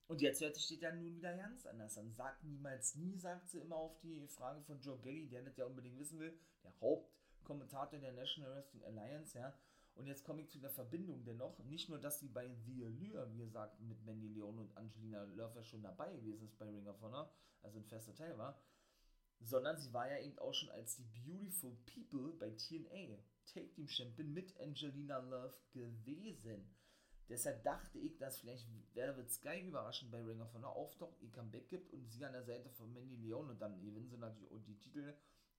Und 0.07 0.21
jetzt 0.21 0.39
hört 0.41 0.55
sich 0.55 0.67
das 0.69 0.79
ja 0.79 0.91
nun 0.93 1.15
wieder 1.15 1.35
ganz 1.35 1.65
anders 1.65 1.97
an. 1.97 2.13
Sagt 2.13 2.43
niemals 2.43 2.95
nie, 2.95 3.17
sagt 3.17 3.49
sie 3.49 3.59
immer 3.59 3.75
auf 3.75 3.99
die 3.99 4.25
Frage 4.27 4.61
von 4.61 4.79
Joe 4.79 4.97
Gelly, 4.99 5.27
der 5.27 5.43
das 5.43 5.57
ja 5.57 5.65
unbedingt 5.65 5.99
wissen 5.99 6.19
will, 6.19 6.39
der 6.63 6.73
Hauptkommentator 6.79 7.99
der 7.99 8.13
National 8.13 8.55
Wrestling 8.55 8.85
Alliance, 8.85 9.37
ja. 9.37 9.53
Und 9.97 10.05
jetzt 10.05 10.23
komme 10.23 10.41
ich 10.41 10.49
zu 10.49 10.59
der 10.59 10.69
Verbindung 10.69 11.23
dennoch. 11.25 11.57
Nicht 11.65 11.89
nur, 11.89 11.99
dass 11.99 12.19
sie 12.19 12.29
bei 12.29 12.53
The 12.65 12.85
Allure, 12.85 13.31
wie 13.31 13.39
gesagt, 13.39 13.79
mit 13.81 14.03
Mandy 14.05 14.27
Leon 14.27 14.59
und 14.59 14.77
Angelina 14.77 15.23
Lörfer 15.23 15.63
schon 15.63 15.81
dabei 15.81 16.13
gewesen 16.13 16.45
ist 16.45 16.57
bei 16.59 16.69
Ring 16.69 16.87
of 16.87 17.01
Honor, 17.01 17.31
also 17.63 17.79
ein 17.79 17.85
fester 17.85 18.13
Teil 18.13 18.37
war, 18.37 18.61
sondern 19.39 19.77
sie 19.77 19.91
war 19.93 20.09
ja 20.09 20.19
eben 20.19 20.37
auch 20.37 20.53
schon 20.53 20.69
als 20.69 20.97
die 20.97 21.03
Beautiful 21.03 21.75
People 21.85 22.33
bei 22.37 22.51
TNA 22.51 23.17
Take 23.47 23.71
Team 23.71 23.87
Champion 23.87 24.33
mit 24.33 24.59
Angelina 24.59 25.17
Love 25.17 25.57
gewesen. 25.71 26.69
Deshalb 27.29 27.63
dachte 27.63 27.97
ich, 27.97 28.17
dass 28.17 28.39
vielleicht 28.39 28.67
Velvet 28.93 29.31
Sky 29.31 29.61
überraschend 29.61 30.11
bei 30.11 30.21
Ring 30.21 30.41
of 30.41 30.53
Honor 30.53 30.75
auftaucht, 30.75 31.21
ihr 31.21 31.31
Comeback 31.31 31.67
gibt 31.69 31.91
und 31.91 32.07
sie 32.07 32.23
an 32.23 32.33
der 32.33 32.43
Seite 32.43 32.69
von 32.69 32.93
Mandy 32.93 33.15
Leon 33.15 33.49
und 33.49 33.59
dann 33.59 33.81
gewinnen 33.81 34.09
sie 34.09 34.17
natürlich 34.17 34.51
auch 34.51 34.63
die 34.63 34.77
Titel 34.77 35.13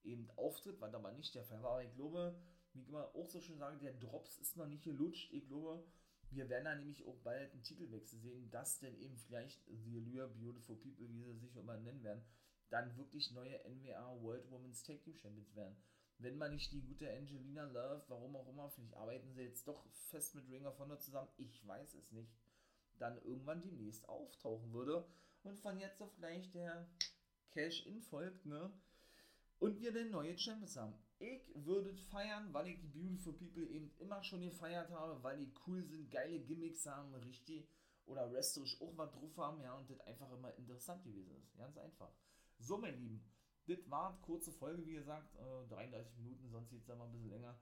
eben 0.05 0.31
auftritt, 0.37 0.81
was 0.81 0.95
aber 0.95 1.13
nicht 1.13 1.35
der 1.35 1.45
Fall 1.45 1.63
war. 1.63 1.73
Aber 1.73 1.85
ich 1.85 1.95
glaube, 1.95 2.39
wie 2.75 2.83
immer 2.83 3.15
auch 3.15 3.29
so 3.29 3.41
schön 3.41 3.59
sage, 3.59 3.79
der 3.79 3.95
Drops 3.95 4.39
ist 4.39 4.57
noch 4.57 4.67
nicht 4.67 4.85
gelutscht. 4.85 5.33
Ich 5.33 5.47
glaube, 5.49 5.85
wir 6.31 6.49
werden 6.49 6.65
da 6.65 6.75
nämlich 6.75 7.07
auch 7.07 7.17
bald 7.19 7.53
einen 7.53 7.63
Titelwechsel 7.63 8.19
sehen, 8.21 8.51
dass 8.51 8.79
denn 8.81 8.97
eben 8.99 9.17
vielleicht 9.17 9.65
The 9.67 9.97
Allure, 9.97 10.29
Beautiful 10.29 10.77
People, 10.77 11.09
wie 11.09 11.23
sie 11.23 11.39
sich 11.39 11.57
immer 11.57 11.77
nennen 11.79 12.03
werden, 12.03 12.23
dann 12.71 12.97
wirklich 12.97 13.31
neue 13.31 13.59
NWA 13.65 14.21
World 14.21 14.51
Women's 14.51 14.83
Tag 14.83 15.03
Team 15.03 15.17
Champions 15.17 15.55
werden. 15.55 15.77
Wenn 16.19 16.37
man 16.37 16.53
nicht 16.53 16.73
die 16.73 16.83
gute 16.83 17.11
Angelina 17.11 17.65
Love, 17.65 18.05
warum 18.09 18.37
auch 18.37 18.49
immer, 18.49 18.69
vielleicht 18.69 18.95
arbeiten 18.95 19.33
sie 19.33 19.43
jetzt 19.43 19.67
doch 19.69 19.87
fest 20.11 20.35
mit 20.35 20.51
Ring 20.51 20.67
of 20.67 20.79
Honor 20.79 20.99
zusammen, 20.99 21.31
ich 21.37 21.67
weiß 21.67 21.95
es 21.95 22.11
nicht, 22.11 22.37
dann 22.99 23.23
irgendwann 23.23 23.63
demnächst 23.63 24.09
auftauchen 24.09 24.73
würde 24.73 25.07
und 25.45 25.59
von 25.59 25.79
jetzt 25.79 26.03
auf 26.03 26.15
gleich 26.17 26.51
der 26.51 26.89
Cash-In 27.51 28.03
folgt, 28.03 28.45
ne? 28.47 28.71
Und 29.61 29.81
wir 29.81 29.93
den 29.93 30.11
neue 30.11 30.37
Champions 30.37 30.77
haben. 30.77 30.95
Ich 31.21 31.51
würde 31.55 31.93
feiern, 31.95 32.53
weil 32.55 32.69
ich 32.69 32.81
die 32.81 32.87
Beautiful 32.87 33.33
People 33.33 33.67
eben 33.67 33.91
immer 33.99 34.23
schon 34.23 34.41
gefeiert 34.41 34.91
habe, 34.91 35.21
weil 35.23 35.39
die 35.39 35.53
cool 35.67 35.83
sind, 35.83 36.11
geile 36.11 36.39
Gimmicks 36.41 36.87
haben, 36.87 37.13
richtig 37.15 37.69
oder 38.07 38.33
wrestlerisch 38.33 38.81
auch 38.81 38.97
was 38.97 39.11
drauf 39.11 39.37
haben, 39.37 39.61
ja, 39.61 39.75
und 39.75 39.91
das 39.91 40.01
einfach 40.01 40.31
immer 40.33 40.55
interessant 40.55 41.03
gewesen 41.03 41.35
ist. 41.37 41.57
Ganz 41.57 41.77
einfach. 41.77 42.13
So, 42.59 42.79
mein 42.79 42.97
Lieben, 42.99 43.25
das 43.67 43.91
war 43.91 44.11
eine 44.11 44.21
kurze 44.23 44.53
Folge, 44.53 44.87
wie 44.87 44.95
gesagt, 44.95 45.35
äh, 45.37 45.69
33 45.69 46.17
Minuten, 46.19 46.49
sonst 46.49 46.73
jetzt 46.73 46.89
mal 46.89 47.03
ein 47.03 47.13
bisschen 47.13 47.31
länger. 47.31 47.59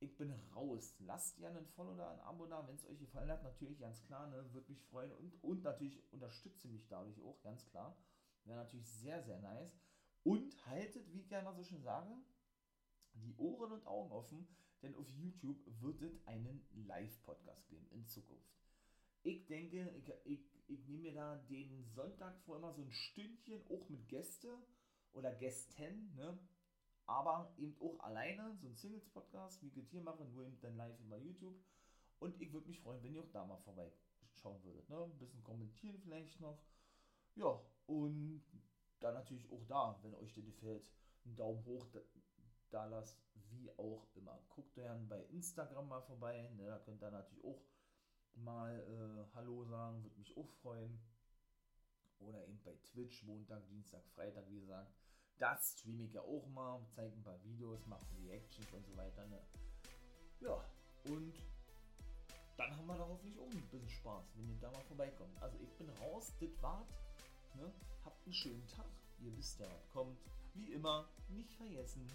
Ich 0.00 0.16
bin 0.16 0.32
raus. 0.54 0.94
Lasst 1.00 1.36
gerne 1.38 1.58
ein 1.58 1.66
Follow 1.66 1.92
oder 1.92 2.10
ein 2.10 2.20
Abo 2.20 2.46
da, 2.46 2.66
wenn 2.66 2.76
es 2.76 2.86
euch 2.86 2.98
gefallen 2.98 3.30
hat. 3.30 3.42
Natürlich, 3.42 3.78
ganz 3.78 4.02
klar, 4.04 4.28
ne, 4.28 4.52
würde 4.52 4.70
mich 4.70 4.82
freuen 4.84 5.12
und, 5.12 5.42
und 5.42 5.62
natürlich 5.62 6.00
unterstütze 6.12 6.68
mich 6.68 6.86
dadurch 6.88 7.20
auch, 7.20 7.40
ganz 7.42 7.66
klar. 7.66 7.96
Wäre 8.44 8.58
natürlich 8.58 8.88
sehr, 8.88 9.22
sehr 9.22 9.40
nice. 9.40 9.76
Und 10.22 10.54
haltet, 10.66 11.12
wie 11.12 11.20
ich 11.20 11.28
gerne 11.28 11.44
mal 11.44 11.54
so 11.54 11.62
schön 11.62 11.82
sage, 11.82 12.16
die 13.20 13.34
Ohren 13.36 13.72
und 13.72 13.86
Augen 13.86 14.12
offen, 14.12 14.46
denn 14.82 14.94
auf 14.94 15.08
YouTube 15.10 15.58
wird 15.80 16.02
es 16.02 16.26
einen 16.26 16.64
Live-Podcast 16.86 17.68
geben 17.68 17.86
in 17.90 18.06
Zukunft. 18.06 18.58
Ich 19.22 19.46
denke, 19.46 19.90
ich, 19.96 20.12
ich, 20.24 20.40
ich 20.68 20.86
nehme 20.86 21.02
mir 21.02 21.14
da 21.14 21.36
den 21.48 21.84
Sonntag 21.84 22.38
vor 22.40 22.56
immer 22.56 22.72
so 22.72 22.82
ein 22.82 22.90
Stündchen, 22.90 23.60
auch 23.68 23.88
mit 23.88 24.08
Gäste 24.08 24.56
oder 25.12 25.34
Gästen, 25.34 26.14
ne? 26.14 26.38
aber 27.06 27.52
eben 27.56 27.76
auch 27.80 27.98
alleine, 28.00 28.56
so 28.56 28.68
ein 28.68 28.76
Singles-Podcast, 28.76 29.62
wie 29.62 29.68
ich 29.68 29.76
es 29.78 29.90
hier 29.90 30.02
mache, 30.02 30.24
nur 30.26 30.44
eben 30.46 30.60
dann 30.60 30.76
live 30.76 31.00
über 31.00 31.16
YouTube. 31.16 31.58
Und 32.20 32.40
ich 32.40 32.52
würde 32.52 32.68
mich 32.68 32.80
freuen, 32.80 33.02
wenn 33.02 33.14
ihr 33.14 33.22
auch 33.22 33.30
da 33.30 33.44
mal 33.44 33.58
vorbeischauen 33.58 34.62
würdet. 34.64 34.88
Ne? 34.88 35.04
Ein 35.04 35.18
bisschen 35.18 35.42
kommentieren 35.42 35.98
vielleicht 35.98 36.40
noch. 36.40 36.62
Ja, 37.34 37.60
und 37.86 38.42
dann 39.00 39.14
natürlich 39.14 39.50
auch 39.50 39.64
da, 39.66 39.98
wenn 40.02 40.14
euch 40.14 40.34
das 40.34 40.44
gefällt, 40.44 40.84
einen 41.24 41.36
Daumen 41.36 41.64
hoch 41.64 41.86
da 42.70 42.84
lasst, 42.86 43.18
wie 43.50 43.70
auch 43.78 44.06
immer. 44.14 44.38
Guckt 44.48 44.76
dann 44.76 45.08
bei 45.08 45.22
Instagram 45.24 45.88
mal 45.88 46.02
vorbei, 46.02 46.50
ne? 46.56 46.66
da 46.66 46.78
könnt 46.78 47.02
ihr 47.02 47.10
natürlich 47.10 47.44
auch 47.44 47.62
mal 48.34 48.78
äh, 48.80 49.34
Hallo 49.34 49.64
sagen, 49.64 50.02
würde 50.02 50.18
mich 50.18 50.36
auch 50.36 50.48
freuen. 50.62 50.98
Oder 52.20 52.46
eben 52.46 52.60
bei 52.64 52.74
Twitch, 52.84 53.22
Montag, 53.24 53.66
Dienstag, 53.68 54.04
Freitag, 54.14 54.48
wie 54.48 54.60
gesagt. 54.60 54.92
Das 55.38 55.72
streame 55.72 56.02
ich 56.02 56.12
ja 56.12 56.22
auch 56.22 56.46
mal, 56.48 56.84
zeige 56.90 57.14
ein 57.14 57.22
paar 57.22 57.42
Videos, 57.44 57.86
mache 57.86 58.04
Reactions 58.18 58.72
und 58.72 58.84
so 58.84 58.96
weiter. 58.96 59.24
Ne? 59.28 59.40
Ja, 60.40 60.64
und 61.04 61.32
dann 62.56 62.76
haben 62.76 62.86
wir 62.86 62.96
da 62.96 63.06
hoffentlich 63.06 63.38
auch 63.38 63.46
ein 63.46 63.60
bisschen 63.60 63.88
Spaß, 63.88 64.24
wenn 64.34 64.48
ihr 64.48 64.58
da 64.60 64.70
mal 64.72 64.82
vorbeikommt. 64.82 65.40
Also 65.40 65.56
ich 65.60 65.72
bin 65.76 65.88
raus, 65.90 66.32
das 66.40 66.60
war's. 66.60 66.88
Ne? 67.54 67.72
Habt 68.04 68.24
einen 68.24 68.34
schönen 68.34 68.66
Tag. 68.66 68.90
Ihr 69.20 69.36
wisst 69.36 69.60
ja, 69.60 69.66
was 69.66 69.88
kommt. 69.90 70.18
Wie 70.54 70.72
immer, 70.72 71.08
nicht 71.28 71.54
vergessen, 71.54 72.10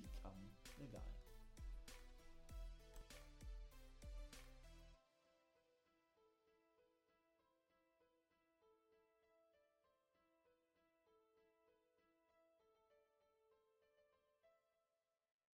become 0.00 0.38
the 0.78 0.86
guy. 0.86 1.21